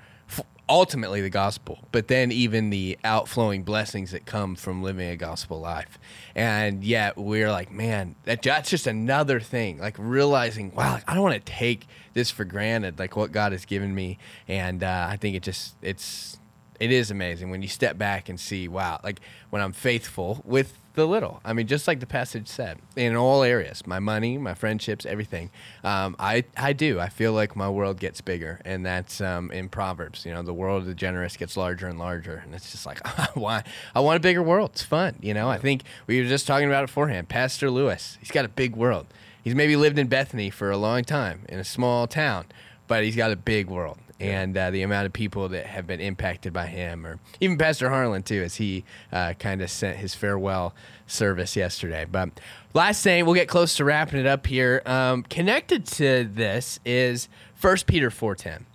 ultimately 0.68 1.20
the 1.20 1.30
gospel, 1.30 1.80
but 1.92 2.08
then 2.08 2.32
even 2.32 2.70
the 2.70 2.98
outflowing 3.04 3.62
blessings 3.62 4.12
that 4.12 4.24
come 4.24 4.54
from 4.54 4.82
living 4.82 5.08
a 5.08 5.16
gospel 5.16 5.60
life. 5.60 5.98
And 6.34 6.84
yet 6.84 7.16
we're 7.16 7.50
like, 7.50 7.70
man, 7.70 8.14
that, 8.24 8.42
that's 8.42 8.70
just 8.70 8.86
another 8.86 9.40
thing. 9.40 9.78
Like 9.78 9.96
realizing, 9.98 10.72
wow, 10.74 10.94
like, 10.94 11.10
I 11.10 11.14
don't 11.14 11.22
want 11.22 11.44
to 11.44 11.52
take 11.52 11.86
this 12.14 12.30
for 12.30 12.44
granted, 12.44 12.98
like 12.98 13.16
what 13.16 13.32
God 13.32 13.52
has 13.52 13.64
given 13.64 13.94
me. 13.94 14.18
And 14.48 14.82
uh, 14.82 15.06
I 15.10 15.16
think 15.16 15.36
it 15.36 15.42
just, 15.42 15.74
it's, 15.82 16.38
it 16.80 16.90
is 16.90 17.10
amazing 17.10 17.50
when 17.50 17.62
you 17.62 17.68
step 17.68 17.98
back 17.98 18.28
and 18.28 18.40
see, 18.40 18.68
wow, 18.68 19.00
like 19.04 19.20
when 19.50 19.62
I'm 19.62 19.72
faithful 19.72 20.42
with 20.44 20.78
the 20.94 21.06
little. 21.06 21.40
I 21.44 21.52
mean, 21.52 21.66
just 21.66 21.88
like 21.88 22.00
the 22.00 22.06
passage 22.06 22.48
said, 22.48 22.78
in 22.96 23.16
all 23.16 23.42
areas, 23.42 23.86
my 23.86 23.98
money, 23.98 24.36
my 24.38 24.54
friendships, 24.54 25.06
everything. 25.06 25.50
Um, 25.82 26.16
I 26.18 26.44
I 26.56 26.72
do. 26.72 27.00
I 27.00 27.08
feel 27.08 27.32
like 27.32 27.56
my 27.56 27.68
world 27.68 27.98
gets 27.98 28.20
bigger, 28.20 28.60
and 28.64 28.84
that's 28.84 29.20
um, 29.20 29.50
in 29.50 29.68
Proverbs. 29.68 30.26
You 30.26 30.32
know, 30.34 30.42
the 30.42 30.54
world 30.54 30.82
of 30.82 30.88
the 30.88 30.94
generous 30.94 31.36
gets 31.36 31.56
larger 31.56 31.88
and 31.88 31.98
larger, 31.98 32.42
and 32.44 32.54
it's 32.54 32.72
just 32.72 32.86
like 32.86 33.00
I 33.18 33.28
want 33.36 33.66
I 33.94 34.00
want 34.00 34.16
a 34.16 34.20
bigger 34.20 34.42
world. 34.42 34.70
It's 34.72 34.82
fun. 34.82 35.16
You 35.20 35.34
know, 35.34 35.48
I 35.48 35.58
think 35.58 35.82
we 36.06 36.20
were 36.20 36.28
just 36.28 36.46
talking 36.46 36.68
about 36.68 36.84
it 36.84 36.88
beforehand. 36.88 37.28
Pastor 37.28 37.70
Lewis, 37.70 38.18
he's 38.20 38.30
got 38.30 38.44
a 38.44 38.48
big 38.48 38.76
world. 38.76 39.06
He's 39.42 39.54
maybe 39.54 39.74
lived 39.74 39.98
in 39.98 40.06
Bethany 40.06 40.50
for 40.50 40.70
a 40.70 40.76
long 40.76 41.02
time 41.02 41.42
in 41.48 41.58
a 41.58 41.64
small 41.64 42.06
town, 42.06 42.46
but 42.86 43.02
he's 43.02 43.16
got 43.16 43.32
a 43.32 43.36
big 43.36 43.68
world 43.68 43.98
and 44.22 44.56
uh, 44.56 44.70
the 44.70 44.82
amount 44.82 45.06
of 45.06 45.12
people 45.12 45.48
that 45.48 45.66
have 45.66 45.86
been 45.86 46.00
impacted 46.00 46.52
by 46.52 46.66
him, 46.66 47.04
or 47.04 47.18
even 47.40 47.58
Pastor 47.58 47.90
Harlan 47.90 48.22
too, 48.22 48.42
as 48.42 48.56
he 48.56 48.84
uh, 49.12 49.34
kind 49.38 49.60
of 49.60 49.70
sent 49.70 49.98
his 49.98 50.14
farewell 50.14 50.74
service 51.06 51.56
yesterday. 51.56 52.06
But 52.10 52.30
last 52.72 53.02
thing, 53.02 53.24
we'll 53.24 53.34
get 53.34 53.48
close 53.48 53.76
to 53.76 53.84
wrapping 53.84 54.20
it 54.20 54.26
up 54.26 54.46
here. 54.46 54.80
Um, 54.86 55.24
connected 55.24 55.86
to 55.86 56.24
this 56.24 56.78
is 56.84 57.28
First 57.54 57.86
Peter 57.86 58.10
four 58.10 58.34
ten, 58.36 58.66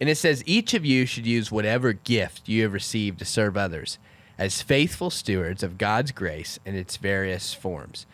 and 0.00 0.10
it 0.10 0.16
says 0.16 0.42
each 0.46 0.74
of 0.74 0.84
you 0.84 1.06
should 1.06 1.26
use 1.26 1.50
whatever 1.50 1.94
gift 1.94 2.48
you 2.48 2.62
have 2.64 2.74
received 2.74 3.18
to 3.20 3.24
serve 3.24 3.56
others 3.56 3.98
as 4.38 4.62
faithful 4.62 5.10
stewards 5.10 5.62
of 5.62 5.78
God's 5.78 6.12
grace 6.12 6.58
in 6.64 6.74
its 6.74 6.96
various 6.96 7.54
forms. 7.54 8.06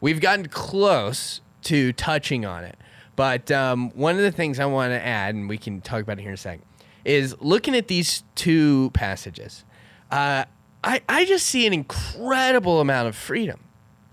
We've 0.00 0.20
gotten 0.20 0.48
close 0.48 1.40
to 1.62 1.92
touching 1.92 2.44
on 2.44 2.64
it 2.64 2.76
but 3.16 3.50
um, 3.50 3.90
one 3.90 4.14
of 4.14 4.22
the 4.22 4.30
things 4.30 4.60
I 4.60 4.66
want 4.66 4.92
to 4.92 5.04
add, 5.04 5.34
and 5.34 5.48
we 5.48 5.58
can 5.58 5.80
talk 5.80 6.02
about 6.02 6.18
it 6.18 6.22
here 6.22 6.30
in 6.30 6.34
a 6.34 6.38
second, 6.38 6.64
is 7.04 7.34
looking 7.40 7.74
at 7.74 7.88
these 7.88 8.22
two 8.34 8.90
passages. 8.90 9.64
Uh, 10.10 10.44
I, 10.84 11.00
I 11.08 11.24
just 11.24 11.46
see 11.46 11.66
an 11.66 11.72
incredible 11.72 12.80
amount 12.80 13.08
of 13.08 13.16
freedom 13.16 13.60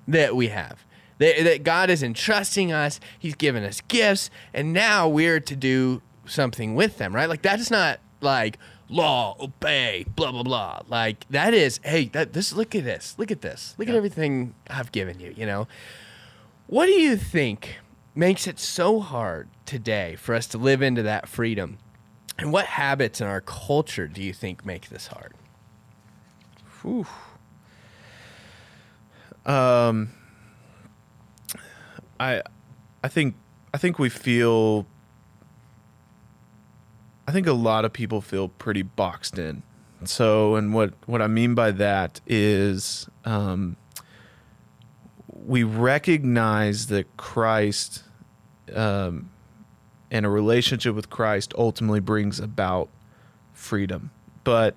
that 0.07 0.35
we 0.35 0.47
have. 0.47 0.83
That, 1.19 1.43
that 1.43 1.63
God 1.63 1.89
is 1.89 2.01
entrusting 2.01 2.71
us, 2.71 2.99
He's 3.19 3.35
given 3.35 3.63
us 3.63 3.81
gifts, 3.81 4.29
and 4.53 4.73
now 4.73 5.07
we're 5.07 5.39
to 5.41 5.55
do 5.55 6.01
something 6.25 6.73
with 6.73 6.97
them, 6.97 7.13
right? 7.13 7.29
Like, 7.29 7.43
that 7.43 7.59
is 7.59 7.69
not 7.69 7.99
like 8.21 8.57
law, 8.89 9.35
obey, 9.39 10.05
blah, 10.15 10.31
blah, 10.31 10.43
blah. 10.43 10.81
Like, 10.87 11.27
that 11.29 11.53
is, 11.53 11.79
hey, 11.83 12.05
that, 12.13 12.33
this, 12.33 12.53
look 12.53 12.73
at 12.73 12.83
this, 12.83 13.15
look 13.17 13.31
at 13.31 13.41
this, 13.41 13.75
look 13.77 13.87
yeah. 13.87 13.93
at 13.93 13.97
everything 13.97 14.55
I've 14.69 14.91
given 14.91 15.19
you, 15.19 15.33
you 15.35 15.45
know? 15.45 15.67
What 16.67 16.87
do 16.87 16.93
you 16.93 17.17
think 17.17 17.77
makes 18.15 18.47
it 18.47 18.60
so 18.60 18.99
hard 18.99 19.49
today 19.65 20.15
for 20.15 20.36
us 20.36 20.47
to 20.47 20.58
live 20.58 20.82
into 20.82 21.04
that 21.04 21.28
freedom? 21.28 21.78
And 22.38 22.52
what 22.52 22.65
habits 22.65 23.21
in 23.21 23.28
our 23.28 23.41
culture 23.41 24.08
do 24.08 24.21
you 24.21 24.34
think 24.34 24.65
make 24.65 24.89
this 24.89 25.08
hard? 25.08 25.34
Whew. 26.82 27.06
Um, 29.45 30.12
I, 32.19 32.41
I 33.04 33.08
think, 33.08 33.36
I 33.73 33.78
think 33.78 33.99
we 33.99 34.10
feel. 34.10 34.88
I 37.28 37.32
think 37.32 37.47
a 37.47 37.54
lot 37.54 37.86
of 37.86 37.93
people 37.93 38.19
feel 38.19 38.49
pretty 38.49 38.82
boxed 38.82 39.39
in. 39.39 39.63
So, 40.04 40.56
and 40.56 40.73
what 40.73 40.93
what 41.06 41.21
I 41.21 41.28
mean 41.28 41.56
by 41.56 41.71
that 41.71 42.19
is, 42.28 43.08
um, 43.23 43.78
we 45.45 45.63
recognize 45.63 46.88
that 46.88 47.17
Christ 47.17 48.03
um, 48.73 49.29
and 50.12 50.25
a 50.25 50.29
relationship 50.29 50.95
with 50.95 51.10
Christ 51.10 51.53
ultimately 51.58 51.99
brings 51.99 52.39
about 52.39 52.89
freedom. 53.53 54.12
But 54.43 54.75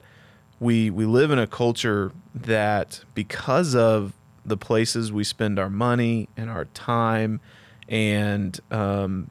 we 0.58 0.90
we 0.90 1.04
live 1.04 1.30
in 1.30 1.38
a 1.38 1.46
culture 1.46 2.12
that 2.34 3.04
because 3.14 3.74
of 3.74 4.12
the 4.44 4.56
places 4.56 5.12
we 5.12 5.24
spend 5.24 5.58
our 5.58 5.70
money 5.70 6.28
and 6.36 6.48
our 6.48 6.64
time 6.66 7.40
and 7.88 8.58
um, 8.70 9.30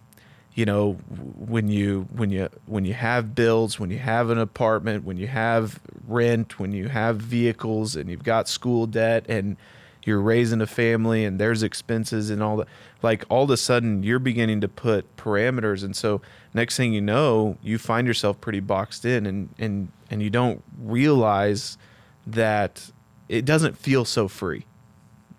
you 0.53 0.65
know 0.65 0.93
when 0.93 1.67
you 1.67 2.07
when 2.11 2.29
you 2.29 2.49
when 2.65 2.85
you 2.85 2.93
have 2.93 3.33
bills 3.33 3.79
when 3.79 3.89
you 3.89 3.97
have 3.97 4.29
an 4.29 4.37
apartment 4.37 5.03
when 5.03 5.17
you 5.17 5.27
have 5.27 5.79
rent 6.07 6.59
when 6.59 6.71
you 6.71 6.89
have 6.89 7.17
vehicles 7.17 7.95
and 7.95 8.09
you've 8.09 8.23
got 8.23 8.47
school 8.47 8.85
debt 8.85 9.25
and 9.27 9.57
you're 10.05 10.21
raising 10.21 10.61
a 10.61 10.67
family 10.67 11.25
and 11.25 11.39
there's 11.39 11.63
expenses 11.63 12.29
and 12.29 12.41
all 12.41 12.57
that 12.57 12.67
like 13.01 13.25
all 13.29 13.43
of 13.43 13.49
a 13.49 13.57
sudden 13.57 14.03
you're 14.03 14.19
beginning 14.19 14.61
to 14.61 14.67
put 14.67 15.15
parameters. 15.17 15.83
And 15.83 15.95
so 15.95 16.21
next 16.53 16.77
thing 16.77 16.93
you 16.93 17.01
know 17.01 17.57
you 17.61 17.77
find 17.77 18.07
yourself 18.07 18.39
pretty 18.39 18.59
boxed 18.59 19.05
in 19.05 19.25
and 19.25 19.49
and 19.57 19.91
and 20.09 20.21
you 20.21 20.29
don't 20.29 20.63
realize 20.79 21.77
that 22.25 22.91
it 23.27 23.45
doesn't 23.45 23.77
feel 23.77 24.05
so 24.05 24.27
free 24.27 24.65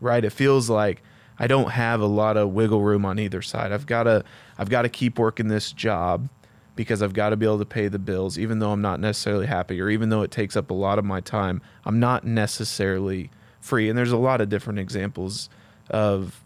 right? 0.01 0.25
It 0.25 0.31
feels 0.31 0.69
like 0.69 1.03
I 1.39 1.47
don't 1.47 1.71
have 1.71 2.01
a 2.01 2.07
lot 2.07 2.37
of 2.37 2.51
wiggle 2.51 2.83
room 2.83 3.05
on 3.05 3.19
either 3.19 3.43
side. 3.43 3.73
I've 3.73 3.87
got 3.87 4.05
to 4.05 4.25
I've 4.59 4.71
got 4.71 4.83
to 4.83 4.89
keep 4.89 5.19
working 5.19 5.49
this 5.49 5.73
job 5.73 6.29
because 6.75 7.03
I've 7.03 7.15
got 7.15 7.31
to 7.31 7.37
be 7.37 7.47
able 7.47 7.59
to 7.59 7.65
pay 7.67 7.89
the 7.89 7.99
bills 7.99 8.39
even 8.39 8.59
though 8.59 8.73
I'm 8.73 8.83
not 8.83 9.01
necessarily 9.01 9.47
happy 9.47 9.81
or 9.81 9.89
even 9.89 10.11
though 10.11 10.23
it 10.23 10.31
takes 10.31 10.57
up 10.57 10.71
a 10.71 10.75
lot 10.75 10.99
of 10.99 11.05
my 11.05 11.21
time. 11.21 11.63
I'm 11.85 12.01
not 12.01 12.25
necessarily 12.25 13.31
free. 13.67 13.89
And 13.89 13.99
there's 13.99 14.13
a 14.13 14.17
lot 14.17 14.41
of 14.41 14.49
different 14.49 14.79
examples 14.79 15.51
of 15.91 16.43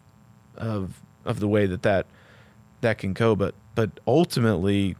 of 0.57 1.01
of 1.25 1.41
the 1.41 1.49
way 1.49 1.67
that 1.67 1.83
that 1.83 2.07
that 2.81 2.99
can 2.99 3.13
go. 3.13 3.37
But 3.37 3.55
but 3.75 4.01
ultimately, 4.07 4.97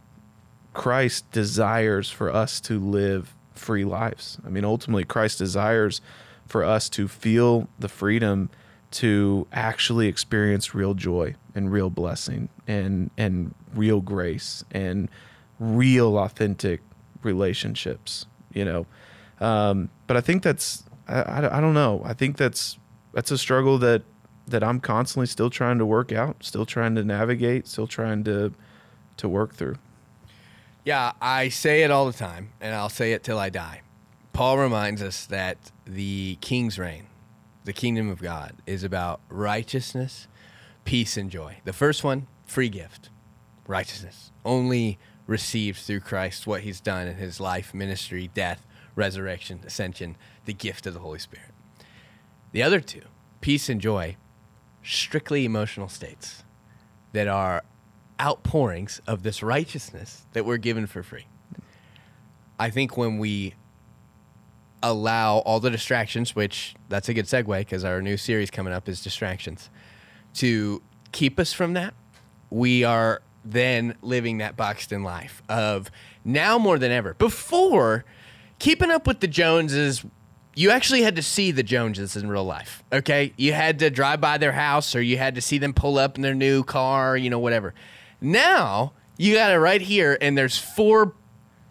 Christ 0.73 1.29
desires 1.31 2.09
for 2.09 2.33
us 2.33 2.59
to 2.61 2.79
live 2.79 3.35
free 3.53 3.83
lives. 3.83 4.37
I 4.45 4.49
mean, 4.49 4.65
ultimately, 4.65 5.03
Christ 5.03 5.39
desires 5.39 6.01
for 6.45 6.63
us 6.63 6.89
to 6.89 7.07
feel 7.07 7.67
the 7.79 7.89
freedom 7.89 8.49
to 8.91 9.47
actually 9.53 10.07
experience 10.07 10.75
real 10.75 10.93
joy 10.93 11.35
and 11.55 11.71
real 11.71 11.89
blessing 11.89 12.49
and 12.67 13.09
and 13.17 13.55
real 13.73 14.01
grace 14.01 14.63
and 14.71 15.09
real 15.59 16.17
authentic 16.17 16.81
relationships 17.23 18.25
you 18.53 18.65
know 18.65 18.85
um, 19.39 19.89
but 20.07 20.17
i 20.17 20.21
think 20.21 20.43
that's 20.43 20.83
I, 21.11 21.57
I, 21.57 21.61
don't 21.61 21.73
know. 21.73 22.01
I 22.05 22.13
think 22.13 22.37
that's 22.37 22.77
that's 23.13 23.31
a 23.31 23.37
struggle 23.37 23.77
that 23.79 24.03
that 24.47 24.63
I'm 24.63 24.79
constantly 24.79 25.27
still 25.27 25.49
trying 25.49 25.77
to 25.77 25.85
work 25.85 26.11
out, 26.11 26.43
still 26.43 26.65
trying 26.65 26.95
to 26.95 27.03
navigate, 27.03 27.67
still 27.67 27.87
trying 27.87 28.23
to 28.25 28.53
to 29.17 29.29
work 29.29 29.53
through. 29.55 29.75
Yeah, 30.83 31.11
I 31.21 31.49
say 31.49 31.83
it 31.83 31.91
all 31.91 32.07
the 32.07 32.17
time, 32.17 32.53
and 32.59 32.73
I'll 32.73 32.89
say 32.89 33.13
it 33.13 33.23
till 33.23 33.37
I 33.37 33.49
die. 33.49 33.81
Paul 34.33 34.57
reminds 34.57 35.01
us 35.03 35.25
that 35.27 35.71
the 35.85 36.37
king's 36.41 36.79
reign, 36.79 37.07
the 37.65 37.73
kingdom 37.73 38.09
of 38.09 38.21
God, 38.21 38.55
is 38.65 38.83
about 38.83 39.21
righteousness, 39.29 40.27
peace, 40.85 41.17
and 41.17 41.29
joy. 41.29 41.57
The 41.65 41.73
first 41.73 42.03
one, 42.03 42.27
free 42.45 42.69
gift, 42.69 43.09
righteousness, 43.67 44.31
only 44.43 44.97
received 45.27 45.79
through 45.79 45.99
Christ, 45.99 46.47
what 46.47 46.61
he's 46.61 46.81
done 46.81 47.07
in 47.07 47.15
his 47.15 47.39
life, 47.39 47.73
ministry, 47.73 48.31
death, 48.33 48.65
resurrection, 48.95 49.61
ascension, 49.65 50.17
the 50.45 50.53
gift 50.53 50.85
of 50.85 50.93
the 50.93 50.99
Holy 50.99 51.19
Spirit. 51.19 51.51
The 52.51 52.63
other 52.63 52.79
two, 52.79 53.03
peace 53.39 53.69
and 53.69 53.79
joy, 53.79 54.17
strictly 54.83 55.45
emotional 55.45 55.87
states 55.87 56.43
that 57.13 57.27
are 57.27 57.63
outpourings 58.19 59.01
of 59.07 59.23
this 59.23 59.41
righteousness 59.41 60.25
that 60.33 60.45
we're 60.45 60.57
given 60.57 60.85
for 60.85 61.03
free. 61.03 61.27
I 62.59 62.69
think 62.69 62.95
when 62.97 63.17
we 63.17 63.55
allow 64.83 65.37
all 65.39 65.59
the 65.59 65.69
distractions, 65.69 66.35
which 66.35 66.75
that's 66.89 67.09
a 67.09 67.13
good 67.13 67.25
segue 67.25 67.59
because 67.59 67.83
our 67.83 68.01
new 68.01 68.17
series 68.17 68.51
coming 68.51 68.73
up 68.73 68.87
is 68.87 69.01
distractions, 69.01 69.69
to 70.35 70.81
keep 71.11 71.39
us 71.39 71.53
from 71.53 71.73
that, 71.73 71.93
we 72.49 72.83
are 72.83 73.21
then 73.43 73.95
living 74.01 74.37
that 74.39 74.55
boxed 74.55 74.91
in 74.91 75.03
life 75.03 75.41
of 75.49 75.89
now 76.23 76.57
more 76.57 76.77
than 76.77 76.91
ever. 76.91 77.15
Before, 77.15 78.05
keeping 78.61 78.91
up 78.91 79.07
with 79.07 79.19
the 79.19 79.27
Joneses 79.27 80.05
you 80.53 80.69
actually 80.69 81.01
had 81.01 81.15
to 81.15 81.21
see 81.21 81.51
the 81.51 81.63
Joneses 81.63 82.15
in 82.15 82.29
real 82.29 82.43
life. 82.43 82.83
Okay, 82.91 83.33
you 83.37 83.53
had 83.53 83.79
to 83.79 83.89
drive 83.89 84.19
by 84.19 84.37
their 84.37 84.51
house, 84.51 84.95
or 84.95 85.01
you 85.01 85.17
had 85.17 85.35
to 85.35 85.41
see 85.41 85.57
them 85.57 85.73
pull 85.73 85.97
up 85.97 86.17
in 86.17 86.21
their 86.21 86.35
new 86.35 86.63
car, 86.63 87.15
you 87.15 87.29
know, 87.29 87.39
whatever. 87.39 87.73
Now 88.19 88.93
you 89.17 89.33
got 89.35 89.51
it 89.51 89.59
right 89.59 89.81
here, 89.81 90.17
and 90.19 90.37
there's 90.37 90.57
four 90.57 91.13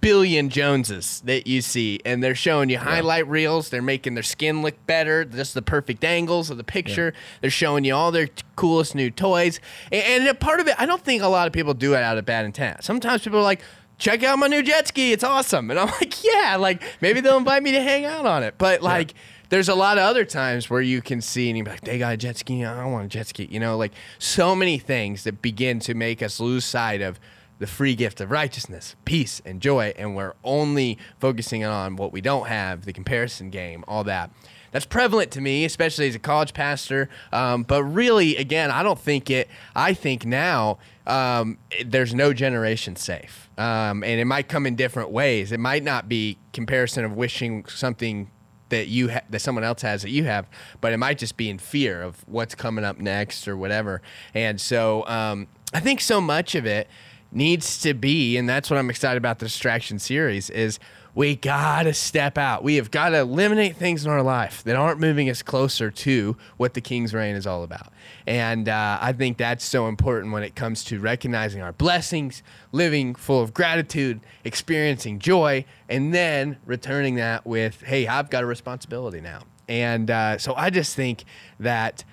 billion 0.00 0.48
Joneses 0.48 1.20
that 1.26 1.46
you 1.46 1.60
see, 1.60 2.00
and 2.06 2.22
they're 2.22 2.34
showing 2.34 2.70
you 2.70 2.78
highlight 2.78 3.28
reels. 3.28 3.68
They're 3.68 3.82
making 3.82 4.14
their 4.14 4.22
skin 4.22 4.62
look 4.62 4.74
better, 4.86 5.26
just 5.26 5.52
the 5.52 5.60
perfect 5.62 6.02
angles 6.02 6.48
of 6.48 6.56
the 6.56 6.64
picture. 6.64 7.12
They're 7.42 7.50
showing 7.50 7.84
you 7.84 7.94
all 7.94 8.10
their 8.10 8.28
t- 8.28 8.42
coolest 8.56 8.94
new 8.94 9.10
toys, 9.10 9.60
and, 9.92 10.22
and 10.22 10.28
a 10.28 10.34
part 10.34 10.58
of 10.58 10.68
it, 10.68 10.74
I 10.78 10.86
don't 10.86 11.02
think 11.02 11.22
a 11.22 11.28
lot 11.28 11.46
of 11.46 11.52
people 11.52 11.74
do 11.74 11.94
it 11.94 12.02
out 12.02 12.16
of 12.16 12.24
bad 12.24 12.46
intent. 12.46 12.82
Sometimes 12.82 13.22
people 13.22 13.40
are 13.40 13.42
like. 13.42 13.60
Check 14.00 14.24
out 14.24 14.38
my 14.38 14.48
new 14.48 14.62
jet 14.62 14.88
ski. 14.88 15.12
It's 15.12 15.22
awesome. 15.22 15.70
And 15.70 15.78
I'm 15.78 15.86
like, 16.00 16.24
yeah, 16.24 16.56
like 16.58 16.82
maybe 17.00 17.20
they'll 17.20 17.36
invite 17.36 17.62
me 17.62 17.72
to 17.72 17.82
hang 17.82 18.04
out 18.06 18.26
on 18.26 18.42
it. 18.42 18.54
But 18.58 18.82
like, 18.82 19.14
there's 19.50 19.68
a 19.68 19.74
lot 19.74 19.98
of 19.98 20.04
other 20.04 20.24
times 20.24 20.70
where 20.70 20.80
you 20.80 21.02
can 21.02 21.20
see 21.20 21.50
and 21.50 21.58
you're 21.58 21.66
like, 21.66 21.82
they 21.82 21.98
got 21.98 22.14
a 22.14 22.16
jet 22.16 22.38
ski. 22.38 22.64
I 22.64 22.84
want 22.86 23.04
a 23.04 23.08
jet 23.08 23.28
ski. 23.28 23.46
You 23.50 23.60
know, 23.60 23.76
like 23.76 23.92
so 24.18 24.56
many 24.56 24.78
things 24.78 25.24
that 25.24 25.42
begin 25.42 25.78
to 25.80 25.94
make 25.94 26.22
us 26.22 26.40
lose 26.40 26.64
sight 26.64 27.02
of 27.02 27.20
the 27.58 27.66
free 27.66 27.94
gift 27.94 28.22
of 28.22 28.30
righteousness, 28.30 28.96
peace, 29.04 29.42
and 29.44 29.60
joy. 29.60 29.92
And 29.96 30.16
we're 30.16 30.32
only 30.42 30.98
focusing 31.18 31.62
on 31.62 31.96
what 31.96 32.12
we 32.12 32.22
don't 32.22 32.46
have, 32.46 32.86
the 32.86 32.92
comparison 32.92 33.50
game, 33.50 33.84
all 33.86 34.02
that. 34.04 34.30
That's 34.72 34.86
prevalent 34.86 35.30
to 35.32 35.40
me, 35.40 35.64
especially 35.64 36.08
as 36.08 36.14
a 36.14 36.18
college 36.18 36.54
pastor. 36.54 37.08
Um, 37.32 37.62
but 37.64 37.82
really, 37.84 38.36
again, 38.36 38.70
I 38.70 38.82
don't 38.82 38.98
think 38.98 39.30
it, 39.30 39.48
I 39.74 39.94
think 39.94 40.24
now 40.24 40.78
um, 41.06 41.58
there's 41.84 42.14
no 42.14 42.32
generation 42.32 42.96
safe. 42.96 43.50
Um, 43.58 44.04
and 44.04 44.20
it 44.20 44.26
might 44.26 44.48
come 44.48 44.66
in 44.66 44.76
different 44.76 45.10
ways. 45.10 45.52
It 45.52 45.60
might 45.60 45.82
not 45.82 46.08
be 46.08 46.38
comparison 46.52 47.04
of 47.04 47.16
wishing 47.16 47.64
something 47.66 48.30
that 48.70 48.86
you 48.86 49.10
ha- 49.10 49.22
that 49.28 49.40
someone 49.40 49.64
else 49.64 49.82
has 49.82 50.02
that 50.02 50.10
you 50.10 50.24
have, 50.24 50.48
but 50.80 50.92
it 50.92 50.96
might 50.96 51.18
just 51.18 51.36
be 51.36 51.50
in 51.50 51.58
fear 51.58 52.02
of 52.02 52.26
what's 52.26 52.54
coming 52.54 52.84
up 52.84 52.98
next 52.98 53.48
or 53.48 53.56
whatever. 53.56 54.00
And 54.32 54.60
so 54.60 55.04
um, 55.06 55.48
I 55.74 55.80
think 55.80 56.00
so 56.00 56.20
much 56.20 56.54
of 56.54 56.64
it 56.66 56.88
needs 57.32 57.80
to 57.82 57.94
be, 57.94 58.36
and 58.36 58.48
that's 58.48 58.70
what 58.70 58.78
I'm 58.78 58.88
excited 58.90 59.18
about 59.18 59.40
the 59.40 59.46
distraction 59.46 59.98
series 59.98 60.50
is 60.50 60.78
we 61.14 61.34
gotta 61.36 61.92
step 61.92 62.38
out. 62.38 62.62
We 62.62 62.76
have 62.76 62.90
got 62.90 63.10
to 63.10 63.18
eliminate 63.18 63.76
things 63.76 64.04
in 64.04 64.10
our 64.10 64.22
life 64.22 64.62
that 64.64 64.76
aren't 64.76 65.00
moving 65.00 65.28
us 65.28 65.42
closer 65.42 65.90
to 65.90 66.36
what 66.56 66.74
the 66.74 66.80
King's 66.80 67.12
reign 67.12 67.34
is 67.34 67.46
all 67.46 67.62
about. 67.62 67.92
And 68.26 68.68
uh, 68.68 68.98
I 69.00 69.12
think 69.12 69.36
that's 69.36 69.64
so 69.64 69.88
important 69.88 70.32
when 70.32 70.42
it 70.42 70.54
comes 70.54 70.84
to 70.84 71.00
recognizing 71.00 71.62
our 71.62 71.72
blessings, 71.72 72.42
living 72.72 73.14
full 73.14 73.42
of 73.42 73.52
gratitude, 73.52 74.20
experiencing 74.44 75.18
joy, 75.18 75.64
and 75.88 76.14
then 76.14 76.58
returning 76.64 77.16
that 77.16 77.44
with, 77.44 77.82
hey, 77.82 78.06
I've 78.06 78.30
got 78.30 78.42
a 78.42 78.46
responsibility 78.46 79.20
now. 79.20 79.42
And 79.68 80.10
uh, 80.10 80.38
so 80.38 80.54
I 80.54 80.70
just 80.70 80.96
think 80.96 81.24
that 81.58 82.04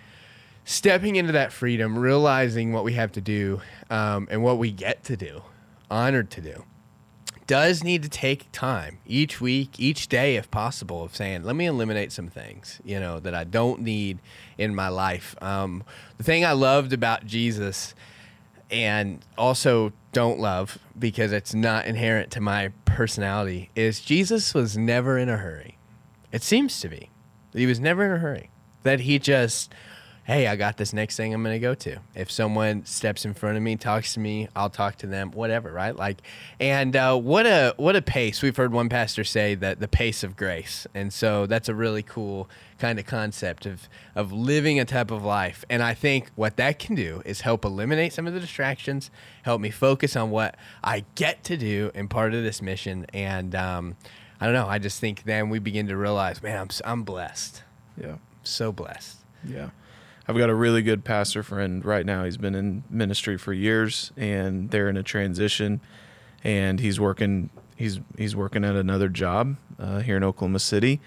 stepping 0.63 1.15
into 1.15 1.31
that 1.31 1.53
freedom, 1.53 1.97
realizing 1.97 2.73
what 2.73 2.83
we 2.83 2.93
have 2.93 3.11
to 3.13 3.21
do 3.21 3.61
um, 3.89 4.27
and 4.29 4.43
what 4.43 4.57
we 4.57 4.71
get 4.71 5.03
to 5.05 5.17
do, 5.17 5.41
honored 5.89 6.29
to 6.31 6.41
do, 6.41 6.63
does 7.47 7.83
need 7.83 8.03
to 8.03 8.09
take 8.09 8.51
time 8.51 8.99
each 9.05 9.41
week, 9.41 9.79
each 9.79 10.07
day, 10.07 10.35
if 10.35 10.51
possible, 10.51 11.03
of 11.03 11.15
saying, 11.15 11.43
let 11.43 11.55
me 11.55 11.65
eliminate 11.65 12.11
some 12.11 12.27
things, 12.27 12.79
you 12.83 12.99
know, 12.99 13.19
that 13.21 13.33
I 13.33 13.45
don't 13.45 13.81
need 13.81 14.19
in 14.57 14.75
my 14.75 14.89
life. 14.89 15.35
Um, 15.41 15.83
the 16.17 16.23
thing 16.23 16.45
I 16.45 16.51
loved 16.51 16.93
about 16.93 17.25
Jesus 17.25 17.95
and 18.69 19.25
also 19.37 19.93
don't 20.11 20.39
love 20.39 20.77
because 20.99 21.31
it's 21.31 21.53
not 21.53 21.85
inherent 21.85 22.31
to 22.31 22.41
my 22.41 22.71
personality 22.85 23.69
is 23.75 24.01
Jesus 24.01 24.53
was 24.53 24.77
never 24.77 25.17
in 25.17 25.29
a 25.29 25.37
hurry. 25.37 25.77
It 26.31 26.43
seems 26.43 26.79
to 26.81 26.89
be. 26.89 27.09
He 27.53 27.65
was 27.65 27.79
never 27.79 28.05
in 28.05 28.11
a 28.11 28.17
hurry. 28.17 28.49
That 28.83 29.01
he 29.01 29.19
just, 29.19 29.73
hey, 30.27 30.45
I 30.47 30.57
got 30.57 30.75
this 30.75 30.91
next 30.91 31.15
thing 31.15 31.33
I'm 31.33 31.41
going 31.41 31.55
to 31.55 31.59
go 31.59 31.73
to. 31.73 31.99
If 32.13 32.29
someone 32.29 32.83
steps 32.83 33.23
in 33.23 33.33
front 33.33 33.55
of 33.55 33.63
me, 33.63 33.77
talks 33.77 34.13
to 34.15 34.19
me, 34.19 34.49
I'll 34.57 34.69
talk 34.69 34.97
to 34.97 35.07
them, 35.07 35.31
whatever, 35.31 35.71
right? 35.71 35.95
Like, 35.95 36.17
and 36.59 36.93
uh, 36.97 37.15
what 37.17 37.45
a 37.45 37.73
what 37.77 37.95
a 37.95 38.01
pace. 38.01 38.41
We've 38.41 38.55
heard 38.55 38.73
one 38.73 38.89
pastor 38.89 39.23
say 39.23 39.55
that 39.55 39.79
the 39.79 39.87
pace 39.87 40.23
of 40.25 40.35
grace, 40.35 40.85
and 40.93 41.13
so 41.13 41.45
that's 41.45 41.69
a 41.69 41.73
really 41.73 42.03
cool 42.03 42.49
kind 42.77 42.99
of 42.99 43.05
concept 43.05 43.65
of 43.65 43.87
of 44.15 44.33
living 44.33 44.81
a 44.81 44.85
type 44.85 45.11
of 45.11 45.23
life. 45.23 45.63
And 45.69 45.81
I 45.81 45.93
think 45.93 46.29
what 46.35 46.57
that 46.57 46.77
can 46.77 46.93
do 46.93 47.21
is 47.23 47.41
help 47.41 47.63
eliminate 47.63 48.11
some 48.11 48.27
of 48.27 48.33
the 48.33 48.41
distractions, 48.41 49.09
help 49.43 49.61
me 49.61 49.69
focus 49.71 50.17
on 50.17 50.29
what 50.29 50.55
I 50.83 51.05
get 51.15 51.45
to 51.45 51.55
do 51.55 51.89
and 51.95 52.09
part 52.09 52.33
of 52.33 52.43
this 52.43 52.61
mission. 52.61 53.05
And 53.13 53.55
um, 53.55 53.95
I 54.41 54.45
don't 54.45 54.53
know. 54.53 54.67
I 54.67 54.77
just 54.77 54.99
think 54.99 55.23
then 55.23 55.49
we 55.49 55.59
begin 55.59 55.87
to 55.87 55.95
realize, 55.95 56.43
man, 56.43 56.59
I'm 56.59 56.67
I'm 56.83 57.03
blessed, 57.03 57.63
Yeah. 57.97 58.17
so 58.43 58.73
blessed. 58.73 59.19
Yeah. 59.45 59.69
I've 60.27 60.37
got 60.37 60.49
a 60.49 60.55
really 60.55 60.81
good 60.81 61.05
pastor 61.05 61.41
friend 61.41 61.85
right 61.85 62.05
now. 62.05 62.25
He's 62.25 62.35
been 62.35 62.53
in 62.53 62.83
ministry 62.89 63.37
for 63.37 63.53
years 63.53 64.11
and 64.17 64.69
they're 64.71 64.89
in 64.89 64.97
a 64.97 65.03
transition 65.03 65.79
and 66.43 66.81
he's 66.81 66.99
working 66.99 67.49
he's 67.77 68.01
he's 68.17 68.35
working 68.35 68.65
at 68.65 68.75
another 68.75 69.07
job 69.07 69.55
uh, 69.79 69.99
here 69.99 70.17
in 70.17 70.23
Oklahoma 70.25 70.59
City 70.59 70.99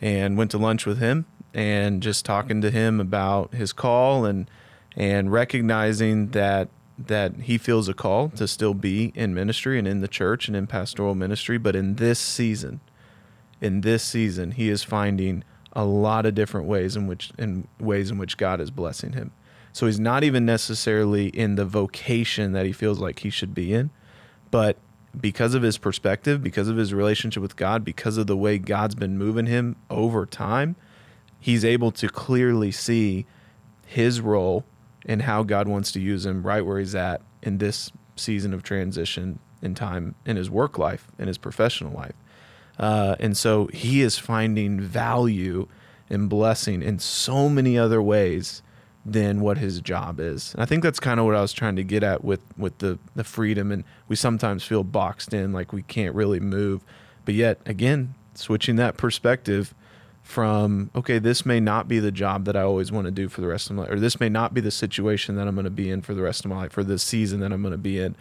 and 0.00 0.36
went 0.36 0.50
to 0.50 0.58
lunch 0.58 0.86
with 0.86 0.98
him 0.98 1.26
and 1.52 2.02
just 2.02 2.24
talking 2.24 2.60
to 2.62 2.70
him 2.70 2.98
about 2.98 3.54
his 3.54 3.72
call 3.72 4.24
and 4.24 4.50
and 4.96 5.30
recognizing 5.30 6.30
that 6.30 6.68
that 6.98 7.34
he 7.42 7.58
feels 7.58 7.88
a 7.88 7.94
call 7.94 8.28
to 8.30 8.48
still 8.48 8.74
be 8.74 9.12
in 9.14 9.34
ministry 9.34 9.78
and 9.78 9.86
in 9.86 10.00
the 10.00 10.08
church 10.08 10.48
and 10.48 10.56
in 10.56 10.66
pastoral 10.66 11.14
ministry 11.14 11.58
but 11.58 11.76
in 11.76 11.94
this 11.96 12.18
season 12.18 12.80
in 13.60 13.82
this 13.82 14.02
season 14.02 14.52
he 14.52 14.68
is 14.68 14.82
finding 14.82 15.44
a 15.74 15.84
lot 15.84 16.26
of 16.26 16.34
different 16.34 16.66
ways 16.66 16.96
in 16.96 17.06
which 17.06 17.32
in 17.38 17.66
ways 17.80 18.10
in 18.10 18.18
which 18.18 18.36
God 18.36 18.60
is 18.60 18.70
blessing 18.70 19.12
him. 19.12 19.32
So 19.72 19.86
he's 19.86 19.98
not 19.98 20.22
even 20.22 20.46
necessarily 20.46 21.28
in 21.28 21.56
the 21.56 21.64
vocation 21.64 22.52
that 22.52 22.64
he 22.64 22.72
feels 22.72 23.00
like 23.00 23.20
he 23.20 23.30
should 23.30 23.54
be 23.54 23.74
in, 23.74 23.90
but 24.50 24.78
because 25.20 25.54
of 25.54 25.62
his 25.62 25.78
perspective, 25.78 26.42
because 26.42 26.68
of 26.68 26.76
his 26.76 26.92
relationship 26.94 27.42
with 27.42 27.56
God, 27.56 27.84
because 27.84 28.16
of 28.16 28.26
the 28.26 28.36
way 28.36 28.58
God's 28.58 28.94
been 28.94 29.18
moving 29.18 29.46
him 29.46 29.76
over 29.90 30.26
time, 30.26 30.76
he's 31.40 31.64
able 31.64 31.90
to 31.92 32.08
clearly 32.08 32.70
see 32.70 33.26
his 33.86 34.20
role 34.20 34.64
and 35.06 35.22
how 35.22 35.42
God 35.42 35.68
wants 35.68 35.92
to 35.92 36.00
use 36.00 36.24
him 36.24 36.44
right 36.44 36.64
where 36.64 36.78
he's 36.78 36.94
at 36.94 37.20
in 37.42 37.58
this 37.58 37.92
season 38.16 38.54
of 38.54 38.62
transition 38.62 39.38
in 39.60 39.74
time 39.74 40.14
in 40.24 40.36
his 40.36 40.50
work 40.50 40.78
life, 40.78 41.08
in 41.18 41.28
his 41.28 41.38
professional 41.38 41.92
life. 41.92 42.14
Uh, 42.78 43.16
and 43.20 43.36
so 43.36 43.66
he 43.68 44.02
is 44.02 44.18
finding 44.18 44.80
value 44.80 45.68
and 46.10 46.28
blessing 46.28 46.82
in 46.82 46.98
so 46.98 47.48
many 47.48 47.78
other 47.78 48.02
ways 48.02 48.62
than 49.06 49.40
what 49.40 49.58
his 49.58 49.80
job 49.80 50.18
is. 50.18 50.54
And 50.54 50.62
I 50.62 50.66
think 50.66 50.82
that's 50.82 51.00
kind 51.00 51.20
of 51.20 51.26
what 51.26 51.34
I 51.34 51.40
was 51.40 51.52
trying 51.52 51.76
to 51.76 51.84
get 51.84 52.02
at 52.02 52.24
with 52.24 52.40
with 52.56 52.78
the 52.78 52.98
the 53.14 53.24
freedom 53.24 53.70
and 53.70 53.84
we 54.08 54.16
sometimes 54.16 54.64
feel 54.64 54.82
boxed 54.82 55.34
in 55.34 55.52
like 55.52 55.72
we 55.72 55.82
can't 55.82 56.14
really 56.14 56.40
move. 56.40 56.82
But 57.24 57.34
yet 57.34 57.60
again, 57.66 58.14
switching 58.34 58.76
that 58.76 58.96
perspective 58.96 59.74
from 60.22 60.90
okay, 60.94 61.18
this 61.18 61.44
may 61.44 61.60
not 61.60 61.86
be 61.86 61.98
the 61.98 62.12
job 62.12 62.46
that 62.46 62.56
I 62.56 62.62
always 62.62 62.90
want 62.90 63.04
to 63.06 63.10
do 63.10 63.28
for 63.28 63.42
the 63.42 63.46
rest 63.46 63.68
of 63.68 63.76
my 63.76 63.82
life 63.82 63.92
or 63.92 64.00
this 64.00 64.18
may 64.18 64.30
not 64.30 64.54
be 64.54 64.62
the 64.62 64.70
situation 64.70 65.36
that 65.36 65.46
I'm 65.46 65.54
going 65.54 65.64
to 65.64 65.70
be 65.70 65.90
in 65.90 66.00
for 66.00 66.14
the 66.14 66.22
rest 66.22 66.44
of 66.44 66.50
my 66.50 66.56
life 66.56 66.78
or 66.78 66.82
the 66.84 66.98
season 66.98 67.40
that 67.40 67.52
I'm 67.52 67.60
going 67.60 67.72
to 67.72 67.78
be 67.78 67.98
in. 68.00 68.16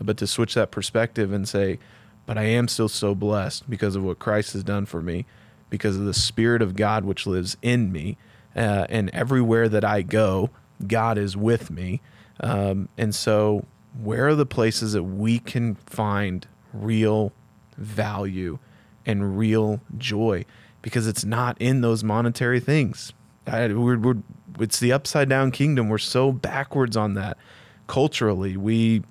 But 0.00 0.16
to 0.18 0.28
switch 0.28 0.54
that 0.54 0.70
perspective 0.70 1.32
and 1.32 1.48
say, 1.48 1.80
but 2.28 2.36
I 2.36 2.42
am 2.42 2.68
still 2.68 2.90
so 2.90 3.14
blessed 3.14 3.70
because 3.70 3.96
of 3.96 4.04
what 4.04 4.18
Christ 4.18 4.52
has 4.52 4.62
done 4.62 4.84
for 4.84 5.00
me, 5.00 5.24
because 5.70 5.96
of 5.96 6.04
the 6.04 6.12
Spirit 6.12 6.60
of 6.60 6.76
God 6.76 7.06
which 7.06 7.26
lives 7.26 7.56
in 7.62 7.90
me. 7.90 8.18
Uh, 8.54 8.86
and 8.90 9.08
everywhere 9.14 9.66
that 9.66 9.82
I 9.82 10.02
go, 10.02 10.50
God 10.86 11.16
is 11.16 11.38
with 11.38 11.70
me. 11.70 12.02
Um, 12.40 12.90
and 12.98 13.14
so, 13.14 13.64
where 13.98 14.28
are 14.28 14.34
the 14.34 14.44
places 14.44 14.92
that 14.92 15.04
we 15.04 15.38
can 15.38 15.76
find 15.76 16.46
real 16.74 17.32
value 17.78 18.58
and 19.06 19.38
real 19.38 19.80
joy? 19.96 20.44
Because 20.82 21.06
it's 21.06 21.24
not 21.24 21.56
in 21.58 21.80
those 21.80 22.04
monetary 22.04 22.60
things. 22.60 23.14
I, 23.46 23.68
we're, 23.68 23.98
we're, 23.98 24.18
it's 24.60 24.78
the 24.78 24.92
upside 24.92 25.30
down 25.30 25.50
kingdom. 25.50 25.88
We're 25.88 25.96
so 25.96 26.30
backwards 26.32 26.94
on 26.94 27.14
that 27.14 27.38
culturally. 27.86 28.58
We 28.58 29.02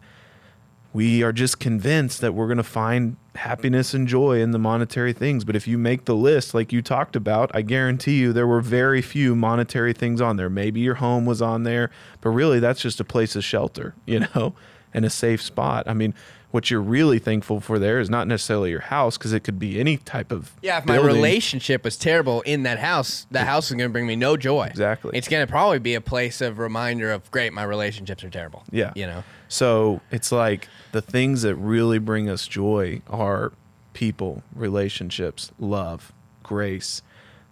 we 0.97 1.21
are 1.21 1.31
just 1.31 1.59
convinced 1.59 2.21
that 2.21 2.33
we're 2.33 2.47
going 2.47 2.57
to 2.57 2.63
find 2.63 3.17
happiness 3.35 3.93
and 3.93 4.07
joy 4.07 4.41
in 4.41 4.49
the 4.49 4.57
monetary 4.57 5.13
things. 5.13 5.45
But 5.45 5.55
if 5.55 5.67
you 5.67 5.77
make 5.77 6.05
the 6.05 6.15
list 6.15 6.55
like 6.55 6.73
you 6.73 6.81
talked 6.81 7.15
about, 7.15 7.51
I 7.53 7.61
guarantee 7.61 8.17
you 8.17 8.33
there 8.33 8.47
were 8.47 8.61
very 8.61 9.03
few 9.03 9.35
monetary 9.35 9.93
things 9.93 10.21
on 10.21 10.37
there. 10.37 10.49
Maybe 10.49 10.79
your 10.79 10.95
home 10.95 11.27
was 11.27 11.39
on 11.39 11.61
there, 11.61 11.91
but 12.19 12.31
really 12.31 12.59
that's 12.59 12.81
just 12.81 12.99
a 12.99 13.03
place 13.03 13.35
of 13.35 13.43
shelter, 13.43 13.93
you 14.07 14.21
know, 14.35 14.55
and 14.91 15.05
a 15.05 15.11
safe 15.11 15.39
spot. 15.39 15.87
I 15.87 15.93
mean, 15.93 16.15
what 16.51 16.71
you're 16.71 16.81
really 16.81 17.19
thankful 17.19 17.59
for 17.59 17.77
there 17.77 17.99
is 17.99 18.09
not 18.09 18.25
necessarily 18.27 18.69
your 18.71 18.79
house 18.81 19.17
because 19.17 19.33
it 19.33 19.41
could 19.41 19.59
be 19.59 19.79
any 19.79 19.97
type 19.97 20.31
of 20.31 20.51
Yeah, 20.61 20.77
if 20.77 20.85
my 20.85 20.95
building. 20.95 21.13
relationship 21.15 21.83
was 21.83 21.97
terrible 21.97 22.41
in 22.41 22.63
that 22.63 22.79
house, 22.79 23.27
that 23.31 23.45
house 23.45 23.65
is 23.69 23.71
going 23.77 23.89
to 23.89 23.91
bring 23.91 24.07
me 24.07 24.15
no 24.15 24.37
joy. 24.37 24.67
Exactly. 24.67 25.11
It's 25.17 25.27
going 25.27 25.45
to 25.45 25.51
probably 25.51 25.79
be 25.79 25.93
a 25.93 26.01
place 26.01 26.39
of 26.41 26.57
reminder 26.57 27.11
of 27.11 27.29
great, 27.31 27.51
my 27.53 27.63
relationships 27.63 28.23
are 28.23 28.29
terrible. 28.29 28.63
Yeah. 28.71 28.93
You 28.95 29.07
know. 29.07 29.23
So 29.49 29.99
it's 30.09 30.31
like 30.31 30.67
the 30.93 31.01
things 31.01 31.41
that 31.41 31.55
really 31.55 31.99
bring 31.99 32.29
us 32.29 32.47
joy 32.47 33.01
are 33.07 33.51
people, 33.93 34.41
relationships, 34.55 35.51
love, 35.59 36.13
grace. 36.43 37.01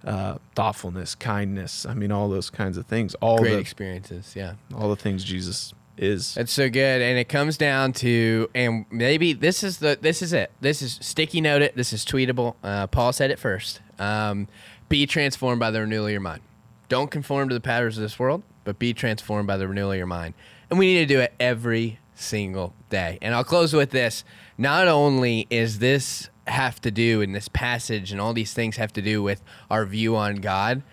uh, 0.06 0.38
thoughtfulness, 0.54 1.16
kindness. 1.16 1.84
I 1.86 1.96
mean, 1.96 2.12
all 2.12 2.30
those 2.30 2.50
kinds 2.52 2.78
of 2.78 2.86
things. 2.86 3.16
All 3.16 3.40
Great 3.40 3.52
the 3.54 3.58
experiences. 3.58 4.34
Yeah. 4.36 4.54
all 4.78 4.88
the 4.90 4.96
things 4.96 5.24
Jesus 5.24 5.74
is. 5.98 6.36
That's 6.36 6.52
so 6.52 6.70
good, 6.70 7.02
and 7.02 7.18
it 7.18 7.30
comes 7.30 7.58
down 7.58 7.94
to, 7.94 8.50
and 8.54 8.86
maybe 8.90 9.34
this 9.34 9.64
is 9.64 9.78
the 9.78 9.98
this 10.00 10.22
is 10.22 10.34
it. 10.34 10.52
This 10.62 10.82
is 10.82 11.00
sticky 11.02 11.42
note 11.42 11.62
it. 11.62 11.76
This 11.76 11.94
is 11.94 12.06
tweetable. 12.06 12.56
Uh, 12.64 12.88
Paul 12.88 13.14
said 13.14 13.32
it 13.32 13.40
first. 13.40 13.82
Um, 14.00 14.48
be 14.90 15.06
transformed 15.06 15.60
by 15.60 15.72
the 15.72 15.82
renewal 15.82 16.06
of 16.06 16.12
your 16.12 16.22
mind. 16.22 16.42
Don't 16.90 17.10
conform 17.10 17.50
to 17.50 17.56
the 17.56 17.62
patterns 17.62 17.98
of 17.98 18.02
this 18.02 18.20
world, 18.20 18.44
but 18.64 18.78
be 18.78 18.94
transformed 18.94 19.48
by 19.48 19.58
the 19.58 19.68
renewal 19.68 19.92
of 19.92 19.98
your 19.98 20.06
mind. 20.06 20.34
And 20.70 20.78
we 20.78 20.94
need 20.94 21.08
to 21.08 21.14
do 21.14 21.20
it 21.20 21.34
every 21.40 22.00
single 22.14 22.74
day. 22.90 23.18
And 23.22 23.34
I'll 23.34 23.44
close 23.44 23.74
with 23.74 23.92
this. 23.92 24.24
Not 24.58 24.88
only 24.88 25.48
is 25.50 25.80
this 25.80 26.30
have 26.48 26.80
to 26.82 26.92
do 26.92 27.22
in 27.22 27.32
this 27.32 27.48
passage 27.48 28.12
and 28.12 28.22
all 28.22 28.34
these 28.34 28.54
things 28.54 28.78
have 28.78 28.94
to 28.94 29.02
do 29.02 29.24
with 29.24 29.42
our 29.70 29.86
view 29.86 30.16
on 30.16 30.36
God, 30.36 30.84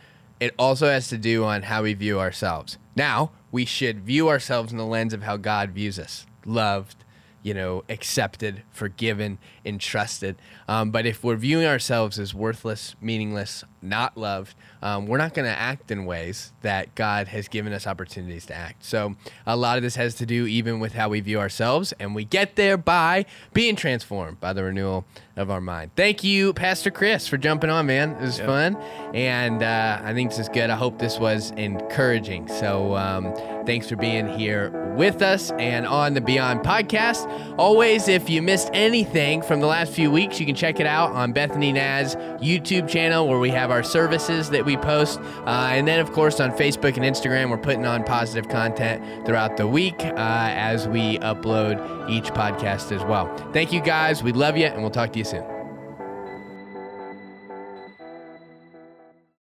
it 0.41 0.55
also 0.59 0.89
has 0.89 1.09
to 1.09 1.19
do 1.19 1.45
on 1.45 1.63
how 1.63 1.83
we 1.83 1.95
view 1.95 2.19
ourselves. 2.19 2.79
Now, 2.97 3.31
we 3.53 3.65
should 3.65 4.01
view 4.01 4.29
ourselves 4.29 4.73
in 4.73 4.79
the 4.79 4.87
lens 4.87 5.13
of 5.13 5.23
how 5.23 5.37
God 5.37 5.71
views 5.71 5.99
us 5.99 6.27
loved, 6.45 7.05
you 7.43 7.55
know, 7.55 7.85
accepted, 7.89 8.63
forgiven, 8.73 9.39
entrusted. 9.65 10.37
Um, 10.67 10.91
but 10.91 11.07
if 11.07 11.23
we're 11.23 11.37
viewing 11.37 11.67
ourselves 11.67 12.19
as 12.19 12.35
worthless, 12.35 12.97
meaningless, 13.01 13.63
not 13.83 14.17
loved, 14.17 14.55
um, 14.83 15.07
we're 15.07 15.19
not 15.19 15.35
going 15.35 15.47
to 15.47 15.59
act 15.59 15.91
in 15.91 16.07
ways 16.07 16.53
that 16.63 16.95
God 16.95 17.29
has 17.29 17.49
given 17.49 17.73
us 17.73 17.87
opportunities 17.87 18.47
to 18.47 18.55
act. 18.55 18.85
So 18.85 19.17
a 19.47 19.57
lot 19.57 19.77
of 19.77 19.83
this 19.83 19.97
has 19.97 20.15
to 20.17 20.27
do 20.27 20.47
even 20.47 20.81
with 20.81 20.95
how 20.95 21.09
we 21.09 21.21
view 21.21 21.39
ourselves, 21.39 21.93
and 21.99 22.15
we 22.15 22.25
get 22.25 22.57
there 22.57 22.77
by 22.77 23.27
being 23.53 23.77
transformed 23.77 24.41
by 24.41 24.53
the 24.53 24.65
renewal 24.65 25.05
of 25.37 25.51
our 25.51 25.61
mind. 25.61 25.91
Thank 25.97 26.23
you, 26.23 26.53
Pastor 26.53 26.91
Chris, 26.91 27.27
for 27.27 27.39
jumping 27.39 27.71
on, 27.71 27.87
man. 27.87 28.11
It 28.13 28.21
was 28.21 28.39
fun, 28.39 28.77
and 29.15 29.63
uh, 29.63 30.01
I 30.03 30.13
think 30.13 30.31
this 30.31 30.39
is 30.39 30.49
good. 30.49 30.69
I 30.69 30.77
hope 30.77 30.99
this 30.99 31.19
was 31.19 31.53
encouraging. 31.53 32.49
So 32.49 32.95
um, 32.97 33.35
thanks 33.65 33.89
for 33.89 33.97
being 33.97 34.29
here 34.29 34.71
with 34.97 35.23
us 35.23 35.51
and 35.53 35.87
on 35.87 36.15
the 36.15 36.21
Beyond 36.21 36.61
podcast. 36.61 37.27
Always, 37.59 38.09
if 38.09 38.29
you 38.29 38.43
missed 38.43 38.69
anything 38.75 39.41
from 39.43 39.61
the 39.61 39.67
last 39.67 39.93
few 39.93 40.11
weeks, 40.11 40.39
you 40.39 40.45
can 40.45 40.55
check 40.55 40.81
it 40.81 40.87
out 40.87 41.13
on 41.13 41.33
Bethany 41.33 41.73
Naz 41.73 42.15
YouTube 42.43 42.89
channel 42.89 43.27
where 43.27 43.39
we 43.39 43.51
have 43.51 43.71
our 43.73 43.83
services 43.83 44.51
that 44.51 44.65
we 44.65 44.77
post. 44.77 45.19
Uh, 45.21 45.71
and 45.73 45.89
then, 45.89 45.99
of 45.99 46.13
course, 46.13 46.39
on 46.41 46.53
Facebook 46.53 46.97
and 46.97 47.05
Instagram, 47.05 47.51
we're 47.51 47.59
putting 47.59 47.87
on 47.87 48.05
positive 48.05 48.49
content 48.49 49.27
throughout 49.27 49.57
the 49.57 49.67
week 49.67 50.05
uh, 50.05 50.15
as 50.17 50.87
we 50.87 51.19
upload 51.19 52.09
each 52.09 52.27
podcast 52.27 52.93
as 52.93 53.03
well. 53.05 53.35
Thank 53.53 53.73
you 53.73 53.81
guys. 53.81 54.23
We 54.23 54.33
love 54.33 54.57
you, 54.57 54.67
and 54.67 54.83
we'll 54.83 54.91
talk 54.91 55.13
to 55.13 55.19
you 55.19 55.25
soon. 55.25 55.62